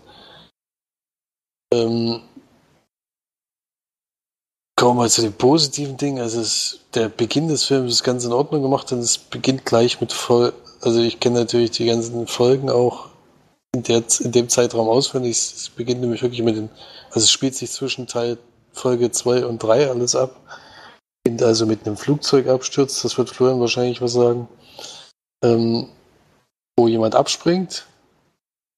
Ähm, 1.72 2.22
kommen 4.76 4.98
wir 4.98 5.08
zu 5.08 5.22
den 5.22 5.32
positiven 5.32 5.96
Dingen. 5.96 6.20
Also 6.20 6.40
es, 6.40 6.80
der 6.94 7.08
Beginn 7.08 7.48
des 7.48 7.64
Films 7.64 7.92
ist 7.92 8.04
ganz 8.04 8.24
in 8.24 8.32
Ordnung 8.32 8.62
gemacht 8.62 8.90
und 8.92 8.98
es 8.98 9.18
beginnt 9.18 9.64
gleich 9.64 10.00
mit 10.00 10.12
voll. 10.12 10.52
Also 10.82 11.00
ich 11.00 11.20
kenne 11.20 11.40
natürlich 11.40 11.70
die 11.72 11.86
ganzen 11.86 12.26
Folgen 12.26 12.68
auch 12.70 13.08
in, 13.74 13.82
der, 13.82 14.02
in 14.20 14.32
dem 14.32 14.48
Zeitraum 14.48 14.88
auswendig. 14.88 15.32
Es 15.32 15.70
beginnt 15.70 16.00
nämlich 16.00 16.22
wirklich 16.22 16.42
mit 16.42 16.56
den, 16.56 16.68
also 17.08 17.20
es 17.20 17.30
spielt 17.30 17.54
sich 17.54 17.70
zwischen 17.70 18.06
Teil 18.06 18.38
Folge 18.76 19.10
2 19.10 19.46
und 19.46 19.62
3 19.62 19.90
alles 19.90 20.14
ab. 20.14 20.36
Beginnt 21.24 21.42
also 21.42 21.66
mit 21.66 21.86
einem 21.86 21.96
Flugzeugabsturz, 21.96 23.02
das 23.02 23.18
wird 23.18 23.30
Florian 23.30 23.60
wahrscheinlich 23.60 24.00
was 24.00 24.12
sagen, 24.12 24.48
ähm, 25.42 25.88
wo 26.78 26.86
jemand 26.86 27.14
abspringt 27.14 27.86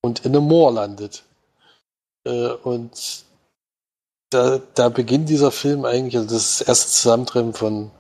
und 0.03 0.25
in 0.25 0.35
einem 0.35 0.45
Moor 0.45 0.73
landet. 0.73 1.25
Äh, 2.25 2.53
und 2.63 3.25
da, 4.31 4.61
da 4.75 4.89
beginnt 4.89 5.29
dieser 5.29 5.51
Film 5.51 5.85
eigentlich, 5.85 6.17
also 6.17 6.29
das, 6.35 6.59
das 6.59 6.69
erste 6.69 6.91
Zusammentreffen 6.91 7.55
von 7.55 7.91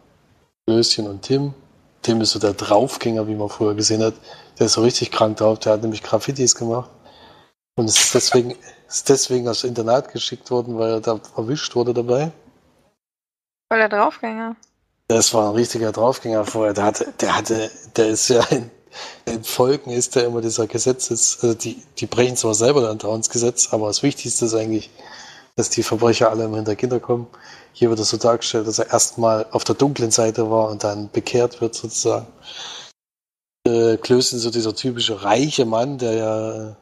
Löschen 0.69 1.09
und 1.09 1.23
Tim. 1.23 1.55
Tim 2.03 2.21
ist 2.21 2.31
so 2.31 2.39
der 2.39 2.55
Draufgänger, 2.55 3.27
wie 3.27 3.35
man 3.35 3.49
früher 3.49 3.75
gesehen 3.75 4.03
hat. 4.03 4.15
Der 4.59 4.67
ist 4.67 4.75
so 4.75 4.83
richtig 4.83 5.11
krank 5.11 5.39
drauf, 5.39 5.59
der 5.59 5.73
hat 5.73 5.83
nämlich 5.83 6.03
Graffitis 6.03 6.55
gemacht. 6.55 6.91
Und 7.77 7.87
ist 7.87 8.15
deswegen, 8.15 8.55
ist 8.89 9.09
deswegen 9.09 9.49
aufs 9.49 9.65
Internat 9.65 10.13
geschickt 10.13 10.51
worden, 10.51 10.79
weil 10.79 10.93
er 10.93 11.01
da 11.01 11.21
erwischt 11.37 11.77
wurde 11.77 11.93
dabei. 11.93 12.33
Voll 13.71 13.79
der 13.79 13.89
Draufgänger. 13.89 14.57
Das 15.09 15.33
war 15.35 15.51
ein 15.51 15.55
richtiger 15.55 15.93
Draufgänger 15.93 16.45
vorher. 16.45 16.75
Der 16.75 16.85
hatte, 16.85 17.13
der 17.21 17.37
hatte, 17.37 17.71
der 17.97 18.09
ist 18.09 18.29
ja 18.29 18.43
in, 18.45 18.71
in 19.27 19.45
Folgen 19.45 19.91
ist 19.91 20.17
der 20.17 20.25
immer 20.25 20.41
dieser 20.41 20.67
Gesetzes, 20.67 21.39
also 21.43 21.55
die, 21.55 21.83
die 21.99 22.07
brechen 22.07 22.37
zwar 22.37 22.55
selber 22.55 22.81
dann 22.81 23.15
ins 23.15 23.31
Gesetz, 23.31 23.73
aber 23.73 23.89
das 23.89 24.03
Wichtigste 24.03 24.47
ist 24.47 24.55
eigentlich, 24.55 24.91
dass 25.57 25.71
die 25.71 25.83
Verbrecher 25.83 26.31
alle 26.31 26.45
immer 26.45 26.57
hinter 26.57 26.77
Kinder 26.77 27.01
kommen. 27.01 27.27
Hier 27.73 27.91
wird 27.91 28.01
es 28.01 28.11
so 28.11 28.17
dargestellt, 28.17 28.67
dass 28.67 28.79
er 28.79 28.91
erstmal 28.91 29.47
auf 29.51 29.65
der 29.65 29.75
dunklen 29.75 30.11
Seite 30.11 30.51
war 30.51 30.71
und 30.71 30.85
dann 30.85 31.11
bekehrt 31.11 31.61
wird 31.61 31.75
sozusagen. 31.75 32.27
Äh, 33.67 33.99
Klößen 33.99 34.39
so 34.39 34.51
dieser 34.51 34.75
typische 34.75 35.23
reiche 35.23 35.67
Mann, 35.67 35.99
der 35.99 36.13
ja 36.15 36.77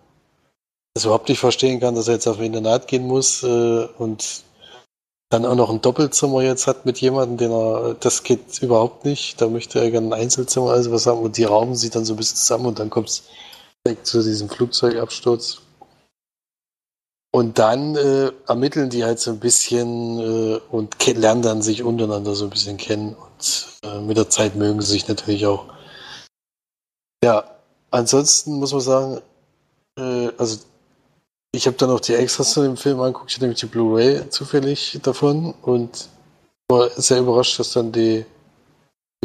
das 0.97 1.05
überhaupt 1.05 1.29
nicht 1.29 1.41
verstehen 1.41 1.79
kann, 1.79 1.95
dass 1.95 2.09
er 2.09 2.15
jetzt 2.15 2.27
auf 2.27 2.39
ein 2.39 2.47
Internat 2.47 2.89
gehen 2.89 3.07
muss 3.07 3.43
äh, 3.43 3.87
und 3.99 4.45
dann 5.29 5.45
auch 5.45 5.55
noch 5.55 5.69
ein 5.69 5.83
Doppelzimmer 5.83 6.41
jetzt 6.41 6.67
hat 6.67 6.87
mit 6.87 6.99
jemandem, 7.03 7.37
den 7.37 7.51
er, 7.53 7.95
das 8.01 8.23
geht 8.23 8.63
überhaupt 8.63 9.05
nicht. 9.05 9.39
Da 9.39 9.49
möchte 9.49 9.79
er 9.79 9.91
gerne 9.91 10.09
ein 10.09 10.21
Einzelzimmer, 10.23 10.71
also 10.71 10.93
was 10.93 11.07
haben 11.07 11.21
und 11.21 11.37
die 11.37 11.45
rauben 11.45 11.75
sich 11.75 11.91
dann 11.91 12.07
so 12.07 12.15
ein 12.15 12.17
bisschen 12.17 12.39
zusammen 12.39 12.65
und 12.65 12.79
dann 12.79 12.89
kommt 12.89 13.11
es 13.11 13.25
direkt 13.87 14.07
zu 14.07 14.23
diesem 14.23 14.49
Flugzeugabsturz. 14.49 15.61
Und 17.31 17.59
dann 17.59 17.95
äh, 17.97 18.33
ermitteln 18.49 18.89
die 18.89 19.05
halt 19.05 19.21
so 19.21 19.33
ein 19.33 19.41
bisschen 19.41 20.19
äh, 20.19 20.61
und 20.71 20.97
lernen 21.07 21.43
dann 21.43 21.61
sich 21.61 21.83
untereinander 21.83 22.35
so 22.35 22.45
ein 22.45 22.51
bisschen 22.51 22.79
kennen. 22.79 23.15
Und 23.15 23.67
äh, 23.83 24.01
mit 24.01 24.17
der 24.17 24.31
Zeit 24.31 24.57
mögen 24.57 24.81
sie 24.81 24.93
sich 24.93 25.09
natürlich 25.09 25.45
auch. 25.45 25.67
Ja, 27.23 27.45
ansonsten 27.91 28.55
muss 28.55 28.73
man 28.73 28.81
sagen, 28.81 29.21
äh, 29.99 30.31
also 30.39 30.57
ich 31.53 31.67
habe 31.67 31.77
dann 31.77 31.91
auch 31.91 32.01
die 32.01 32.15
Extras 32.15 32.53
zu 32.53 32.63
dem 32.63 32.77
Film 32.77 33.01
angeguckt, 33.01 33.31
ich 33.31 33.37
hatte 33.37 33.45
nämlich 33.45 33.61
die 33.61 33.67
Blu-ray 33.67 34.29
zufällig 34.31 34.99
davon 35.03 35.55
und 35.63 36.09
war 36.69 36.91
sehr 36.91 37.21
überrascht, 37.21 37.59
dass 37.59 37.73
dann 37.73 37.93
die, 37.93 38.25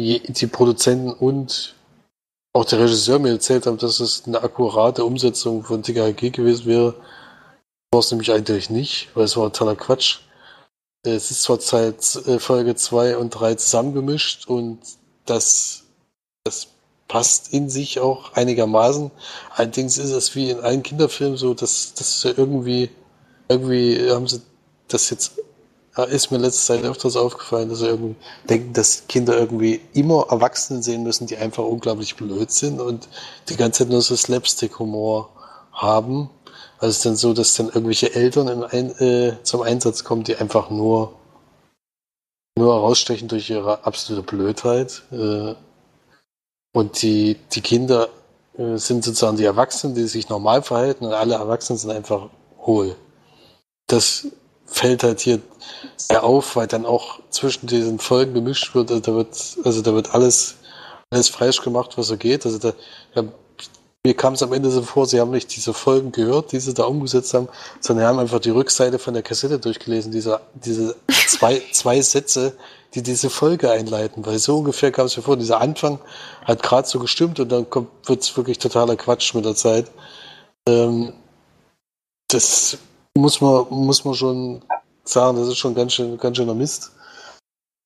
die, 0.00 0.46
Produzenten 0.46 1.12
und 1.12 1.74
auch 2.54 2.64
der 2.64 2.80
Regisseur 2.80 3.18
mir 3.18 3.30
erzählt 3.30 3.66
haben, 3.66 3.78
dass 3.78 4.00
es 4.00 4.24
eine 4.26 4.42
akkurate 4.42 5.04
Umsetzung 5.04 5.64
von 5.64 5.82
TKG 5.82 6.30
gewesen 6.30 6.66
wäre. 6.66 6.94
War 7.90 8.00
es 8.00 8.10
nämlich 8.10 8.30
eigentlich 8.32 8.70
nicht, 8.70 9.10
weil 9.14 9.24
es 9.24 9.36
war 9.36 9.52
totaler 9.52 9.76
Quatsch. 9.76 10.20
Es 11.04 11.30
ist 11.30 11.42
zwar 11.42 11.60
seit 11.60 12.16
äh, 12.26 12.38
Folge 12.38 12.76
2 12.76 13.16
und 13.16 13.30
3 13.30 13.56
zusammengemischt 13.56 14.46
und 14.46 14.78
das, 15.26 15.84
das 16.44 16.68
passt 17.08 17.52
in 17.52 17.68
sich 17.68 18.00
auch 18.00 18.32
einigermaßen. 18.34 19.10
Allerdings 19.54 19.98
ist 19.98 20.10
es 20.10 20.34
wie 20.34 20.50
in 20.50 20.60
allen 20.60 20.82
Kinderfilmen 20.82 21.36
so, 21.36 21.54
dass, 21.54 21.94
dass 21.94 22.24
irgendwie, 22.24 22.90
irgendwie 23.48 24.10
haben 24.10 24.26
sie 24.26 24.40
das 24.88 25.10
jetzt, 25.10 25.32
ist 26.08 26.30
mir 26.30 26.38
letzte 26.38 26.66
Zeit 26.66 26.84
öfters 26.84 27.16
aufgefallen, 27.16 27.68
dass 27.68 27.80
sie 27.80 27.88
irgendwie 27.88 28.16
denken, 28.48 28.72
dass 28.72 29.04
Kinder 29.08 29.36
irgendwie 29.36 29.80
immer 29.92 30.26
Erwachsenen 30.30 30.82
sehen 30.82 31.02
müssen, 31.02 31.26
die 31.26 31.36
einfach 31.36 31.64
unglaublich 31.64 32.16
blöd 32.16 32.50
sind 32.50 32.80
und 32.80 33.08
die 33.48 33.56
ganze 33.56 33.80
Zeit 33.80 33.90
nur 33.90 34.00
so 34.00 34.16
Slapstick-Humor 34.16 35.28
haben. 35.72 36.30
Also 36.78 36.90
es 36.90 36.96
ist 36.96 37.06
dann 37.06 37.16
so, 37.16 37.34
dass 37.34 37.54
dann 37.54 37.66
irgendwelche 37.68 38.14
Eltern 38.14 38.64
Ein 38.64 38.90
äh, 38.98 39.36
zum 39.42 39.62
Einsatz 39.62 40.02
kommen, 40.02 40.24
die 40.24 40.36
einfach 40.36 40.70
nur 40.70 41.12
nur 42.58 42.74
herausstechen 42.74 43.28
durch 43.28 43.50
ihre 43.50 43.84
absolute 43.84 44.22
Blödheit. 44.22 45.02
Äh, 45.10 45.54
und 46.72 47.02
die, 47.02 47.36
die 47.52 47.60
Kinder 47.60 48.08
äh, 48.56 48.76
sind 48.76 49.04
sozusagen 49.04 49.36
die 49.36 49.44
Erwachsenen, 49.44 49.94
die 49.94 50.06
sich 50.06 50.28
normal 50.28 50.62
verhalten 50.62 51.06
und 51.06 51.12
alle 51.12 51.34
Erwachsenen 51.34 51.78
sind 51.78 51.90
einfach 51.90 52.28
hohl. 52.58 52.96
Das 53.86 54.26
fällt 54.66 55.02
halt 55.02 55.20
hier 55.20 55.40
sehr 55.96 56.24
auf, 56.24 56.56
weil 56.56 56.66
dann 56.66 56.86
auch 56.86 57.20
zwischen 57.30 57.66
diesen 57.66 57.98
Folgen 57.98 58.34
gemischt 58.34 58.74
wird. 58.74 58.90
Also 58.90 59.02
da 59.02 59.14
wird, 59.14 59.56
also 59.64 59.82
da 59.82 59.94
wird 59.94 60.14
alles, 60.14 60.56
alles 61.10 61.28
falsch 61.28 61.60
gemacht, 61.62 61.98
was 61.98 62.06
so 62.06 62.16
geht. 62.16 62.46
Also 62.46 62.58
da, 62.58 62.72
ja, 63.14 63.24
mir 64.04 64.14
kam 64.14 64.34
es 64.34 64.42
am 64.42 64.52
Ende 64.52 64.70
so 64.70 64.82
vor, 64.82 65.06
sie 65.06 65.20
haben 65.20 65.30
nicht 65.30 65.54
diese 65.54 65.72
Folgen 65.72 66.10
gehört, 66.10 66.50
die 66.50 66.58
sie 66.58 66.74
da 66.74 66.84
umgesetzt 66.84 67.34
haben, 67.34 67.48
sondern 67.80 68.06
haben 68.06 68.18
einfach 68.18 68.40
die 68.40 68.50
Rückseite 68.50 68.98
von 68.98 69.14
der 69.14 69.22
Kassette 69.22 69.60
durchgelesen, 69.60 70.10
diese, 70.10 70.40
diese 70.54 70.96
zwei, 71.28 71.62
zwei 71.72 72.00
Sätze, 72.00 72.56
die 72.94 73.02
diese 73.02 73.30
Folge 73.30 73.70
einleiten, 73.70 74.26
weil 74.26 74.38
so 74.38 74.58
ungefähr 74.58 74.90
kam 74.90 75.06
es 75.06 75.16
mir 75.16 75.22
vor, 75.22 75.36
dieser 75.36 75.60
Anfang 75.60 76.00
hat 76.44 76.62
gerade 76.62 76.88
so 76.88 76.98
gestimmt 76.98 77.38
und 77.38 77.50
dann 77.50 77.66
wird 78.04 78.22
es 78.22 78.36
wirklich 78.36 78.58
totaler 78.58 78.96
Quatsch 78.96 79.34
mit 79.34 79.44
der 79.44 79.54
Zeit. 79.54 79.90
Ähm, 80.68 81.12
das 82.28 82.78
muss 83.16 83.40
man, 83.40 83.66
muss 83.70 84.04
man 84.04 84.14
schon 84.14 84.64
sagen, 85.04 85.38
das 85.38 85.48
ist 85.48 85.58
schon 85.58 85.74
ganz 85.74 85.92
schön, 85.92 86.18
ganz 86.18 86.36
schöner 86.36 86.54
Mist. 86.54 86.90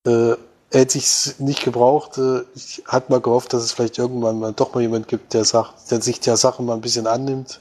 Äh, 0.06 0.34
hätte 0.70 0.98
ich 0.98 1.04
es 1.04 1.38
nicht 1.38 1.62
gebraucht, 1.62 2.18
äh, 2.18 2.42
ich 2.54 2.82
hatte 2.86 3.12
mal 3.12 3.20
gehofft, 3.20 3.52
dass 3.52 3.62
es 3.62 3.72
vielleicht 3.72 3.98
irgendwann 3.98 4.38
mal 4.38 4.52
doch 4.52 4.74
mal 4.74 4.80
jemand 4.80 5.08
gibt, 5.08 5.34
der 5.34 5.44
sagt, 5.44 5.90
der 5.90 6.00
sich 6.02 6.20
der 6.20 6.36
Sache 6.36 6.62
mal 6.62 6.74
ein 6.74 6.80
bisschen 6.80 7.06
annimmt. 7.06 7.60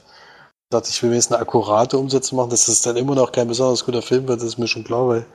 Ich 0.68 0.70
dachte, 0.70 0.90
ich 0.90 1.02
will 1.02 1.10
mir 1.10 1.16
jetzt 1.16 1.32
eine 1.32 1.40
akkurate 1.40 1.98
Umsetzung 1.98 2.36
machen, 2.38 2.50
dass 2.50 2.68
es 2.68 2.82
dann 2.82 2.96
immer 2.96 3.14
noch 3.14 3.32
kein 3.32 3.48
besonders 3.48 3.84
guter 3.84 4.02
Film 4.02 4.26
wird, 4.28 4.40
das 4.40 4.48
ist 4.48 4.58
mir 4.58 4.66
schon 4.68 4.84
klar, 4.84 5.08
weil 5.08 5.26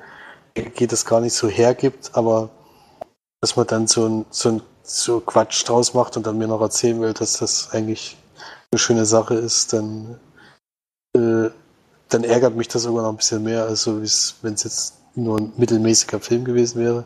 geht 0.54 0.92
das 0.92 1.06
gar 1.06 1.22
nicht 1.22 1.34
so 1.34 1.48
hergibt, 1.48 2.12
aber 2.14 2.50
dass 3.40 3.56
man 3.56 3.68
dann 3.68 3.88
so 3.88 4.06
ein, 4.08 4.26
so 4.30 4.50
ein 4.50 4.62
so 4.84 5.20
Quatsch 5.22 5.68
draus 5.68 5.94
macht 5.94 6.18
und 6.18 6.28
dann 6.28 6.38
mir 6.38 6.48
noch 6.48 6.62
erzählen 6.62 7.00
will, 7.02 7.14
dass 7.14 7.34
das 7.34 7.70
eigentlich 7.72 8.18
eine 8.72 8.80
schöne 8.80 9.06
Sache 9.06 9.36
ist, 9.36 9.74
dann, 9.74 10.20
äh, 11.16 11.50
dann 12.10 12.24
ärgert 12.24 12.56
mich 12.56 12.68
das 12.68 12.84
sogar 12.84 13.04
noch 13.04 13.12
ein 13.12 13.18
bisschen 13.18 13.44
mehr, 13.44 13.64
als 13.64 13.84
so 13.84 14.02
wenn 14.02 14.54
es 14.54 14.64
jetzt 14.64 14.96
nur 15.16 15.40
ein 15.40 15.54
mittelmäßiger 15.58 16.20
Film 16.20 16.46
gewesen 16.46 16.82
wäre. 16.82 17.04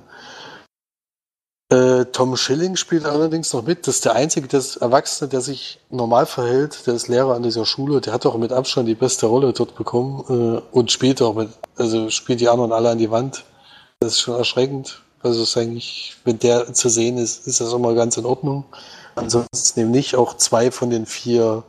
Äh, 1.70 2.06
Tom 2.12 2.38
Schilling 2.38 2.76
spielt 2.76 3.06
allerdings 3.06 3.52
noch 3.52 3.64
mit. 3.64 3.88
Das 3.88 3.96
ist 3.96 4.06
der 4.06 4.14
einzige, 4.14 4.48
der 4.48 4.62
Erwachsene, 4.82 5.30
der 5.30 5.42
sich 5.42 5.80
normal 5.90 6.28
verhält. 6.28 6.86
Der 6.86 6.94
ist 6.94 7.08
Lehrer 7.08 7.36
an 7.36 7.44
dieser 7.44 7.66
Schule. 7.66 8.02
Der 8.02 8.14
hat 8.14 8.26
auch 8.26 8.38
mit 8.38 8.52
Abstand 8.52 8.88
die 8.88 8.96
beste 8.96 9.26
Rolle 9.26 9.52
dort 9.52 9.76
bekommen 9.76 10.24
äh, 10.30 10.76
und 10.76 10.92
spielt 10.92 11.22
auch 11.24 11.34
mit, 11.34 11.50
also 11.76 12.10
spielt 12.12 12.40
die 12.40 12.50
anderen 12.50 12.72
alle 12.72 12.92
an 12.92 13.00
die 13.00 13.10
Wand. 13.10 13.46
Das 14.00 14.14
ist 14.14 14.22
schon 14.22 14.36
erschreckend. 14.38 15.02
Also 15.24 15.42
ist 15.42 15.58
eigentlich, 15.58 16.18
wenn 16.24 16.38
der 16.38 16.72
zu 16.74 16.88
sehen 16.88 17.18
ist, 17.18 17.48
ist 17.48 17.60
das 17.60 17.74
immer 17.74 17.96
ganz 17.96 18.16
in 18.18 18.26
Ordnung. 18.26 18.66
Ansonsten 19.16 19.80
eben 19.80 19.92
nicht. 19.92 20.16
Auch 20.16 20.38
zwei 20.38 20.70
von 20.70 20.92
den 20.92 21.08
vier 21.08 21.64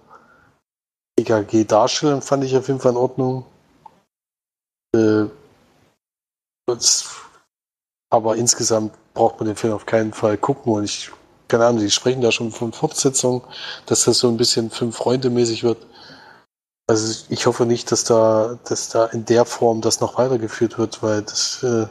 EKG-Darstellern 1.18 2.20
fand 2.20 2.44
ich 2.44 2.54
auf 2.54 2.68
jeden 2.68 2.80
Fall 2.80 2.92
in 2.92 2.98
Ordnung. 2.98 3.46
Äh, 4.94 5.24
aber 8.10 8.36
insgesamt 8.36 8.92
braucht 9.16 9.40
man 9.40 9.48
den 9.48 9.56
Film 9.56 9.72
auf 9.72 9.86
keinen 9.86 10.12
Fall 10.12 10.36
gucken 10.36 10.72
und 10.72 10.84
ich, 10.84 11.10
keine 11.48 11.66
Ahnung, 11.66 11.80
die 11.80 11.90
sprechen 11.90 12.20
da 12.20 12.30
schon 12.30 12.52
von 12.52 12.72
Fortsetzung, 12.72 13.42
dass 13.86 14.04
das 14.04 14.18
so 14.18 14.28
ein 14.28 14.36
bisschen 14.36 14.70
Fünf-Freunde-mäßig 14.70 15.64
wird. 15.64 15.78
Also 16.88 17.24
ich 17.30 17.46
hoffe 17.46 17.66
nicht, 17.66 17.90
dass 17.90 18.04
da, 18.04 18.60
dass 18.68 18.90
da 18.90 19.06
in 19.06 19.24
der 19.24 19.44
Form 19.44 19.80
das 19.80 20.00
noch 20.00 20.18
weitergeführt 20.18 20.78
wird, 20.78 21.02
weil 21.02 21.22
das, 21.22 21.62
äh, 21.64 21.86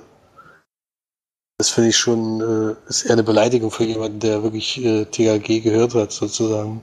das 1.58 1.70
finde 1.70 1.90
ich 1.90 1.98
schon, 1.98 2.42
äh, 2.42 2.90
ist 2.90 3.04
eher 3.04 3.14
eine 3.14 3.24
Beleidigung 3.24 3.72
für 3.72 3.84
jemanden, 3.84 4.22
der 4.22 4.44
wirklich 4.44 4.84
äh, 4.84 5.06
THG 5.06 5.62
gehört 5.62 5.96
hat, 5.96 6.14
sozusagen. 6.14 6.82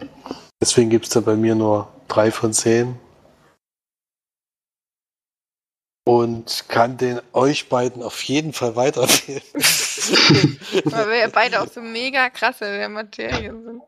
Deswegen 0.60 0.90
gibt 0.90 1.06
es 1.06 1.12
da 1.12 1.20
bei 1.20 1.36
mir 1.36 1.54
nur 1.54 1.88
drei 2.08 2.30
von 2.30 2.52
zehn 2.52 2.98
und 6.04 6.64
kann 6.68 6.96
den 6.96 7.20
euch 7.32 7.68
beiden 7.68 8.02
auf 8.02 8.22
jeden 8.24 8.52
Fall 8.52 8.76
weiterempfehlen. 8.76 9.42
Weil 10.84 11.08
wir 11.08 11.16
ja 11.16 11.28
beide 11.28 11.60
auch 11.60 11.68
so 11.68 11.80
mega 11.80 12.30
krasse 12.30 12.64
in 12.66 12.78
der 12.78 12.88
Materie 12.88 13.50
sind. 13.50 13.82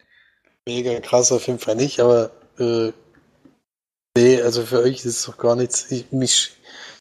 Mega 0.66 1.00
krass 1.00 1.32
auf 1.32 1.46
jeden 1.46 1.58
Fall 1.58 1.76
nicht, 1.76 2.00
aber 2.00 2.30
äh, 2.58 2.92
nee, 4.16 4.40
also 4.40 4.62
für 4.62 4.80
euch 4.80 4.98
ist 4.98 5.04
es 5.04 5.24
doch 5.24 5.36
gar 5.36 5.56
nichts. 5.56 5.90
Ich, 5.90 6.10
mich 6.10 6.52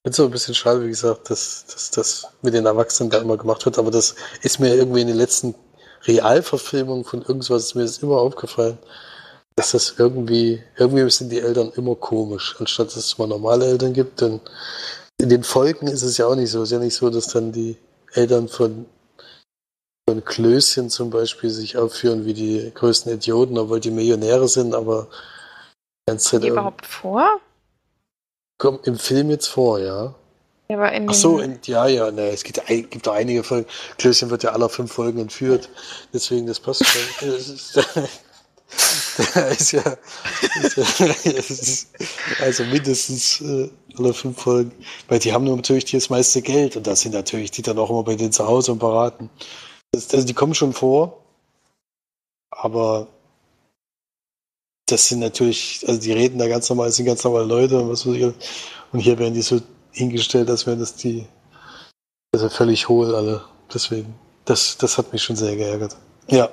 finde 0.03 0.21
auch 0.21 0.27
ein 0.27 0.31
bisschen 0.31 0.55
schade, 0.55 0.83
wie 0.83 0.89
gesagt, 0.89 1.29
dass, 1.29 1.65
dass 1.65 1.91
das 1.91 2.27
mit 2.41 2.53
den 2.53 2.65
Erwachsenen 2.65 3.09
da 3.09 3.19
immer 3.19 3.37
gemacht 3.37 3.65
wird, 3.65 3.77
aber 3.77 3.91
das 3.91 4.15
ist 4.41 4.59
mir 4.59 4.75
irgendwie 4.75 5.01
in 5.01 5.07
den 5.07 5.17
letzten 5.17 5.55
Realverfilmungen 6.05 7.05
von 7.05 7.21
irgendwas 7.21 7.63
ist 7.63 7.75
mir 7.75 7.83
das 7.83 7.99
immer 7.99 8.17
aufgefallen, 8.17 8.77
dass 9.55 9.71
das 9.71 9.95
irgendwie, 9.97 10.61
irgendwie 10.77 11.09
sind 11.09 11.31
die 11.31 11.39
Eltern 11.39 11.71
immer 11.75 11.95
komisch, 11.95 12.55
anstatt 12.59 12.87
dass 12.87 12.97
es 12.97 13.17
mal 13.17 13.27
normale 13.27 13.65
Eltern 13.65 13.93
gibt, 13.93 14.21
dann 14.21 14.41
in 15.17 15.29
den 15.29 15.43
Folgen 15.43 15.87
ist 15.87 16.03
es 16.03 16.17
ja 16.17 16.27
auch 16.27 16.35
nicht 16.35 16.51
so. 16.51 16.63
Es 16.63 16.69
ist 16.69 16.73
ja 16.73 16.79
nicht 16.79 16.95
so, 16.95 17.09
dass 17.09 17.27
dann 17.27 17.51
die 17.51 17.77
Eltern 18.13 18.49
von, 18.49 18.85
von 20.07 20.23
Klößchen 20.23 20.89
zum 20.89 21.09
Beispiel 21.09 21.49
sich 21.49 21.77
aufführen 21.77 22.25
wie 22.25 22.33
die 22.33 22.71
größten 22.73 23.13
Idioten, 23.13 23.57
obwohl 23.57 23.79
die 23.79 23.91
Millionäre 23.91 24.47
sind, 24.47 24.75
aber 24.75 25.07
ganz 26.05 26.29
die 26.29 26.47
überhaupt 26.47 26.85
vor? 26.85 27.39
Kommt 28.57 28.85
im 28.85 28.97
Film 28.97 29.29
jetzt 29.29 29.47
vor, 29.47 29.79
ja. 29.79 30.13
ja 30.67 30.77
aber 30.77 30.91
in 30.91 31.09
Ach 31.09 31.13
so, 31.13 31.39
in, 31.39 31.59
ja, 31.65 31.87
ja, 31.87 32.11
ne, 32.11 32.29
es 32.29 32.43
gibt, 32.43 32.65
gibt 32.67 33.07
auch 33.07 33.13
einige 33.13 33.43
Folgen. 33.43 33.67
Klößchen 33.97 34.29
wird 34.29 34.43
ja 34.43 34.51
aller 34.51 34.69
fünf 34.69 34.91
Folgen 34.91 35.19
entführt, 35.19 35.69
deswegen 36.13 36.47
das 36.47 36.59
passt 36.59 36.85
schon. 36.85 38.03
ist 39.51 39.71
ja, 39.71 39.97
ist 40.63 40.77
ja 40.77 41.05
ist, 41.31 41.87
also 42.41 42.63
mindestens 42.65 43.41
äh, 43.41 43.69
alle 43.97 44.13
fünf 44.13 44.41
Folgen, 44.41 44.71
weil 45.07 45.19
die 45.19 45.31
haben 45.31 45.43
natürlich 45.43 45.85
das 45.85 46.09
meiste 46.09 46.41
Geld 46.41 46.75
und 46.75 46.87
da 46.87 46.95
sind 46.95 47.13
natürlich 47.13 47.51
die 47.51 47.61
dann 47.61 47.77
auch 47.77 47.89
immer 47.89 48.03
bei 48.03 48.15
denen 48.15 48.31
zu 48.31 48.47
Hause 48.47 48.71
und 48.71 48.79
beraten. 48.79 49.29
Das, 49.93 50.11
also 50.13 50.25
die 50.25 50.33
kommen 50.33 50.55
schon 50.55 50.73
vor, 50.73 51.23
aber 52.49 53.07
das 54.87 55.07
sind 55.07 55.19
natürlich, 55.19 55.85
also 55.87 56.01
die 56.01 56.11
reden 56.11 56.39
da 56.39 56.47
ganz 56.47 56.67
normal, 56.69 56.87
das 56.87 56.95
sind 56.95 57.05
ganz 57.05 57.23
normale 57.23 57.45
Leute 57.45 57.79
und 57.79 57.89
was 57.89 58.05
weiß 58.05 58.15
ich. 58.15 58.23
Und 58.91 58.99
hier 58.99 59.17
werden 59.19 59.33
die 59.33 59.41
so 59.41 59.61
hingestellt, 59.91 60.49
als 60.49 60.65
wären 60.65 60.79
das 60.79 60.95
die, 60.95 61.27
also 62.33 62.49
völlig 62.49 62.89
hohl 62.89 63.13
alle. 63.15 63.43
Deswegen, 63.73 64.15
das, 64.45 64.77
das 64.77 64.97
hat 64.97 65.13
mich 65.13 65.23
schon 65.23 65.35
sehr 65.35 65.55
geärgert. 65.55 65.95
Ja. 66.27 66.49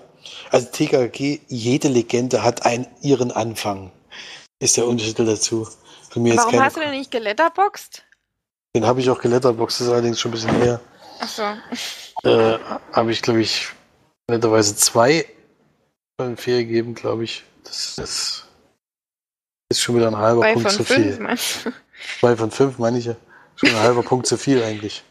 Also 0.51 0.69
TKG, 0.71 1.41
jede 1.49 1.89
Legende 1.89 2.43
hat 2.43 2.67
einen, 2.67 2.87
ihren 3.01 3.33
Anfang. 3.33 3.91
ist 4.59 4.77
der 4.77 4.87
Untertitel 4.87 5.25
dazu. 5.25 5.67
Für 6.11 6.21
mich 6.21 6.37
Warum 6.37 6.61
hast 6.61 6.77
du 6.77 6.81
denn 6.81 6.91
nicht 6.91 7.11
geletterboxt? 7.11 8.05
Den 8.77 8.87
habe 8.87 9.01
ich 9.01 9.09
auch 9.09 9.21
geletterboxt, 9.21 9.81
das 9.81 9.87
ist 9.87 9.93
allerdings 9.93 10.21
schon 10.21 10.31
ein 10.31 10.35
bisschen 10.35 10.63
her. 10.63 10.81
Ach 11.21 11.29
so. 11.29 11.43
Äh, 12.25 12.59
habe 12.93 13.13
ich, 13.13 13.23
glaube 13.23 13.41
ich, 13.41 13.69
netterweise 14.29 14.77
zwei 14.77 15.27
von 16.21 16.37
vier 16.37 16.59
gegeben, 16.59 16.95
glaube 16.95 17.25
ich. 17.25 17.45
Das, 17.65 17.97
das, 17.97 18.47
ist 19.71 19.81
schon 19.81 19.97
wieder 19.97 20.09
ein 20.09 20.17
halber 20.17 20.43
Zwei 20.43 20.55
Punkt 20.55 20.71
zu 20.71 20.85
viel. 20.85 21.19
Meinst 21.21 21.67
du? 21.67 21.73
Zwei 22.19 22.37
von 22.37 22.51
fünf, 22.51 22.79
meine 22.79 22.99
ich 22.99 23.07
ja. 23.07 23.17
Schon 23.57 23.71
ein 23.71 23.81
halber 23.81 24.03
Punkt 24.03 24.27
zu 24.27 24.37
viel 24.37 24.63
eigentlich. 24.63 25.05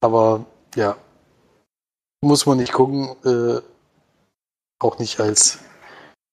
Aber 0.00 0.46
ja, 0.76 0.96
muss 2.22 2.46
man 2.46 2.58
nicht 2.58 2.72
gucken. 2.72 3.16
Äh, 3.24 3.60
auch 4.82 4.98
nicht 4.98 5.20
als 5.20 5.58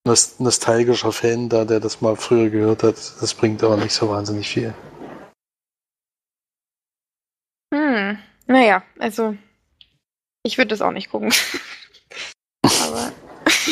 nostalgischer 0.05 1.12
Fan 1.12 1.49
da, 1.49 1.66
der 1.66 1.80
das 1.80 1.99
mal 1.99 2.16
früher 2.16 2.49
gehört 2.49 2.84
hat. 2.84 2.95
Das 2.95 3.34
bringt 3.34 3.64
aber 3.64 3.76
nicht 3.76 3.93
so 3.93 4.10
wahnsinnig 4.10 4.47
viel. 4.47 4.74
Hm, 7.74 8.18
naja, 8.45 8.84
also 8.99 9.36
ich 10.48 10.58
würde 10.58 10.70
das 10.70 10.82
auch 10.82 10.91
nicht 10.91 11.12
gucken. 11.12 11.32
aber. 12.64 13.12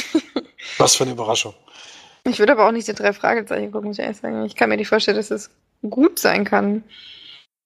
Was 0.77 0.95
für 0.95 1.05
eine 1.05 1.13
Überraschung. 1.13 1.53
Ich 2.25 2.39
würde 2.39 2.53
aber 2.53 2.67
auch 2.67 2.71
nicht 2.71 2.87
die 2.87 2.93
drei 2.93 3.13
Fragezeichen 3.13 3.71
gucken, 3.71 3.87
muss 3.87 3.97
ich 3.97 4.03
ehrlich 4.03 4.17
sagen. 4.17 4.45
Ich 4.45 4.55
kann 4.55 4.69
mir 4.69 4.77
nicht 4.77 4.89
vorstellen, 4.89 5.17
dass 5.17 5.31
es 5.31 5.49
gut 5.89 6.19
sein 6.19 6.43
kann. 6.43 6.83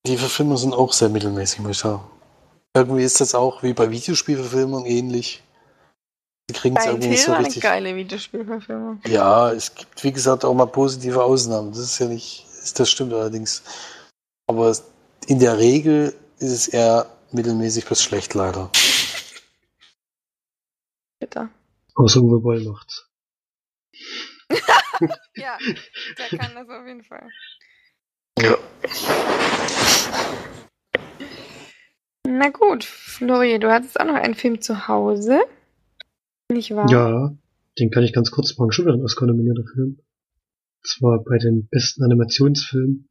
Die 0.06 0.18
Verfilmungen 0.18 0.58
sind 0.58 0.74
auch 0.74 0.94
sehr 0.94 1.10
mittelmäßig, 1.10 1.60
muss 1.60 1.72
ich 1.72 1.78
sagen. 1.80 2.04
Irgendwie 2.76 3.04
ist 3.04 3.20
das 3.20 3.36
auch 3.36 3.64
wie 3.64 3.74
bei 3.74 3.90
Videospielverfilmungen 3.90 4.86
ähnlich. 4.86 5.42
Die 6.50 6.54
kriegen 6.54 6.78
es 6.78 6.86
irgendwie 6.86 7.10
nicht 7.10 7.24
so 7.24 7.34
richtig. 7.34 7.64
Eine 7.64 7.74
geile 7.84 7.96
Videospielverfilmung. 7.96 9.02
Ja, 9.08 9.52
es 9.52 9.74
gibt, 9.74 10.04
wie 10.04 10.12
gesagt, 10.12 10.46
auch 10.46 10.54
mal 10.54 10.66
positive 10.66 11.24
Ausnahmen. 11.24 11.72
Das 11.72 11.80
ist 11.80 12.00
ja 12.00 12.08
nicht, 12.08 12.46
das 12.76 12.90
stimmt 12.90 13.14
allerdings. 13.14 13.64
Aber 14.48 14.76
in 15.28 15.40
der 15.40 15.58
Regel 15.58 16.14
ist 16.40 16.52
es 16.52 16.68
eher 16.68 17.06
mittelmäßig 17.32 17.86
bis 17.86 18.04
schlecht, 18.04 18.34
leider. 18.34 18.70
Bitte. 21.30 21.50
Außer 21.94 22.22
Uwe 22.22 22.42
Boll 22.42 22.64
macht's. 22.64 23.08
ja, 25.36 25.60
der 26.18 26.40
kann 26.40 26.56
das 26.56 26.68
auf 26.68 26.88
jeden 26.88 27.04
Fall. 27.04 27.30
Ja. 28.40 28.58
Na 32.26 32.50
gut, 32.50 32.84
Flori, 32.84 33.60
du 33.60 33.72
hattest 33.72 34.00
auch 34.00 34.06
noch 34.06 34.16
einen 34.16 34.34
Film 34.34 34.60
zu 34.60 34.88
Hause. 34.88 35.42
Nicht 36.52 36.72
wahr? 36.72 36.90
Ja, 36.90 37.38
den 37.78 37.92
kann 37.92 38.04
ich 38.04 38.14
ganz 38.14 38.32
kurz 38.32 38.58
machen. 38.58 38.72
Schon 38.72 38.86
wieder 38.86 38.96
ein 38.96 39.04
Oscar-nominierter 39.04 39.66
Film. 39.72 40.00
Und 40.00 40.88
zwar 40.88 41.24
bei 41.24 41.38
den 41.38 41.68
besten 41.68 42.04
Animationsfilmen. 42.04 43.08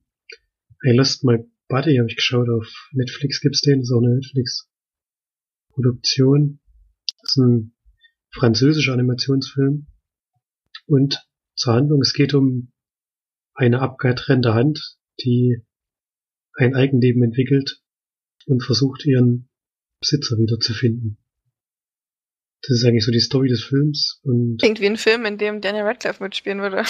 I 0.84 0.90
Lost 0.90 1.22
My 1.22 1.48
Body 1.68 1.98
habe 1.98 2.08
ich 2.08 2.16
geschaut. 2.16 2.48
Auf 2.48 2.90
Netflix 2.92 3.40
gibt's 3.40 3.60
den. 3.60 3.78
Das 3.78 3.90
ist 3.90 3.94
auch 3.94 4.02
eine 4.02 4.16
Netflix-Produktion. 4.16 6.58
Das 7.20 7.30
ist 7.30 7.36
ein 7.36 7.77
französischer 8.38 8.92
Animationsfilm. 8.92 9.86
Und 10.86 11.26
zur 11.54 11.74
Handlung, 11.74 12.00
es 12.00 12.14
geht 12.14 12.34
um 12.34 12.72
eine 13.54 13.80
abgetrennte 13.80 14.54
Hand, 14.54 14.96
die 15.20 15.64
ein 16.54 16.74
Eigenleben 16.74 17.22
entwickelt 17.22 17.82
und 18.46 18.62
versucht, 18.62 19.04
ihren 19.04 19.48
Besitzer 20.00 20.38
wiederzufinden. 20.38 21.18
Das 22.62 22.70
ist 22.70 22.84
eigentlich 22.84 23.04
so 23.04 23.12
die 23.12 23.20
Story 23.20 23.48
des 23.48 23.62
Films. 23.64 24.20
Und 24.22 24.58
Klingt 24.60 24.80
wie 24.80 24.86
ein 24.86 24.96
Film, 24.96 25.24
in 25.26 25.38
dem 25.38 25.60
Daniel 25.60 25.84
Radcliffe 25.84 26.22
mitspielen 26.22 26.60
würde. 26.60 26.78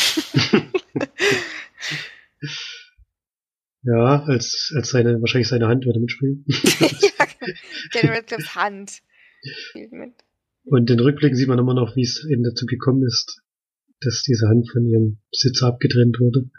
ja, 3.83 4.23
als, 4.25 4.73
als 4.75 4.91
seine, 4.91 5.21
wahrscheinlich 5.21 5.49
seine 5.49 5.69
Hand 5.69 5.85
würde 5.85 6.01
mitspielen. 6.01 6.45
ja, 6.49 7.27
genau. 7.39 7.53
Daniel 7.93 8.13
Radcliffes 8.15 8.55
Hand 8.55 9.03
spielt 9.43 9.93
mit. 9.93 10.15
Und 10.71 10.91
in 10.91 11.01
Rückblicken 11.01 11.37
sieht 11.37 11.49
man 11.49 11.59
immer 11.59 11.73
noch, 11.73 11.97
wie 11.97 12.03
es 12.03 12.27
eben 12.31 12.43
dazu 12.43 12.66
gekommen 12.66 13.03
ist, 13.07 13.41
dass 14.01 14.23
diese 14.23 14.49
Hand 14.49 14.71
von 14.71 14.85
ihrem 14.87 15.19
Besitzer 15.31 15.69
abgetrennt 15.69 16.21
wurde. 16.21 16.51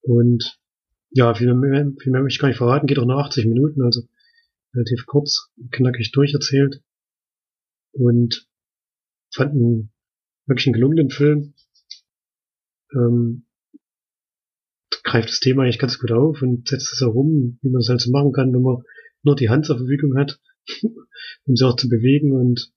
Und 0.00 0.58
ja, 1.10 1.34
viel 1.34 1.52
mehr, 1.54 1.92
viel 2.00 2.12
mehr 2.12 2.22
möchte 2.22 2.36
ich 2.36 2.40
gar 2.40 2.48
nicht 2.48 2.56
verraten, 2.56 2.86
geht 2.86 2.98
auch 2.98 3.06
nur 3.06 3.18
80 3.18 3.46
Minuten, 3.46 3.82
also 3.82 4.02
relativ 4.74 5.04
kurz, 5.06 5.52
knackig 5.72 6.10
durcherzählt. 6.12 6.82
Und 7.92 8.48
fanden 9.34 9.92
wirklich 10.46 10.66
einen 10.66 10.74
gelungenen 10.74 11.10
Film. 11.10 11.54
Ähm, 12.94 13.46
greift 15.02 15.28
das 15.28 15.40
Thema 15.40 15.64
eigentlich 15.64 15.78
ganz 15.78 15.98
gut 15.98 16.12
auf 16.12 16.40
und 16.40 16.66
setzt 16.66 16.92
es 16.94 17.00
herum, 17.00 17.58
wie 17.60 17.70
man 17.70 17.80
es 17.80 17.88
halt 17.90 18.00
so 18.00 18.10
machen 18.10 18.32
kann, 18.32 18.54
wenn 18.54 18.62
man 18.62 18.82
nur 19.22 19.36
die 19.36 19.50
Hand 19.50 19.66
zur 19.66 19.76
Verfügung 19.76 20.16
hat, 20.16 20.40
um 21.46 21.56
sie 21.56 21.66
auch 21.66 21.76
zu 21.76 21.88
bewegen 21.88 22.32
und 22.32 22.72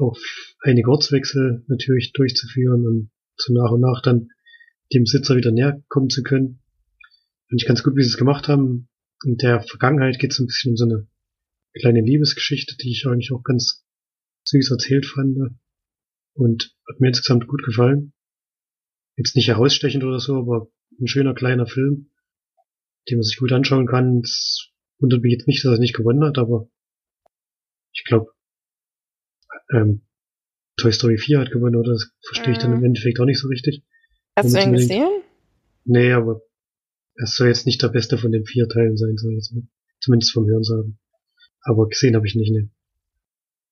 auch 0.00 0.16
einige 0.60 0.88
Ortswechsel 0.88 1.64
natürlich 1.68 2.12
durchzuführen 2.12 2.86
und 2.86 3.10
so 3.36 3.52
nach 3.52 3.70
und 3.70 3.80
nach 3.80 4.00
dann 4.02 4.28
dem 4.92 5.06
Sitzer 5.06 5.36
wieder 5.36 5.52
näher 5.52 5.82
kommen 5.88 6.10
zu 6.10 6.22
können. 6.22 6.60
Finde 7.48 7.62
ich 7.62 7.66
ganz 7.66 7.82
gut, 7.82 7.96
wie 7.96 8.02
sie 8.02 8.08
es 8.08 8.16
gemacht 8.16 8.48
haben. 8.48 8.88
In 9.24 9.36
der 9.36 9.60
Vergangenheit 9.60 10.18
geht 10.18 10.32
es 10.32 10.38
ein 10.38 10.46
bisschen 10.46 10.72
um 10.72 10.76
so 10.76 10.84
eine 10.84 11.08
kleine 11.74 12.02
Liebesgeschichte, 12.02 12.76
die 12.76 12.90
ich 12.90 13.06
eigentlich 13.06 13.32
auch 13.32 13.42
ganz 13.42 13.84
süß 14.46 14.70
erzählt 14.70 15.06
fand. 15.06 15.38
Und 16.34 16.74
hat 16.88 17.00
mir 17.00 17.08
insgesamt 17.08 17.46
gut 17.46 17.62
gefallen. 17.62 18.14
Jetzt 19.16 19.36
nicht 19.36 19.48
herausstechend 19.48 20.02
oder 20.04 20.18
so, 20.18 20.36
aber 20.36 20.70
ein 20.98 21.06
schöner 21.06 21.34
kleiner 21.34 21.66
Film, 21.66 22.10
den 23.08 23.18
man 23.18 23.24
sich 23.24 23.36
gut 23.36 23.52
anschauen 23.52 23.86
kann. 23.86 24.20
Es 24.20 24.70
wundert 24.98 25.22
mich 25.22 25.32
jetzt 25.32 25.46
nicht, 25.46 25.64
dass 25.64 25.72
er 25.72 25.78
nicht 25.78 25.94
gewonnen 25.94 26.24
hat, 26.24 26.38
aber 26.38 26.70
ich 27.92 28.04
glaube, 28.04 28.32
ähm, 29.72 30.02
Toy 30.76 30.92
Story 30.92 31.18
4 31.18 31.40
hat 31.40 31.50
gewonnen, 31.50 31.76
oder? 31.76 31.92
Das 31.92 32.10
verstehe 32.26 32.52
ich 32.52 32.58
dann 32.58 32.72
im 32.72 32.78
mhm. 32.78 32.86
Endeffekt 32.86 33.20
auch 33.20 33.24
nicht 33.24 33.40
so 33.40 33.48
richtig. 33.48 33.84
Hast 34.38 34.54
du 34.54 34.60
ihn 34.60 34.72
gesehen? 34.72 35.22
Nee, 35.84 36.12
aber 36.12 36.40
es 37.16 37.34
soll 37.34 37.48
jetzt 37.48 37.66
nicht 37.66 37.82
der 37.82 37.88
beste 37.88 38.16
von 38.18 38.32
den 38.32 38.46
vier 38.46 38.68
Teilen 38.68 38.96
sein, 38.96 39.16
soll 39.16 39.34
jetzt, 39.34 39.54
zumindest 40.00 40.32
vom 40.32 40.46
Hörensagen. 40.46 40.98
Aber 41.62 41.88
gesehen 41.88 42.16
habe 42.16 42.26
ich 42.26 42.34
nicht, 42.34 42.52
ne. 42.52 42.70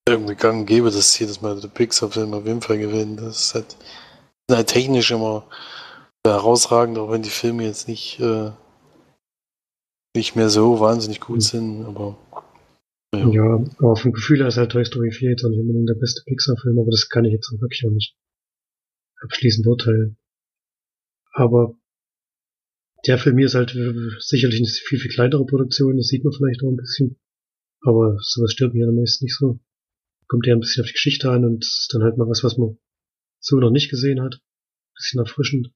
Irgendwie 0.09 0.35
gang 0.35 0.66
gäbe, 0.66 0.91
dass 0.91 1.18
jedes 1.18 1.41
Mal 1.41 1.61
der 1.61 1.68
Pixar-Film 1.68 2.35
auf 2.35 2.47
jeden 2.47 2.61
Fall 2.61 2.79
gewinnt. 2.79 3.21
Das 3.21 3.47
ist 3.47 3.55
halt, 3.55 3.77
halt 4.51 4.68
technisch 4.68 5.11
immer 5.11 5.49
herausragend, 6.27 6.99
auch 6.99 7.11
wenn 7.11 7.23
die 7.23 7.31
Filme 7.31 7.64
jetzt 7.64 7.89
nicht, 7.89 8.21
äh, 8.21 8.51
nicht 10.14 10.37
mehr 10.37 10.51
so 10.51 10.81
wahnsinnig 10.81 11.21
gut 11.21 11.37
mhm. 11.37 11.41
sind, 11.41 11.87
aber 11.87 12.18
ja. 13.15 13.65
aber 13.79 13.97
vom 13.97 14.13
Gefühl 14.13 14.39
her 14.39 14.49
ist 14.49 14.57
halt 14.57 14.73
Toy 14.73 14.85
Story 14.85 15.11
4 15.11 15.31
jetzt 15.31 15.45
auch 15.45 15.51
nicht 15.51 15.61
unbedingt 15.61 15.89
der 15.89 15.95
beste 15.95 16.23
Pixar-Film, 16.27 16.79
aber 16.79 16.91
das 16.91 17.09
kann 17.09 17.25
ich 17.25 17.33
jetzt 17.33 17.51
wirklich 17.51 17.85
auch 17.87 17.93
nicht 17.93 18.17
abschließend 19.23 19.67
urteilen. 19.67 20.17
Aber 21.33 21.77
der 23.07 23.19
Film 23.19 23.39
hier 23.39 23.47
ist 23.47 23.55
halt 23.55 23.77
sicherlich 24.19 24.61
eine 24.61 24.69
viel, 24.69 24.99
viel 24.99 25.11
kleinere 25.11 25.47
Produktion, 25.47 25.97
das 25.97 26.09
sieht 26.09 26.25
man 26.25 26.33
vielleicht 26.33 26.63
auch 26.63 26.71
ein 26.71 26.77
bisschen. 26.77 27.19
Aber 27.83 28.19
sowas 28.21 28.53
stört 28.53 28.75
mich 28.75 28.83
ja 28.83 28.93
meist 28.93 29.23
nicht 29.23 29.37
so. 29.37 29.61
Kommt 30.29 30.47
ja 30.47 30.55
ein 30.55 30.61
bisschen 30.61 30.83
auf 30.83 30.89
die 30.89 30.93
Geschichte 30.93 31.31
an 31.31 31.45
und 31.45 31.65
ist 31.65 31.91
dann 31.93 32.03
halt 32.03 32.19
mal 32.19 32.29
was, 32.29 32.45
was 32.45 32.59
man 32.59 32.79
so 33.41 33.57
noch 33.57 33.71
nicht 33.71 33.91
gesehen 33.91 34.21
hat. 34.21 34.35
Ein 34.35 34.95
bisschen 34.95 35.21
erfrischend. 35.21 35.73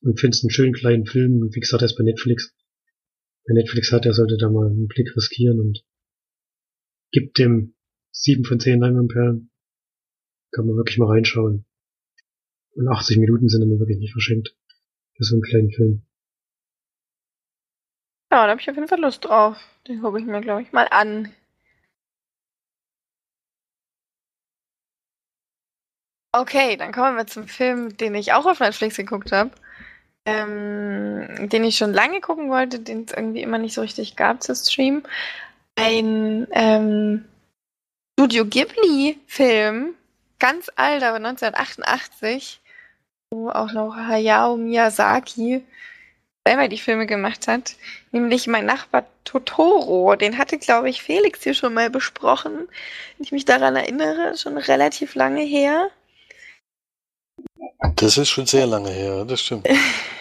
Und 0.00 0.20
finde 0.20 0.36
es 0.36 0.44
einen 0.44 0.50
schönen 0.50 0.72
kleinen 0.72 1.06
Film. 1.06 1.50
Wie 1.52 1.60
gesagt, 1.60 1.82
er 1.82 1.86
ist 1.86 1.96
bei 1.96 2.04
Netflix. 2.04 2.54
Wer 3.44 3.54
Netflix 3.54 3.90
hat, 3.90 4.04
der 4.04 4.14
sollte 4.14 4.36
da 4.36 4.48
mal 4.48 4.68
einen 4.68 4.86
Blick 4.86 5.14
riskieren 5.16 5.58
und 5.60 5.84
gibt 7.12 7.38
dem 7.38 7.74
7 8.10 8.44
von 8.44 8.58
10 8.58 8.80
Leinwandperlen. 8.80 9.50
Kann 10.52 10.66
man 10.66 10.76
wirklich 10.76 10.98
mal 10.98 11.08
reinschauen. 11.08 11.64
Und 12.74 12.88
80 12.88 13.18
Minuten 13.18 13.48
sind 13.48 13.60
dann 13.60 13.78
wirklich 13.78 13.98
nicht 13.98 14.12
verschenkt. 14.12 14.56
Für 15.16 15.24
so 15.24 15.36
einen 15.36 15.42
kleinen 15.42 15.70
Film. 15.70 16.06
Ja, 18.32 18.44
da 18.44 18.50
habe 18.50 18.60
ich 18.60 18.68
auf 18.68 18.76
jeden 18.76 18.88
Fall 18.88 19.00
Lust 19.00 19.24
drauf. 19.24 19.58
Den 19.86 20.00
gucke 20.00 20.18
ich 20.18 20.24
mir, 20.24 20.40
glaube 20.40 20.62
ich, 20.62 20.72
mal 20.72 20.88
an. 20.90 21.32
Okay, 26.34 26.78
dann 26.78 26.92
kommen 26.92 27.16
wir 27.18 27.26
zum 27.26 27.46
Film, 27.46 27.94
den 27.98 28.14
ich 28.14 28.32
auch 28.32 28.46
auf 28.46 28.60
Netflix 28.60 28.96
geguckt 28.96 29.32
habe. 29.32 29.50
Ähm, 30.24 31.48
den 31.50 31.64
ich 31.64 31.76
schon 31.76 31.92
lange 31.92 32.20
gucken 32.20 32.48
wollte, 32.48 32.78
den 32.78 33.04
es 33.04 33.12
irgendwie 33.12 33.42
immer 33.42 33.58
nicht 33.58 33.74
so 33.74 33.80
richtig 33.80 34.16
gab 34.16 34.42
zu 34.42 34.54
streamen 34.54 35.02
ein 35.76 36.46
ähm, 36.52 37.24
Studio 38.18 38.44
Ghibli-Film, 38.44 39.94
ganz 40.38 40.70
alt, 40.76 41.02
aber 41.02 41.16
1988, 41.16 42.60
wo 43.30 43.50
auch 43.50 43.72
noch 43.72 43.96
Hayao 43.96 44.56
Miyazaki 44.56 45.64
selber 46.46 46.68
die 46.68 46.78
Filme 46.78 47.06
gemacht 47.06 47.46
hat, 47.48 47.76
nämlich 48.10 48.46
mein 48.46 48.66
Nachbar 48.66 49.06
Totoro. 49.24 50.16
Den 50.16 50.38
hatte, 50.38 50.58
glaube 50.58 50.90
ich, 50.90 51.02
Felix 51.02 51.42
hier 51.42 51.54
schon 51.54 51.74
mal 51.74 51.90
besprochen, 51.90 52.52
wenn 53.16 53.24
ich 53.24 53.32
mich 53.32 53.44
daran 53.44 53.76
erinnere, 53.76 54.36
schon 54.36 54.58
relativ 54.58 55.14
lange 55.14 55.42
her. 55.42 55.88
Das 57.96 58.18
ist 58.18 58.30
schon 58.30 58.46
sehr 58.46 58.66
lange 58.66 58.90
her, 58.90 59.24
das 59.24 59.40
stimmt. 59.40 59.68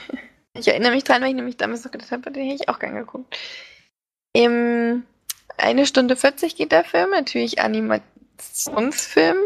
ich 0.53 0.67
erinnere 0.67 0.91
mich 0.91 1.03
dran, 1.03 1.21
weil 1.21 1.29
ich 1.29 1.35
nämlich 1.35 1.57
damals 1.57 1.83
noch 1.83 1.91
gedacht 1.91 2.11
habe, 2.11 2.31
den 2.31 2.43
hätte 2.43 2.63
ich 2.63 2.69
auch 2.69 2.79
gern 2.79 2.95
geguckt. 2.95 3.37
Im 4.33 5.03
eine 5.62 5.86
Stunde 5.86 6.16
40 6.16 6.55
geht 6.55 6.72
der 6.72 6.84
Film, 6.84 7.12
natürlich 7.12 7.62
Animationsfilm, 7.62 9.38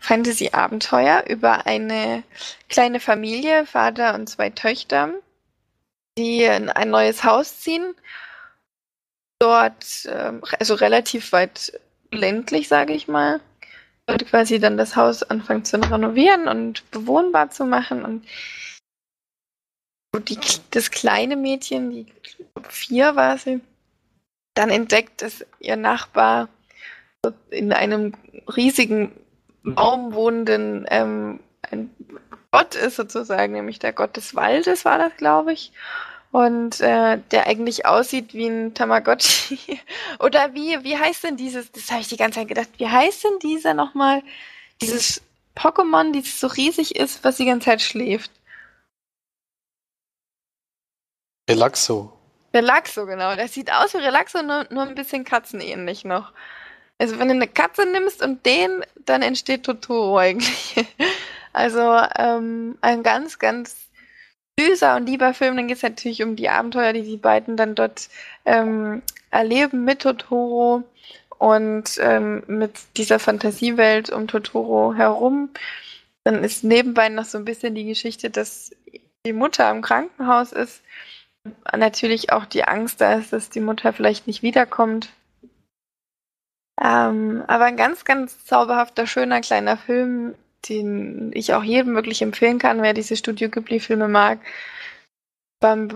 Fantasy-Abenteuer 0.00 1.24
über 1.28 1.66
eine 1.66 2.22
kleine 2.68 3.00
Familie, 3.00 3.66
Vater 3.66 4.14
und 4.14 4.28
zwei 4.28 4.50
Töchter, 4.50 5.10
die 6.18 6.42
in 6.44 6.68
ein 6.70 6.90
neues 6.90 7.24
Haus 7.24 7.60
ziehen. 7.60 7.94
Dort, 9.38 10.08
ähm, 10.08 10.42
also 10.58 10.74
relativ 10.74 11.32
weit 11.32 11.78
ländlich, 12.10 12.68
sage 12.68 12.92
ich 12.92 13.08
mal. 13.08 13.40
Dort 14.06 14.26
quasi 14.26 14.60
dann 14.60 14.76
das 14.76 14.96
Haus 14.96 15.22
anfangen 15.24 15.64
zu 15.64 15.80
renovieren 15.80 16.46
und 16.48 16.88
bewohnbar 16.90 17.50
zu 17.50 17.64
machen 17.64 18.04
und 18.04 18.24
die, 20.28 20.38
das 20.70 20.90
kleine 20.90 21.36
Mädchen, 21.36 21.90
die 21.90 22.06
vier 22.68 23.16
war 23.16 23.36
sie, 23.36 23.60
dann 24.56 24.70
entdeckt, 24.70 25.22
dass 25.22 25.44
ihr 25.60 25.76
Nachbar 25.76 26.48
in 27.50 27.72
einem 27.72 28.14
riesigen 28.56 29.12
Baum 29.62 30.14
wohnenden 30.14 30.86
ähm, 30.88 31.40
ein 31.62 31.90
Gott 32.52 32.74
ist 32.74 32.96
sozusagen, 32.96 33.52
nämlich 33.52 33.80
der 33.80 33.92
Gott 33.92 34.16
des 34.16 34.34
Waldes 34.34 34.84
war 34.86 34.96
das, 34.98 35.14
glaube 35.18 35.52
ich. 35.52 35.72
Und 36.32 36.80
äh, 36.80 37.18
der 37.30 37.46
eigentlich 37.46 37.84
aussieht 37.84 38.32
wie 38.32 38.46
ein 38.46 38.72
Tamagotchi. 38.72 39.78
Oder 40.20 40.54
wie, 40.54 40.82
wie 40.82 40.96
heißt 40.96 41.24
denn 41.24 41.36
dieses, 41.36 41.70
das 41.72 41.90
habe 41.90 42.00
ich 42.00 42.08
die 42.08 42.16
ganze 42.16 42.40
Zeit 42.40 42.48
gedacht, 42.48 42.70
wie 42.78 42.88
heißt 42.88 43.24
denn 43.24 43.38
dieser 43.42 43.74
nochmal, 43.74 44.22
dieses 44.80 45.22
Pokémon, 45.54 46.12
dieses 46.12 46.40
so 46.40 46.46
riesig 46.46 46.96
ist, 46.96 47.22
was 47.24 47.36
die 47.36 47.44
ganze 47.44 47.66
Zeit 47.66 47.82
schläft? 47.82 48.30
Relaxo. 51.48 52.15
Relaxo, 52.54 53.06
genau. 53.06 53.34
Der 53.36 53.48
sieht 53.48 53.72
aus 53.72 53.94
wie 53.94 53.98
Relaxo, 53.98 54.42
nur, 54.42 54.66
nur 54.70 54.84
ein 54.84 54.94
bisschen 54.94 55.24
katzenähnlich 55.24 56.04
noch. 56.04 56.32
Also 56.98 57.18
wenn 57.18 57.28
du 57.28 57.34
eine 57.34 57.48
Katze 57.48 57.86
nimmst 57.86 58.22
und 58.22 58.46
den, 58.46 58.84
dann 59.04 59.22
entsteht 59.22 59.64
Totoro 59.64 60.18
eigentlich. 60.18 60.86
Also 61.52 61.80
ähm, 62.18 62.76
ein 62.82 63.02
ganz, 63.02 63.38
ganz 63.38 63.88
süßer 64.60 64.96
und 64.96 65.06
lieber 65.06 65.32
Film. 65.32 65.56
Dann 65.56 65.68
geht 65.68 65.78
es 65.78 65.82
natürlich 65.82 66.22
um 66.22 66.36
die 66.36 66.50
Abenteuer, 66.50 66.92
die 66.92 67.02
die 67.02 67.16
beiden 67.16 67.56
dann 67.56 67.74
dort 67.74 68.10
ähm, 68.44 69.00
erleben 69.30 69.84
mit 69.84 70.02
Totoro 70.02 70.84
und 71.38 71.98
ähm, 71.98 72.42
mit 72.46 72.72
dieser 72.98 73.18
Fantasiewelt 73.18 74.10
um 74.10 74.28
Totoro 74.28 74.94
herum. 74.94 75.48
Dann 76.24 76.44
ist 76.44 76.62
nebenbei 76.62 77.08
noch 77.08 77.24
so 77.24 77.38
ein 77.38 77.46
bisschen 77.46 77.74
die 77.74 77.86
Geschichte, 77.86 78.28
dass 78.30 78.70
die 79.24 79.32
Mutter 79.32 79.70
im 79.70 79.80
Krankenhaus 79.80 80.52
ist. 80.52 80.82
Natürlich 81.76 82.32
auch 82.32 82.44
die 82.44 82.64
Angst 82.64 83.00
da 83.00 83.14
ist, 83.14 83.32
dass 83.32 83.50
die 83.50 83.60
Mutter 83.60 83.92
vielleicht 83.92 84.26
nicht 84.26 84.42
wiederkommt. 84.42 85.10
Ähm, 86.82 87.42
aber 87.46 87.64
ein 87.64 87.76
ganz, 87.76 88.04
ganz 88.04 88.44
zauberhafter, 88.44 89.06
schöner 89.06 89.40
kleiner 89.40 89.76
Film, 89.76 90.34
den 90.68 91.30
ich 91.34 91.54
auch 91.54 91.62
jedem 91.62 91.94
wirklich 91.94 92.22
empfehlen 92.22 92.58
kann, 92.58 92.82
wer 92.82 92.92
diese 92.92 93.16
Studio 93.16 93.48
Ghibli-Filme 93.48 94.08
mag. 94.08 94.40
War, 95.60 95.88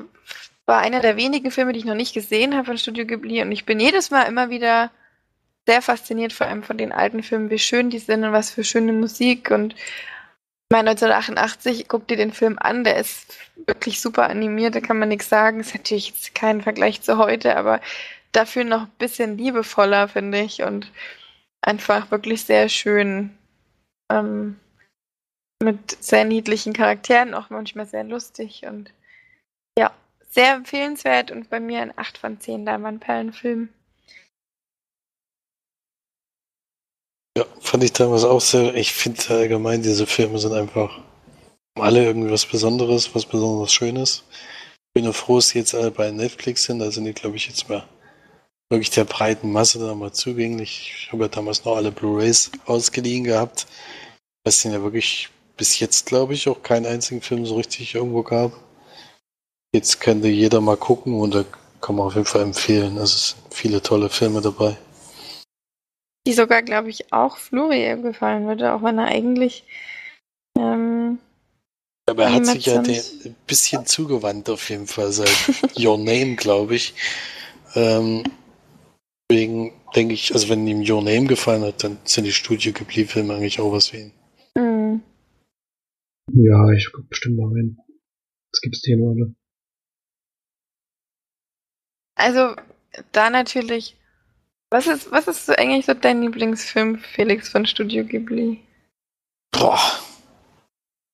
war 0.67 0.79
einer 0.79 1.01
der 1.01 1.17
wenigen 1.17 1.51
Filme, 1.51 1.73
die 1.73 1.81
ich 1.81 1.85
noch 1.85 1.95
nicht 1.95 2.15
gesehen 2.15 2.55
habe 2.55 2.67
von 2.67 2.79
Studio 2.79 3.05
Ghibli 3.05 3.43
und 3.43 3.53
ich 3.53 3.67
bin 3.67 3.81
jedes 3.81 4.11
Mal 4.11 4.23
immer 4.23 4.49
wieder 4.51 4.91
sehr 5.67 5.83
fasziniert, 5.83 6.33
vor 6.33 6.47
allem 6.47 6.63
von 6.63 6.79
den 6.79 6.93
alten 6.93 7.23
Filmen, 7.23 7.51
wie 7.51 7.59
schön 7.59 7.91
die 7.91 7.99
sind 7.99 8.25
und 8.25 8.33
was 8.33 8.51
für 8.51 8.65
schöne 8.65 8.93
Musik 8.93 9.51
und 9.51 9.75
ich 10.71 10.77
meine, 10.77 10.91
1988, 10.91 11.89
guck 11.89 12.07
dir 12.07 12.17
den 12.17 12.33
Film 12.33 12.57
an, 12.57 12.85
der 12.85 12.97
ist 12.99 13.37
wirklich 13.67 14.01
super 14.01 14.29
animiert, 14.29 14.77
da 14.77 14.81
kann 14.81 15.01
man 15.01 15.09
nichts 15.09 15.29
sagen. 15.29 15.59
Ist 15.59 15.75
natürlich 15.75 16.11
jetzt 16.11 16.33
kein 16.37 16.61
Vergleich 16.61 17.03
zu 17.03 17.19
heute, 17.19 17.57
aber 17.57 17.81
dafür 18.31 18.63
noch 18.63 18.83
ein 18.83 18.93
bisschen 18.99 19.37
liebevoller, 19.37 20.07
finde 20.07 20.39
ich. 20.39 20.63
Und 20.63 20.93
einfach 21.61 22.13
wirklich 22.13 22.45
sehr 22.45 22.69
schön. 22.69 23.37
Ähm, 24.13 24.61
mit 25.61 26.03
sehr 26.03 26.25
niedlichen 26.25 26.73
Charakteren, 26.73 27.35
auch 27.35 27.51
manchmal 27.51 27.87
sehr 27.87 28.05
lustig 28.05 28.65
und 28.65 28.93
ja, 29.77 29.93
sehr 30.31 30.55
empfehlenswert 30.55 31.33
und 31.33 31.51
bei 31.51 31.59
mir 31.59 31.83
ein 31.83 31.93
8 31.97 32.17
von 32.17 32.41
10 32.41 32.65
Leinwandperlenfilm. 32.65 33.71
Ja, 37.41 37.47
fand 37.63 37.83
ich 37.85 37.95
damals 37.95 38.25
auch 38.25 38.43
sehr. 38.43 38.75
Ich 38.75 38.93
finde 38.93 39.31
allgemein, 39.31 39.81
diese 39.81 40.07
Filme 40.07 40.39
sind 40.39 40.53
einfach 40.53 41.01
alle 41.75 42.05
irgendwie 42.05 42.31
was 42.31 42.45
Besonderes, 42.45 43.15
was 43.15 43.25
besonders 43.25 43.73
Schönes. 43.73 44.25
Ich 44.31 44.93
bin 44.93 45.05
nur 45.05 45.15
froh, 45.15 45.37
dass 45.37 45.49
sie 45.49 45.59
jetzt 45.61 45.75
alle 45.75 45.91
bei 45.91 46.11
Netflix 46.11 46.65
sind. 46.65 46.81
Da 46.81 46.91
sind 46.91 47.07
die, 47.07 47.15
glaube 47.15 47.37
ich, 47.37 47.47
jetzt 47.47 47.67
mal 47.71 47.89
wirklich 48.69 48.91
der 48.91 49.05
breiten 49.05 49.53
Masse 49.53 49.79
da 49.79 49.95
mal 49.95 50.13
zugänglich. 50.13 50.93
Ich 50.95 51.13
habe 51.13 51.23
ja 51.23 51.29
damals 51.29 51.65
noch 51.65 51.77
alle 51.77 51.93
Blu-Rays 51.93 52.51
ausgeliehen 52.67 53.25
gehabt. 53.25 53.67
Was 54.45 54.61
den 54.61 54.73
ja 54.73 54.83
wirklich 54.83 55.31
bis 55.57 55.81
jetzt, 55.81 56.05
glaube 56.05 56.35
ich, 56.35 56.47
auch 56.47 56.63
keinen 56.63 56.85
einzigen 56.85 57.23
Film 57.23 57.47
so 57.47 57.55
richtig 57.57 57.95
irgendwo 57.95 58.23
gab. 58.23 58.53
Jetzt 59.75 59.99
könnte 59.99 60.29
jeder 60.29 60.61
mal 60.61 60.77
gucken 60.77 61.15
und 61.15 61.35
da 61.35 61.47
kann 61.81 61.97
man 61.97 62.09
auf 62.09 62.17
jeden 62.17 62.27
Fall 62.27 62.43
empfehlen. 62.43 62.99
Also 62.99 63.17
es 63.17 63.29
sind 63.31 63.55
viele 63.55 63.81
tolle 63.81 64.11
Filme 64.11 64.43
dabei. 64.43 64.77
Die 66.27 66.33
sogar, 66.33 66.63
glaube 66.63 66.91
ich, 66.91 67.13
auch 67.13 67.39
Florian 67.39 68.03
gefallen 68.03 68.47
würde, 68.47 68.73
auch 68.73 68.83
wenn 68.83 68.99
er 68.99 69.07
eigentlich. 69.07 69.65
Ähm, 70.59 71.19
Aber 72.07 72.25
er 72.25 72.35
hat 72.35 72.47
sich 72.47 72.67
ja 72.67 72.81
ein 72.81 73.37
bisschen 73.47 73.87
zugewandt 73.87 74.51
auf 74.51 74.69
jeden 74.69 74.87
Fall 74.87 75.13
seit 75.13 75.29
Your 75.79 75.97
Name, 75.99 76.37
glaube 76.37 76.75
ich. 76.75 76.95
Ähm, 77.75 78.25
Deswegen 79.31 79.73
denke 79.95 80.15
ich, 80.15 80.33
also 80.35 80.49
wenn 80.49 80.67
ihm 80.67 80.81
Your 80.81 81.03
Name 81.03 81.27
gefallen 81.27 81.63
hat, 81.63 81.85
dann 81.85 81.99
sind 82.05 82.25
die 82.25 82.33
Studio 82.33 82.73
Ghibli-Filme 82.73 83.33
eigentlich 83.33 83.61
auch 83.61 83.71
was 83.71 83.89
für 83.89 83.99
ihn. 83.99 84.13
Mhm. 84.57 85.03
Ja, 86.33 86.69
ich 86.73 86.91
guck 86.93 87.09
bestimmt 87.09 87.37
mal 87.37 87.47
rein. 87.47 87.79
Was 88.53 88.61
gibt's 88.61 88.83
nur 88.89 89.13
alle? 89.13 89.35
Also, 92.17 92.57
da 93.13 93.31
natürlich. 93.31 93.97
Was 94.71 94.87
ist, 94.87 95.11
was 95.11 95.27
ist 95.27 95.47
so 95.47 95.53
eigentlich 95.55 95.87
so 95.87 95.95
dein 95.95 96.23
Lieblingsfilm, 96.23 96.99
Felix, 96.99 97.49
von 97.49 97.67
Studio 97.67 98.05
Ghibli? 98.05 98.65
Boah. 99.51 99.81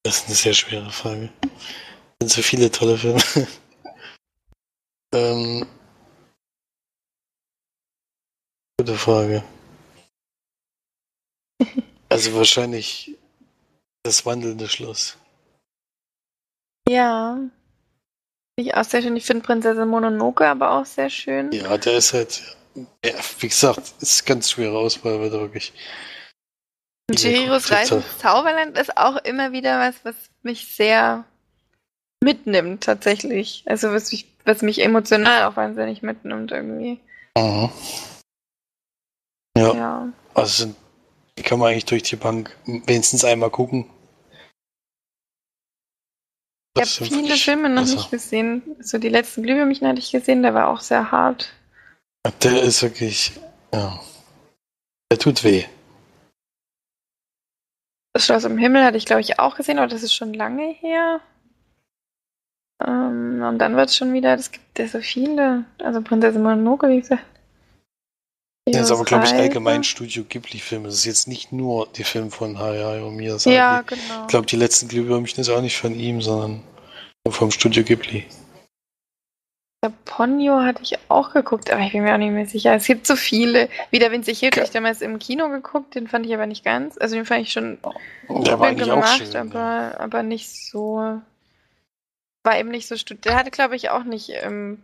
Das 0.04 0.18
ist 0.18 0.26
eine 0.26 0.34
sehr 0.34 0.54
schwere 0.54 0.90
Frage. 0.90 1.30
Es 1.42 2.28
sind 2.28 2.30
so 2.30 2.42
viele 2.42 2.70
tolle 2.70 2.98
Filme. 2.98 3.22
ähm, 5.14 5.66
Gute 8.78 8.94
Frage. 8.94 9.42
Also 12.08 12.32
wahrscheinlich 12.36 13.16
das 14.04 14.24
wandelnde 14.24 14.68
Schloss. 14.68 15.18
Ja. 16.88 17.40
Ich 18.54 18.74
auch 18.74 18.84
sehr 18.84 19.02
schön. 19.02 19.16
Ich 19.16 19.26
finde 19.26 19.44
Prinzessin 19.44 19.88
Mononoke 19.88 20.46
aber 20.46 20.70
auch 20.70 20.86
sehr 20.86 21.10
schön. 21.10 21.50
Ja, 21.50 21.76
der 21.76 21.96
ist 21.96 22.12
halt, 22.12 22.55
ja, 23.04 23.14
wie 23.40 23.48
gesagt, 23.48 23.94
ist 24.00 24.26
ganz 24.26 24.50
schwere 24.50 24.76
Auswahl, 24.76 25.20
weil 25.20 25.32
wirklich. 25.32 25.72
Chihiros 27.14 27.70
Reise 27.70 27.96
ins 27.96 28.18
Zauberland 28.18 28.76
ist 28.76 28.96
auch 28.96 29.16
immer 29.24 29.52
wieder 29.52 29.78
was, 29.78 29.94
was 30.04 30.16
mich 30.42 30.74
sehr 30.74 31.24
mitnimmt, 32.22 32.82
tatsächlich. 32.82 33.62
Also 33.66 33.92
was 33.92 34.10
mich, 34.10 34.26
was 34.44 34.62
mich 34.62 34.82
emotional 34.82 35.44
auch 35.44 35.56
wahnsinnig 35.56 36.02
mitnimmt 36.02 36.50
irgendwie. 36.50 36.98
Mhm. 37.36 37.70
Ja. 39.56 39.74
ja. 39.74 40.08
Also 40.34 40.74
die 41.38 41.42
kann 41.42 41.58
man 41.58 41.70
eigentlich 41.70 41.86
durch 41.86 42.02
die 42.02 42.16
Bank 42.16 42.56
wenigstens 42.64 43.24
einmal 43.24 43.50
gucken. 43.50 43.86
Ich 46.76 47.00
habe 47.00 47.10
viele 47.10 47.36
Filme 47.36 47.70
noch 47.70 47.82
besser. 47.82 47.94
nicht 47.94 48.10
gesehen. 48.10 48.62
So 48.80 48.98
die 48.98 49.08
letzten 49.08 49.42
Glühwürmchen 49.42 49.88
hatte 49.88 49.98
ich 49.98 50.12
gesehen, 50.12 50.42
der 50.42 50.52
war 50.52 50.68
auch 50.68 50.80
sehr 50.80 51.10
hart. 51.10 51.54
Der 52.42 52.62
ist 52.62 52.82
wirklich, 52.82 53.32
ja. 53.72 54.00
Der 55.10 55.18
tut 55.18 55.44
weh. 55.44 55.64
Das 58.12 58.26
Schloss 58.26 58.44
im 58.44 58.58
Himmel 58.58 58.82
hatte 58.82 58.96
ich, 58.96 59.04
glaube 59.04 59.20
ich, 59.20 59.38
auch 59.38 59.56
gesehen, 59.56 59.78
aber 59.78 59.88
das 59.88 60.02
ist 60.02 60.14
schon 60.14 60.32
lange 60.32 60.72
her. 60.72 61.20
Ähm, 62.84 63.42
und 63.42 63.58
dann 63.58 63.76
wird 63.76 63.90
es 63.90 63.96
schon 63.96 64.12
wieder, 64.12 64.34
es 64.34 64.50
gibt 64.50 64.78
ja 64.78 64.88
so 64.88 65.00
viele. 65.00 65.64
Also 65.78 66.02
Prinzessin 66.02 66.42
Mononoke, 66.42 66.88
wie 66.88 67.00
gesagt. 67.00 67.24
Das 68.68 68.86
ist 68.86 68.90
aber, 68.90 69.04
glaube 69.04 69.26
ich, 69.26 69.32
allgemein 69.32 69.84
Studio 69.84 70.24
Ghibli-Filme. 70.24 70.88
Das 70.88 70.96
ist 70.96 71.04
jetzt 71.04 71.28
nicht 71.28 71.52
nur 71.52 71.86
die 71.94 72.02
Filme 72.02 72.32
von 72.32 72.58
Hayao 72.58 73.10
Miyazaki. 73.10 73.54
Ja, 73.54 73.82
genau. 73.82 74.22
Ich 74.22 74.26
glaube, 74.26 74.46
die 74.46 74.56
letzten 74.56 74.88
Glühwürmchen 74.88 75.40
ist 75.40 75.48
auch 75.50 75.60
nicht 75.60 75.78
von 75.78 75.94
ihm, 75.94 76.20
sondern 76.20 76.64
vom 77.28 77.52
Studio 77.52 77.84
Ghibli. 77.84 78.26
Ponyo 79.90 80.60
hatte 80.60 80.82
ich 80.82 80.98
auch 81.08 81.32
geguckt, 81.32 81.72
aber 81.72 81.82
ich 81.82 81.92
bin 81.92 82.02
mir 82.02 82.14
auch 82.14 82.18
nicht 82.18 82.32
mehr 82.32 82.46
sicher. 82.46 82.74
Es 82.74 82.86
gibt 82.86 83.06
so 83.06 83.16
viele. 83.16 83.68
Wie 83.90 83.98
der 83.98 84.10
Winzig 84.12 84.40
Hild, 84.40 84.56
ich 84.56 84.70
damals 84.70 85.00
im 85.00 85.18
Kino 85.18 85.48
geguckt, 85.48 85.94
den 85.94 86.08
fand 86.08 86.26
ich 86.26 86.34
aber 86.34 86.46
nicht 86.46 86.64
ganz. 86.64 86.96
Also 86.98 87.16
den 87.16 87.24
fand 87.24 87.42
ich 87.42 87.52
schon 87.52 87.78
der 88.28 88.58
war 88.58 88.74
gemacht, 88.74 88.90
auch 88.90 89.16
schön, 89.16 89.36
aber, 89.36 89.58
ja. 89.58 90.00
aber 90.00 90.22
nicht 90.22 90.48
so. 90.50 91.20
War 92.44 92.58
eben 92.58 92.70
nicht 92.70 92.86
so 92.86 92.96
studiert. 92.96 93.24
Der 93.24 93.36
hatte, 93.36 93.50
glaube 93.50 93.76
ich, 93.76 93.90
auch 93.90 94.04
nicht 94.04 94.30
ähm, 94.32 94.82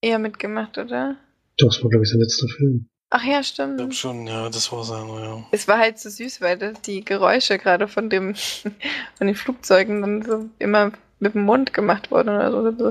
eher 0.00 0.18
mitgemacht, 0.18 0.78
oder? 0.78 1.16
Das 1.58 1.82
war, 1.82 1.90
glaube 1.90 2.04
ich, 2.04 2.10
sein 2.10 2.20
letzter 2.20 2.48
Film. 2.48 2.88
Ach 3.10 3.24
ja, 3.24 3.42
stimmt. 3.42 3.72
Ich 3.72 3.76
glaube 3.78 3.94
schon, 3.94 4.26
ja, 4.26 4.50
das 4.50 4.70
war 4.70 4.84
seiner, 4.84 5.22
ja. 5.22 5.44
Es 5.50 5.66
war 5.66 5.78
halt 5.78 5.98
so 5.98 6.10
süß, 6.10 6.40
weil 6.40 6.58
das, 6.58 6.80
die 6.82 7.04
Geräusche 7.04 7.58
gerade 7.58 7.88
von 7.88 8.10
dem 8.10 8.34
von 9.16 9.26
den 9.26 9.34
Flugzeugen 9.34 10.02
dann 10.02 10.22
so 10.22 10.48
immer 10.58 10.92
mit 11.20 11.34
dem 11.34 11.44
Mund 11.44 11.72
gemacht 11.72 12.10
wurden 12.10 12.30
oder 12.30 12.50
so. 12.52 12.70
so. 12.78 12.90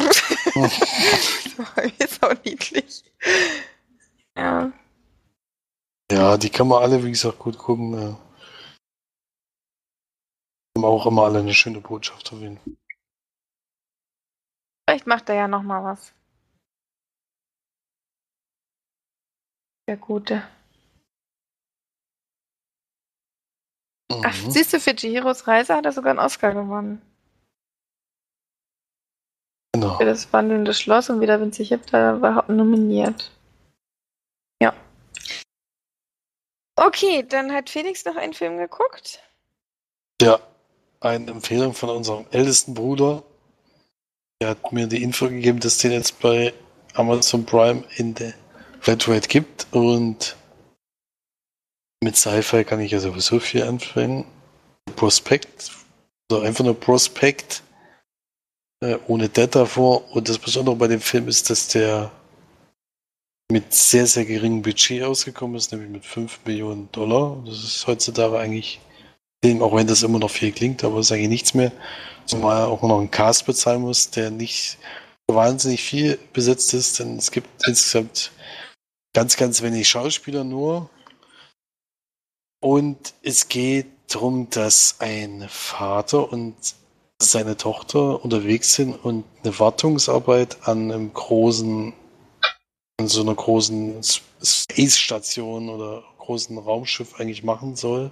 das 0.00 1.58
war 1.58 1.84
jetzt 1.98 2.22
auch 2.22 2.34
niedlich. 2.44 3.04
Ja. 4.36 4.72
Ja, 6.10 6.36
die 6.38 6.50
kann 6.50 6.68
man 6.68 6.82
alle, 6.82 7.04
wie 7.04 7.10
gesagt, 7.10 7.38
gut 7.38 7.58
gucken. 7.58 7.92
Ja. 7.92 8.18
Haben 10.76 10.84
auch 10.84 11.06
immer 11.06 11.24
alle 11.24 11.40
eine 11.40 11.54
schöne 11.54 11.80
Botschaft 11.80 12.32
auf 12.32 12.40
jeden 12.40 12.58
Fall. 12.58 12.76
Vielleicht 14.88 15.06
macht 15.06 15.28
er 15.28 15.34
ja 15.34 15.48
noch 15.48 15.62
mal 15.62 15.84
was. 15.84 16.14
Der 19.86 19.96
Gute. 19.96 20.42
Mhm. 24.10 24.22
Ach, 24.24 24.34
siehst 24.48 24.72
du, 24.72 24.80
für 24.80 24.94
Chihiros 24.94 25.46
Reise 25.46 25.74
hat 25.74 25.84
er 25.84 25.92
sogar 25.92 26.10
einen 26.10 26.18
Oscar 26.18 26.52
gewonnen. 26.54 27.02
Genau. 29.72 29.96
Für 29.98 30.06
das 30.06 30.32
wandelnde 30.32 30.74
Schloss 30.74 31.10
und 31.10 31.20
wieder 31.20 31.40
Winzig 31.40 31.68
Hip, 31.68 31.86
da 31.90 32.20
war 32.20 32.50
nominiert. 32.50 33.30
Ja. 34.62 34.74
Okay, 36.76 37.24
dann 37.28 37.52
hat 37.52 37.70
Felix 37.70 38.04
noch 38.04 38.16
einen 38.16 38.32
Film 38.32 38.56
geguckt. 38.56 39.20
Ja, 40.20 40.40
eine 41.00 41.30
Empfehlung 41.30 41.74
von 41.74 41.90
unserem 41.90 42.26
ältesten 42.30 42.74
Bruder. 42.74 43.22
Er 44.40 44.50
hat 44.50 44.72
mir 44.72 44.86
die 44.86 45.02
Info 45.02 45.28
gegeben, 45.28 45.60
dass 45.60 45.78
den 45.78 45.92
jetzt 45.92 46.20
bei 46.20 46.54
Amazon 46.94 47.44
Prime 47.44 47.84
in 47.96 48.14
der 48.14 48.34
Flatrate 48.80 49.28
gibt 49.28 49.66
und 49.72 50.36
mit 52.02 52.16
Sci-Fi 52.16 52.64
kann 52.64 52.80
ich 52.80 52.92
ja 52.92 53.00
sowieso 53.00 53.40
viel 53.40 53.62
anfangen. 53.62 54.24
Prospekt, 54.96 55.70
also 56.30 56.42
einfach 56.42 56.64
nur 56.64 56.78
Prospekt, 56.78 57.62
äh, 58.80 58.96
ohne 59.06 59.28
Dead 59.28 59.54
davor. 59.54 60.10
Und 60.14 60.28
das 60.28 60.38
Besondere 60.38 60.76
bei 60.76 60.86
dem 60.86 61.00
Film 61.00 61.28
ist, 61.28 61.50
dass 61.50 61.68
der 61.68 62.10
mit 63.50 63.72
sehr, 63.72 64.06
sehr 64.06 64.24
geringem 64.24 64.62
Budget 64.62 65.02
ausgekommen 65.02 65.56
ist, 65.56 65.72
nämlich 65.72 65.90
mit 65.90 66.04
5 66.04 66.40
Millionen 66.44 66.90
Dollar. 66.92 67.42
Das 67.46 67.64
ist 67.64 67.86
heutzutage 67.86 68.38
eigentlich, 68.38 68.80
auch 69.60 69.74
wenn 69.74 69.86
das 69.86 70.02
immer 70.02 70.18
noch 70.18 70.30
viel 70.30 70.52
klingt, 70.52 70.84
aber 70.84 71.00
ist 71.00 71.12
eigentlich 71.12 71.28
nichts 71.28 71.54
mehr. 71.54 71.72
Zumal 72.26 72.64
auch 72.64 72.82
noch 72.82 72.98
einen 72.98 73.10
Cast 73.10 73.46
bezahlen 73.46 73.80
muss, 73.82 74.10
der 74.10 74.30
nicht 74.30 74.76
wahnsinnig 75.26 75.82
viel 75.82 76.18
besetzt 76.32 76.74
ist, 76.74 76.98
denn 76.98 77.16
es 77.16 77.30
gibt 77.30 77.48
insgesamt 77.66 78.32
ganz, 79.14 79.36
ganz 79.36 79.62
wenig 79.62 79.88
Schauspieler 79.88 80.44
nur. 80.44 80.90
Und 82.60 83.14
es 83.22 83.48
geht 83.48 83.86
darum, 84.08 84.50
dass 84.50 84.96
ein 85.00 85.46
Vater 85.48 86.32
und 86.32 86.56
seine 87.20 87.56
Tochter 87.56 88.22
unterwegs 88.24 88.74
sind 88.74 88.94
und 88.94 89.24
eine 89.42 89.58
Wartungsarbeit 89.58 90.68
an 90.68 90.90
einem 90.90 91.12
großen, 91.12 91.92
an 92.98 93.08
so 93.08 93.22
einer 93.22 93.34
großen 93.34 94.00
Space-Station 94.42 95.68
oder 95.68 96.04
großen 96.18 96.58
Raumschiff 96.58 97.18
eigentlich 97.18 97.42
machen 97.42 97.76
soll. 97.76 98.10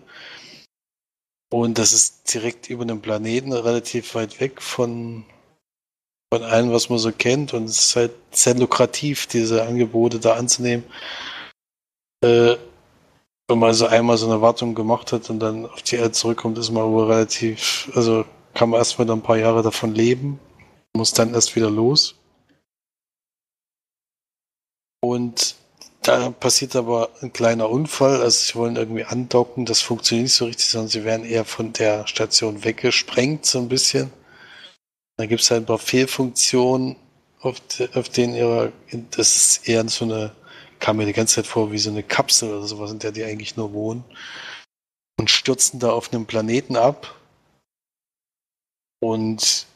Und 1.53 1.79
das 1.79 1.93
ist 1.93 2.33
direkt 2.35 2.69
über 2.71 2.83
einem 2.83 3.01
Planeten 3.01 3.53
relativ 3.53 4.15
weit 4.15 4.41
weg 4.41 4.61
von, 4.61 5.25
von 6.33 6.43
allem, 6.43 6.73
was 6.73 6.89
man 6.89 6.99
so 6.99 7.13
kennt. 7.13 7.55
Und 7.55 7.65
es 7.65 7.79
ist 7.79 7.97
halt 7.97 8.13
sehr 8.33 8.55
lukrativ, 8.55 9.29
diese 9.29 9.65
Angebote 9.65 10.19
da 10.19 10.35
anzunehmen. 10.35 10.85
Äh, 12.25 12.57
wenn 13.49 13.59
man 13.59 13.75
so 13.75 13.87
einmal 13.87 14.17
so 14.17 14.27
eine 14.27 14.41
Wartung 14.41 14.75
gemacht 14.75 15.13
hat 15.13 15.31
und 15.31 15.39
dann 15.39 15.67
auf 15.67 15.83
die 15.83 15.97
Erde 15.97 16.13
zurückkommt, 16.13 16.59
ist 16.59 16.71
man 16.71 16.91
wohl 16.91 17.07
relativ, 17.07 17.91
also 17.95 18.25
kann 18.55 18.71
man 18.71 18.79
erst 18.79 18.99
mal 18.99 19.11
ein 19.11 19.23
paar 19.23 19.37
Jahre 19.37 19.63
davon 19.63 19.95
leben, 19.95 20.41
muss 20.95 21.13
dann 21.13 21.35
erst 21.35 21.55
wieder 21.55 21.71
los. 21.71 22.17
Und 25.01 25.55
da 26.03 26.31
passiert 26.31 26.75
aber 26.75 27.11
ein 27.21 27.33
kleiner 27.33 27.71
Unfall, 27.71 28.21
also 28.21 28.39
sie 28.39 28.55
wollen 28.57 28.77
irgendwie 28.77 29.05
andocken, 29.05 29.67
das 29.67 29.81
funktioniert 29.81 30.25
nicht 30.25 30.35
so 30.35 30.47
richtig, 30.47 30.67
sondern 30.67 30.89
sie 30.89 31.05
werden 31.05 31.25
eher 31.25 31.45
von 31.45 31.73
der 31.73 32.07
Station 32.07 32.65
weggesprengt, 32.65 33.47
so 33.47 33.59
ein 33.59 33.69
bisschen. 33.69 34.13
Da 35.17 35.27
gibt 35.27 35.43
es 35.43 35.51
halt 35.51 35.63
ein 35.63 35.67
paar 35.67 35.79
Fehlfunktionen, 35.79 36.97
auf, 37.41 37.61
de, 37.61 37.89
auf 37.95 38.09
denen 38.09 38.35
ihre, 38.35 38.73
das 39.13 39.37
ist 39.37 39.69
eher 39.69 39.89
so 39.89 40.05
eine 40.05 40.33
kam 40.81 40.97
mir 40.99 41.07
die 41.07 41.13
ganze 41.13 41.37
Zeit 41.37 41.47
vor 41.47 41.73
wie 41.73 41.79
so 41.79 41.91
eine 41.91 42.03
Kapsel 42.03 42.51
oder 42.51 42.67
sowas, 42.67 42.93
in 42.93 42.99
der 42.99 43.13
die 43.13 43.25
eigentlich 43.25 43.57
nur 43.57 43.73
wohnen. 43.73 44.05
Und 45.19 45.31
stürzen 45.31 45.81
da 45.81 45.91
auf 45.91 46.13
einem 46.13 46.27
Planeten 46.27 46.77
ab. 46.77 47.15
Und 49.01 49.67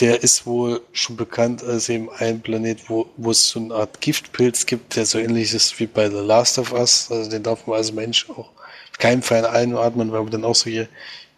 der 0.00 0.22
ist 0.22 0.46
wohl 0.46 0.80
schon 0.92 1.16
bekannt 1.16 1.64
als 1.64 1.88
eben 1.88 2.08
ein 2.10 2.40
Planet, 2.40 2.88
wo, 2.88 3.10
wo 3.16 3.32
es 3.32 3.48
so 3.48 3.58
eine 3.58 3.74
Art 3.74 4.00
Giftpilz 4.00 4.66
gibt, 4.66 4.94
der 4.94 5.06
so 5.06 5.18
ähnlich 5.18 5.52
ist 5.54 5.78
wie 5.80 5.86
bei 5.86 6.08
The 6.08 6.16
Last 6.16 6.58
of 6.58 6.72
Us. 6.72 7.10
Also 7.10 7.30
den 7.30 7.42
darf 7.42 7.66
man 7.66 7.78
als 7.78 7.92
Mensch 7.92 8.30
auch 8.30 8.38
auf 8.38 8.98
keinen 8.98 9.22
Fall 9.22 9.44
einatmen, 9.44 10.12
weil 10.12 10.22
man 10.22 10.30
dann 10.30 10.44
auch 10.44 10.54
solche 10.54 10.88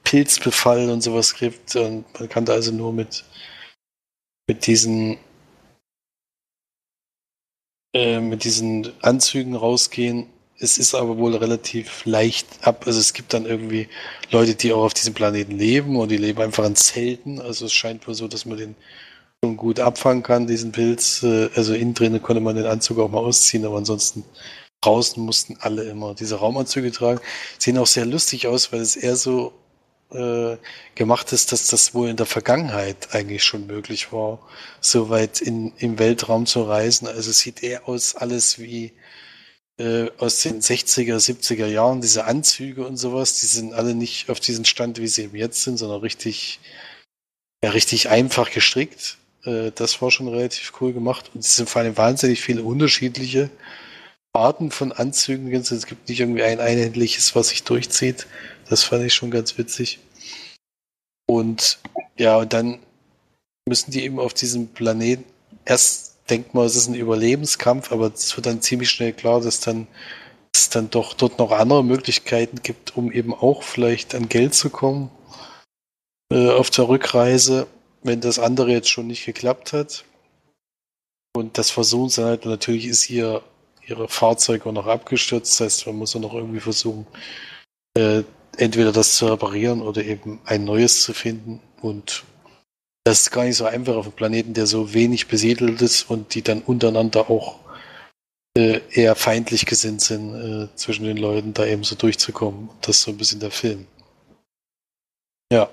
Pilzbefall 0.04 0.90
und 0.90 1.00
sowas 1.00 1.34
gibt. 1.34 1.74
Und 1.76 2.04
man 2.18 2.28
kann 2.28 2.44
da 2.44 2.52
also 2.52 2.72
nur 2.72 2.92
mit, 2.92 3.24
mit 4.46 4.66
diesen 4.66 5.18
äh, 7.92 8.20
mit 8.20 8.44
diesen 8.44 8.92
Anzügen 9.02 9.56
rausgehen. 9.56 10.26
Es 10.58 10.78
ist 10.78 10.94
aber 10.94 11.16
wohl 11.18 11.34
relativ 11.36 12.04
leicht 12.04 12.46
ab. 12.62 12.84
Also 12.86 13.00
es 13.00 13.14
gibt 13.14 13.32
dann 13.32 13.46
irgendwie 13.46 13.88
Leute, 14.30 14.54
die 14.54 14.72
auch 14.72 14.84
auf 14.84 14.94
diesem 14.94 15.14
Planeten 15.14 15.56
leben 15.58 15.96
und 15.96 16.10
die 16.10 16.18
leben 16.18 16.42
einfach 16.42 16.64
in 16.66 16.76
Zelten. 16.76 17.40
Also 17.40 17.66
es 17.66 17.72
scheint 17.72 18.06
wohl 18.06 18.14
so, 18.14 18.28
dass 18.28 18.44
man 18.44 18.58
den 18.58 18.76
schon 19.42 19.56
gut 19.56 19.80
abfangen 19.80 20.22
kann, 20.22 20.46
diesen 20.46 20.72
Pilz. 20.72 21.22
Äh, 21.22 21.48
also 21.54 21.74
innen 21.74 21.94
drinnen 21.94 22.22
konnte 22.22 22.40
man 22.40 22.56
den 22.56 22.66
Anzug 22.66 22.98
auch 22.98 23.10
mal 23.10 23.18
ausziehen, 23.18 23.64
aber 23.64 23.78
ansonsten 23.78 24.24
draußen 24.82 25.22
mussten 25.22 25.56
alle 25.60 25.84
immer 25.84 26.14
diese 26.14 26.36
Raumanzüge 26.36 26.92
tragen. 26.92 27.20
Sehen 27.58 27.78
auch 27.78 27.86
sehr 27.86 28.06
lustig 28.06 28.46
aus, 28.46 28.72
weil 28.72 28.80
es 28.80 28.96
eher 28.96 29.16
so 29.16 29.52
äh, 30.12 30.56
gemacht 30.94 31.32
ist, 31.32 31.52
dass 31.52 31.68
das 31.68 31.94
wohl 31.94 32.08
in 32.08 32.16
der 32.16 32.26
Vergangenheit 32.26 33.14
eigentlich 33.14 33.44
schon 33.44 33.66
möglich 33.66 34.12
war, 34.12 34.40
so 34.80 35.10
weit 35.10 35.40
in, 35.40 35.72
im 35.78 35.98
Weltraum 35.98 36.46
zu 36.46 36.62
reisen. 36.62 37.06
Also 37.06 37.30
es 37.30 37.40
sieht 37.40 37.62
eher 37.62 37.88
aus 37.88 38.14
alles 38.16 38.58
wie 38.58 38.92
äh, 39.80 40.10
aus 40.18 40.42
den 40.42 40.60
60er, 40.60 41.16
70er 41.16 41.66
Jahren, 41.66 42.00
diese 42.02 42.24
Anzüge 42.24 42.86
und 42.86 42.96
sowas, 42.98 43.40
die 43.40 43.46
sind 43.46 43.72
alle 43.72 43.94
nicht 43.94 44.28
auf 44.28 44.38
diesen 44.38 44.64
Stand, 44.66 44.98
wie 44.98 45.08
sie 45.08 45.22
eben 45.22 45.36
jetzt 45.36 45.62
sind, 45.62 45.78
sondern 45.78 46.00
richtig, 46.00 46.60
ja, 47.64 47.70
richtig 47.70 48.10
einfach 48.10 48.50
gestrickt. 48.50 49.16
Äh, 49.44 49.72
das 49.74 50.02
war 50.02 50.10
schon 50.10 50.28
relativ 50.28 50.72
cool 50.80 50.92
gemacht. 50.92 51.30
Und 51.34 51.44
es 51.44 51.56
sind 51.56 51.68
vor 51.70 51.82
allem 51.82 51.96
wahnsinnig 51.96 52.42
viele 52.42 52.62
unterschiedliche 52.62 53.50
Arten 54.32 54.70
von 54.70 54.92
Anzügen. 54.92 55.52
Es 55.52 55.86
gibt 55.86 56.08
nicht 56.08 56.20
irgendwie 56.20 56.42
ein 56.42 56.60
einheitliches, 56.60 57.34
was 57.34 57.48
sich 57.48 57.64
durchzieht. 57.64 58.26
Das 58.70 58.84
fand 58.84 59.04
ich 59.04 59.12
schon 59.12 59.32
ganz 59.32 59.58
witzig. 59.58 59.98
Und 61.26 61.80
ja, 62.16 62.36
und 62.38 62.52
dann 62.52 62.78
müssen 63.68 63.90
die 63.90 64.04
eben 64.04 64.20
auf 64.20 64.32
diesem 64.32 64.68
Planeten. 64.68 65.24
Erst 65.64 66.16
denkt 66.30 66.54
man, 66.54 66.66
es 66.66 66.76
ist 66.76 66.86
ein 66.86 66.94
Überlebenskampf, 66.94 67.90
aber 67.90 68.12
es 68.14 68.34
wird 68.36 68.46
dann 68.46 68.62
ziemlich 68.62 68.90
schnell 68.90 69.12
klar, 69.12 69.40
dass 69.40 69.58
dann 69.58 69.88
es 70.54 70.70
dann 70.70 70.88
doch 70.88 71.14
dort 71.14 71.38
noch 71.38 71.50
andere 71.50 71.84
Möglichkeiten 71.84 72.62
gibt, 72.62 72.96
um 72.96 73.10
eben 73.10 73.34
auch 73.34 73.64
vielleicht 73.64 74.14
an 74.14 74.28
Geld 74.28 74.54
zu 74.54 74.70
kommen 74.70 75.10
äh, 76.32 76.50
auf 76.50 76.70
der 76.70 76.88
Rückreise, 76.88 77.66
wenn 78.04 78.20
das 78.20 78.38
andere 78.38 78.70
jetzt 78.70 78.88
schon 78.88 79.08
nicht 79.08 79.26
geklappt 79.26 79.72
hat. 79.72 80.04
Und 81.34 81.58
das 81.58 81.70
versuchen 81.70 82.08
sie 82.08 82.24
halt, 82.24 82.44
natürlich 82.44 82.86
ist 82.86 83.02
hier 83.02 83.42
ihre 83.86 84.08
Fahrzeuge 84.08 84.68
auch 84.68 84.72
noch 84.72 84.86
abgestürzt, 84.86 85.60
das 85.60 85.64
heißt, 85.64 85.86
man 85.86 85.96
muss 85.96 86.14
auch 86.14 86.20
noch 86.20 86.34
irgendwie 86.34 86.60
versuchen, 86.60 87.06
äh, 87.96 88.22
entweder 88.60 88.92
das 88.92 89.16
zu 89.16 89.26
reparieren 89.26 89.82
oder 89.82 90.04
eben 90.04 90.40
ein 90.44 90.64
neues 90.64 91.02
zu 91.02 91.14
finden. 91.14 91.60
Und 91.80 92.24
das 93.04 93.22
ist 93.22 93.30
gar 93.30 93.44
nicht 93.44 93.56
so 93.56 93.64
einfach 93.64 93.96
auf 93.96 94.06
einem 94.06 94.14
Planeten, 94.14 94.54
der 94.54 94.66
so 94.66 94.92
wenig 94.92 95.28
besiedelt 95.28 95.80
ist 95.80 96.10
und 96.10 96.34
die 96.34 96.42
dann 96.42 96.62
untereinander 96.62 97.30
auch 97.30 97.60
äh, 98.56 98.80
eher 98.90 99.14
feindlich 99.14 99.64
gesinnt 99.66 100.02
sind, 100.02 100.34
äh, 100.34 100.68
zwischen 100.76 101.04
den 101.04 101.16
Leuten 101.16 101.54
da 101.54 101.64
eben 101.64 101.84
so 101.84 101.94
durchzukommen. 101.94 102.68
Das 102.82 102.98
ist 102.98 103.02
so 103.02 103.10
ein 103.10 103.16
bisschen 103.16 103.40
der 103.40 103.50
Film. 103.50 103.86
Ja. 105.52 105.70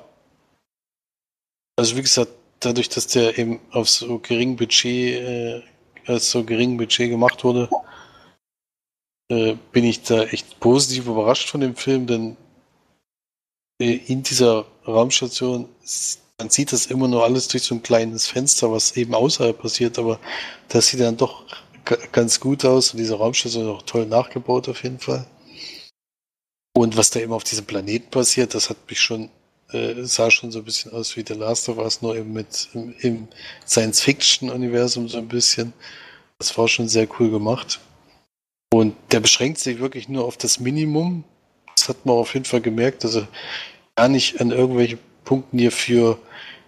Also 1.76 1.96
wie 1.96 2.02
gesagt, 2.02 2.32
dadurch, 2.60 2.90
dass 2.90 3.08
der 3.08 3.38
eben 3.38 3.60
auf 3.72 3.90
so 3.90 4.20
gering 4.20 4.56
Budget, 4.56 5.64
äh, 6.06 6.20
so 6.20 6.44
gering 6.44 6.78
Budget 6.78 7.10
gemacht 7.10 7.44
wurde, 7.44 7.70
äh, 9.30 9.56
bin 9.72 9.84
ich 9.84 10.04
da 10.04 10.24
echt 10.24 10.60
positiv 10.60 11.08
überrascht 11.08 11.50
von 11.50 11.62
dem 11.62 11.76
Film, 11.76 12.08
denn 12.08 12.38
in 13.78 14.24
dieser 14.24 14.66
Raumstation, 14.86 15.70
man 16.38 16.50
sieht 16.50 16.72
das 16.72 16.88
immer 16.88 17.08
nur 17.08 17.24
alles 17.24 17.48
durch 17.48 17.64
so 17.64 17.76
ein 17.76 17.84
kleines 17.84 18.28
Fenster, 18.28 18.72
was 18.72 18.96
eben 18.98 19.14
außerhalb 19.14 19.60
passiert, 19.60 20.00
aber 20.00 20.20
das 20.70 20.88
sieht 20.88 21.00
dann 21.00 21.18
doch 21.18 21.44
ganz 22.12 22.40
gut 22.40 22.66
aus 22.66 22.92
und 22.92 23.00
diese 23.00 23.16
Raumstation 23.16 23.64
ist 23.64 23.70
auch 23.70 23.82
toll 23.84 24.06
nachgebaut 24.06 24.68
auf 24.70 24.84
jeden 24.84 25.00
Fall. 25.00 25.26
Und 26.78 26.96
was 26.96 27.10
da 27.10 27.20
eben 27.20 27.34
auf 27.34 27.44
diesem 27.44 27.66
Planeten 27.66 28.12
passiert, 28.12 28.54
das 28.54 28.70
hat 28.70 28.78
mich 28.88 29.00
schon, 29.02 29.30
äh, 29.72 30.04
sah 30.04 30.30
schon 30.30 30.52
so 30.52 30.60
ein 30.60 30.66
bisschen 30.66 30.92
aus 30.92 31.16
wie 31.16 31.26
The 31.28 31.34
Last 31.34 31.70
of 31.70 31.78
Us, 31.78 32.04
nur 32.04 32.16
eben 32.16 32.34
mit 32.34 32.70
im, 32.74 32.94
im 33.00 33.28
Science-Fiction-Universum 33.66 35.10
so 35.10 35.18
ein 35.18 35.28
bisschen. 35.28 35.74
Das 36.38 36.56
war 36.56 36.68
schon 36.68 36.88
sehr 36.88 37.08
cool 37.20 37.32
gemacht. 37.32 37.80
Und 38.72 38.96
der 39.12 39.22
beschränkt 39.22 39.58
sich 39.58 39.80
wirklich 39.80 40.08
nur 40.08 40.26
auf 40.26 40.38
das 40.38 40.60
Minimum. 40.60 41.24
Das 41.78 41.90
hat 41.90 42.06
man 42.06 42.16
auf 42.16 42.34
jeden 42.34 42.46
Fall 42.46 42.62
gemerkt, 42.62 43.04
dass 43.04 43.16
er 43.16 43.28
gar 43.96 44.08
nicht 44.10 44.42
an 44.42 44.52
irgendwelche 44.52 44.98
Punkten 45.24 45.60
hier 45.60 45.72
für 45.72 46.20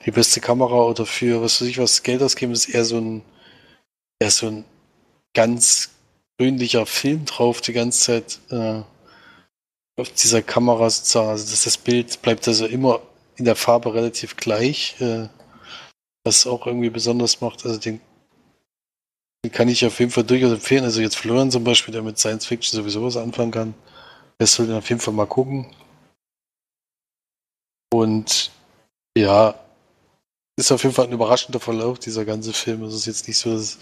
die 0.06 0.12
beste 0.12 0.40
Kamera 0.40 0.84
oder 0.84 1.06
für 1.06 1.42
was 1.42 1.62
weiß 1.62 1.68
ich 1.68 1.80
was 1.80 2.04
Geld 2.04 2.22
ausgeben, 2.22 2.54
ist 2.54 2.70
eher 2.70 2.86
so 2.86 2.98
ein, 2.98 3.22
eher 4.20 4.32
so 4.32 4.48
ein 4.48 4.66
ganz 5.34 5.92
grünlicher 6.38 6.86
Film 6.86 7.26
drauf, 7.26 7.62
die 7.62 7.74
ganze 7.74 8.00
Zeit 8.00 8.40
äh, 8.52 8.82
auf 10.00 10.10
dieser 10.12 10.42
Kamera 10.42 10.90
sozusagen. 10.90 11.30
Also 11.30 11.52
das, 11.52 11.64
das 11.64 11.78
Bild 11.78 12.22
bleibt 12.22 12.48
also 12.48 12.66
immer 12.66 13.02
in 13.36 13.46
der 13.46 13.56
Farbe 13.56 13.94
relativ 13.94 14.38
gleich, 14.38 14.96
äh, 15.02 15.28
was 16.24 16.46
auch 16.46 16.68
irgendwie 16.68 16.90
besonders 16.90 17.42
macht. 17.42 17.66
Also 17.66 17.80
den 17.80 18.00
den 19.44 19.52
kann 19.52 19.70
ich 19.70 19.86
auf 19.86 20.00
jeden 20.00 20.12
Fall 20.12 20.26
durchaus 20.26 20.52
empfehlen. 20.52 20.84
Also 20.84 21.02
jetzt 21.02 21.16
Florian 21.16 21.52
zum 21.52 21.64
Beispiel, 21.64 21.94
der 21.94 22.02
mit 22.02 22.20
Science 22.20 22.46
Fiction 22.46 22.78
sowieso 22.78 23.04
was 23.04 23.16
anfangen 23.16 23.52
kann, 23.52 23.74
der 24.40 24.48
soll 24.48 24.68
den 24.68 24.78
auf 24.78 24.90
jeden 24.90 25.02
Fall 25.02 25.14
mal 25.14 25.28
gucken. 25.28 25.74
Und 27.92 28.52
ja, 29.18 29.60
ist 30.58 30.72
auf 30.72 30.84
jeden 30.84 30.96
Fall 30.96 31.06
ein 31.06 31.14
überraschender 31.14 31.60
Verlauf, 31.60 32.00
dieser 32.00 32.26
ganze 32.26 32.54
Film. 32.54 32.84
Es 32.84 32.94
ist 32.94 33.06
jetzt 33.06 33.28
nicht 33.28 33.38
so, 33.38 33.54
dass 33.54 33.80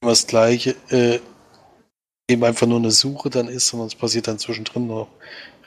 immer 0.00 0.10
das 0.10 0.26
Gleiche 0.26 0.74
äh, 0.90 1.20
eben 2.28 2.44
einfach 2.44 2.66
nur 2.66 2.78
eine 2.78 2.90
Suche 2.90 3.30
dann 3.30 3.48
ist, 3.48 3.68
sondern 3.68 3.88
es 3.88 3.94
passiert 3.94 4.26
dann 4.26 4.38
zwischendrin 4.38 4.86
noch 4.86 5.08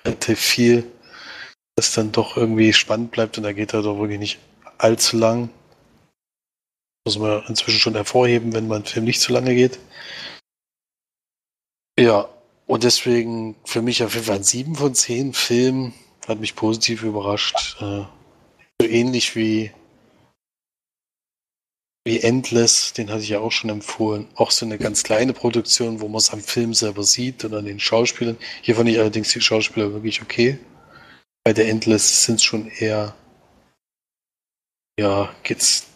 relativ 0.03 0.39
viel, 0.39 0.91
das 1.75 1.93
dann 1.93 2.11
doch 2.11 2.38
irgendwie 2.38 2.73
spannend 2.73 3.11
bleibt 3.11 3.38
und 3.38 3.43
da 3.43 3.53
geht 3.53 3.73
er 3.73 3.83
doch 3.83 3.99
wirklich 3.99 4.19
nicht 4.19 4.39
allzu 4.77 5.17
lang. 5.17 5.49
Muss 7.05 7.17
man 7.19 7.43
inzwischen 7.47 7.79
schon 7.79 7.95
hervorheben, 7.95 8.53
wenn 8.53 8.67
man 8.67 8.83
Film 8.83 9.05
nicht 9.05 9.21
zu 9.21 9.31
lange 9.31 9.55
geht. 9.55 9.79
Ja, 11.99 12.29
und 12.68 12.84
deswegen 12.84 13.55
für 13.63 13.82
mich 13.82 14.03
auf 14.03 14.13
jeden 14.13 14.26
Fall 14.26 14.36
ein 14.36 14.43
7 14.43 14.76
von 14.76 14.93
10 14.93 15.34
Film. 15.34 15.93
Hat 16.28 16.39
mich 16.41 16.55
positiv 16.55 17.03
überrascht. 17.03 17.78
Äh, 17.80 18.03
so 18.82 18.88
ähnlich 18.88 19.36
wie, 19.38 19.72
wie 22.05 22.20
Endless, 22.20 22.91
den 22.91 23.09
hatte 23.09 23.22
ich 23.22 23.30
ja 23.30 23.39
auch 23.39 23.53
schon 23.53 23.70
empfohlen. 23.70 24.28
Auch 24.36 24.51
so 24.51 24.65
eine 24.65 24.78
ganz 24.78 25.03
kleine 25.03 25.32
Produktion, 25.32 26.01
wo 26.01 26.09
man 26.09 26.18
es 26.18 26.32
am 26.32 26.41
Film 26.41 26.74
selber 26.74 27.03
sieht 27.03 27.45
und 27.45 27.53
an 27.53 27.65
den 27.65 27.80
Schauspielern. 27.80 28.38
Hier 28.61 28.76
fand 28.76 28.89
ich 28.89 28.99
allerdings 28.99 29.32
die 29.32 29.41
Schauspieler 29.41 29.93
wirklich 29.93 30.22
okay. 30.22 30.59
Bei 31.45 31.53
der 31.53 31.70
Endless 31.70 32.26
sind 32.26 32.36
es 32.36 32.43
schon 32.43 32.68
eher, 32.68 33.15
ja, 34.99 35.34
geht's 35.43 35.88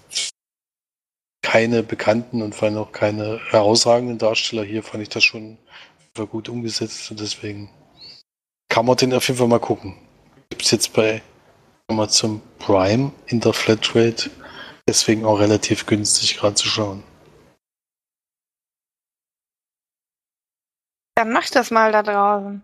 keine 1.42 1.84
bekannten 1.84 2.42
und 2.42 2.56
vor 2.56 2.70
allem 2.70 2.78
auch 2.78 2.94
keine 2.94 3.42
herausragenden 3.50 4.18
Darsteller. 4.18 4.64
Hier 4.64 4.84
fand 4.84 5.04
ich 5.04 5.10
das 5.10 5.26
schon 5.26 5.58
gut 6.16 6.50
umgesetzt 6.50 7.10
und 7.12 7.20
deswegen 7.20 7.70
kann 8.70 8.86
man 8.86 8.98
den 8.98 9.14
auf 9.14 9.28
jeden 9.28 9.38
Fall 9.40 9.48
mal 9.48 9.60
gucken. 9.60 9.98
Gibt 10.50 10.64
es 10.64 10.72
jetzt 10.72 10.94
bei 10.94 11.22
Amazon 11.88 12.42
Prime 12.60 13.12
in 13.28 13.40
der 13.40 13.54
Flatrate, 13.54 14.30
deswegen 14.88 15.26
auch 15.26 15.40
relativ 15.40 15.86
günstig 15.86 16.38
gerade 16.38 16.56
zu 16.56 16.68
schauen. 16.68 17.04
Dann 21.16 21.32
macht 21.32 21.56
das 21.56 21.72
mal 21.72 21.92
da 21.92 22.04
draußen. 22.04 22.62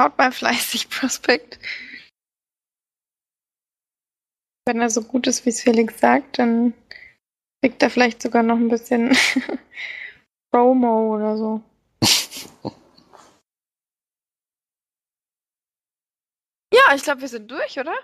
Haut 0.00 0.16
mal 0.18 0.32
fleißig 0.32 0.88
Prospekt. 0.90 1.58
Wenn 4.64 4.80
er 4.80 4.90
so 4.90 5.02
gut 5.02 5.26
ist, 5.26 5.46
wie 5.46 5.50
es 5.50 5.62
Felix 5.62 5.98
sagt, 5.98 6.38
dann 6.38 6.74
Kriegt 7.60 7.82
er 7.82 7.90
vielleicht 7.90 8.22
sogar 8.22 8.42
noch 8.42 8.56
ein 8.56 8.68
bisschen 8.68 9.16
Promo 10.52 11.14
oder 11.14 11.36
so. 11.36 11.60
Ja, 16.72 16.94
ich 16.94 17.02
glaube, 17.02 17.20
wir 17.20 17.28
sind 17.28 17.50
durch, 17.50 17.78
oder? 17.78 17.94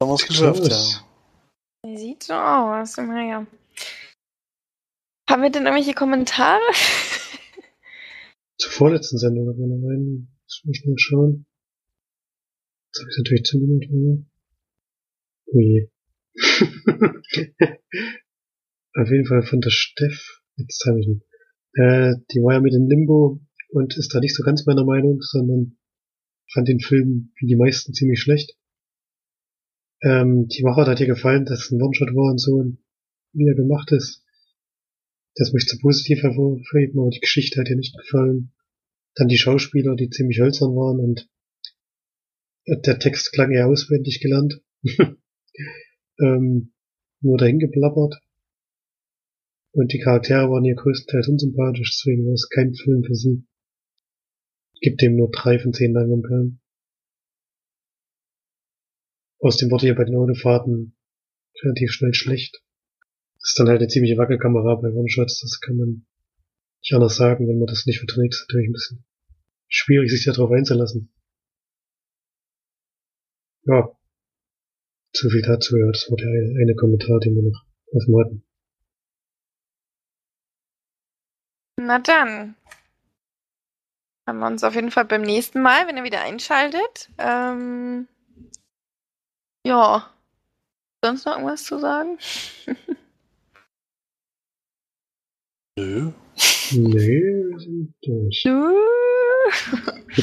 Haben 0.00 0.10
wir 0.10 0.14
es 0.14 0.26
geschafft, 0.26 0.66
ja. 0.68 1.96
Sieht 1.96 2.22
so 2.24 2.34
aus, 2.34 2.96
naja. 2.96 3.46
Haben 5.28 5.42
wir 5.42 5.50
denn 5.50 5.66
irgendwelche 5.66 5.94
Kommentare? 5.94 6.62
Zur 8.58 8.72
vorletzten 8.72 9.18
Sendung 9.18 9.48
aber 9.48 9.66
noch 9.66 9.88
einen. 9.88 10.34
Das 10.44 10.62
muss 10.64 10.78
ich 10.78 10.86
mal 10.86 10.98
schauen. 10.98 11.46
Jetzt 12.86 13.00
habe 13.00 13.10
ich 13.10 13.18
natürlich 13.18 13.44
zugemacht. 13.44 13.90
Ui. 15.52 15.90
Auf 18.94 19.10
jeden 19.10 19.26
Fall 19.26 19.42
von 19.42 19.60
der 19.60 19.70
Steff. 19.70 20.42
Jetzt 20.56 20.84
habe 20.86 21.00
ich 21.00 21.06
ihn. 21.06 21.22
Äh, 21.78 22.16
die 22.32 22.42
war 22.42 22.54
ja 22.54 22.60
mit 22.60 22.74
in 22.74 22.88
Limbo 22.88 23.40
und 23.70 23.96
ist 23.96 24.12
da 24.12 24.18
nicht 24.18 24.34
so 24.34 24.42
ganz 24.42 24.66
meiner 24.66 24.84
Meinung, 24.84 25.20
sondern 25.20 25.78
fand 26.52 26.66
den 26.66 26.80
Film 26.80 27.30
wie 27.38 27.46
die 27.46 27.56
meisten 27.56 27.94
ziemlich 27.94 28.20
schlecht. 28.20 28.56
Ähm, 30.02 30.48
die 30.48 30.64
Woche 30.64 30.90
hat 30.90 30.98
ihr 30.98 31.06
gefallen, 31.06 31.44
dass 31.44 31.66
es 31.66 31.70
ein 31.70 31.80
One-Shot 31.80 32.14
war 32.14 32.32
und 32.32 32.40
so 32.40 32.54
und 32.54 32.78
wie 33.32 33.46
er 33.46 33.54
gemacht 33.54 33.92
ist. 33.92 34.24
Das 35.36 35.52
möchte 35.52 35.76
ich 35.76 35.82
positiv 35.82 36.22
hervorheben, 36.22 36.98
aber 36.98 37.10
die 37.10 37.20
Geschichte 37.20 37.60
hat 37.60 37.68
ihr 37.68 37.76
nicht 37.76 37.96
gefallen. 37.96 38.52
Dann 39.14 39.28
die 39.28 39.38
Schauspieler, 39.38 39.94
die 39.94 40.10
ziemlich 40.10 40.40
hölzern 40.40 40.74
waren 40.74 40.98
und 40.98 41.28
der 42.66 42.98
Text 42.98 43.32
klang 43.32 43.52
eher 43.52 43.68
auswendig 43.68 44.20
gelernt. 44.20 44.60
ähm, 46.20 46.72
nur 47.20 47.38
dahin 47.38 47.60
geplappert. 47.60 48.20
Und 49.78 49.92
die 49.92 50.00
Charaktere 50.00 50.50
waren 50.50 50.64
ihr 50.64 50.74
größtenteils 50.74 51.28
unsympathisch, 51.28 51.92
deswegen 51.94 52.26
war 52.26 52.32
es 52.32 52.48
kein 52.48 52.74
Film 52.74 53.04
für 53.04 53.14
sie. 53.14 53.46
Gibt 54.80 55.00
dem 55.00 55.14
nur 55.14 55.30
drei 55.30 55.60
von 55.60 55.72
zehn 55.72 55.92
Leinwandperlen. 55.92 56.60
Außerdem 59.38 59.70
wurde 59.70 59.86
hier 59.86 59.94
bei 59.94 60.02
den 60.02 60.16
Autofahrten 60.16 60.96
relativ 61.62 61.92
schnell 61.92 62.12
schlecht. 62.12 62.60
Das 63.36 63.50
ist 63.50 63.60
dann 63.60 63.68
halt 63.68 63.78
eine 63.78 63.86
ziemliche 63.86 64.18
Wackelkamera 64.18 64.74
bei 64.82 64.88
One-Shots, 64.90 65.42
das 65.42 65.60
kann 65.60 65.76
man 65.76 66.06
nicht 66.80 66.92
anders 66.92 67.14
sagen, 67.14 67.46
wenn 67.46 67.58
man 67.58 67.68
das 67.68 67.86
nicht 67.86 68.00
verträgt, 68.00 68.34
ist 68.34 68.46
natürlich 68.48 68.70
ein 68.70 68.72
bisschen 68.72 69.04
schwierig, 69.68 70.10
sich 70.10 70.24
darauf 70.24 70.50
einzulassen. 70.50 71.12
Ja, 73.62 73.96
so 75.12 75.30
viel 75.30 75.42
dazu, 75.42 75.76
ja, 75.76 75.86
das 75.86 76.10
war 76.10 76.16
der 76.16 76.26
eine 76.26 76.74
Kommentar, 76.74 77.20
den 77.20 77.36
wir 77.36 77.44
noch 77.44 77.64
offen 77.92 78.18
hatten. 78.18 78.47
Na 81.88 81.98
dann. 81.98 82.54
Haben 84.28 84.40
wir 84.40 84.46
uns 84.46 84.62
auf 84.62 84.74
jeden 84.74 84.90
Fall 84.90 85.06
beim 85.06 85.22
nächsten 85.22 85.62
Mal, 85.62 85.86
wenn 85.86 85.96
ihr 85.96 86.04
wieder 86.04 86.20
einschaltet. 86.20 87.08
Ähm, 87.16 88.06
ja. 89.66 90.12
Sonst 91.02 91.24
noch 91.24 91.32
irgendwas 91.32 91.64
zu 91.64 91.78
sagen? 91.78 92.18
Nö. 95.78 96.12
Nee, 96.72 96.92
wir 96.92 97.58
sind 97.58 97.94
durch. 98.02 98.42
Nö. 98.44 98.74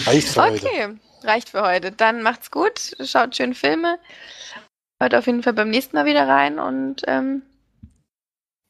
Reicht 0.06 0.28
für 0.28 0.42
okay, 0.42 0.84
heute. 0.84 1.00
reicht 1.24 1.50
für 1.50 1.64
heute. 1.64 1.92
Dann 1.92 2.22
macht's 2.22 2.52
gut, 2.52 2.96
schaut 3.04 3.36
schön 3.36 3.56
Filme 3.56 3.98
Hört 5.02 5.16
auf 5.16 5.26
jeden 5.26 5.42
Fall 5.42 5.54
beim 5.54 5.72
nächsten 5.72 5.96
Mal 5.96 6.06
wieder 6.06 6.28
rein 6.28 6.60
und 6.60 7.02
ähm, 7.08 7.42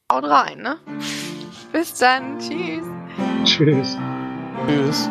haut 0.10 0.24
rein, 0.24 0.62
ne? 0.62 0.80
Bis 1.76 1.94
dann. 1.96 2.40
Tschüss. 2.40 2.86
Tschüss. 3.44 3.98
Tschüss. 4.66 5.10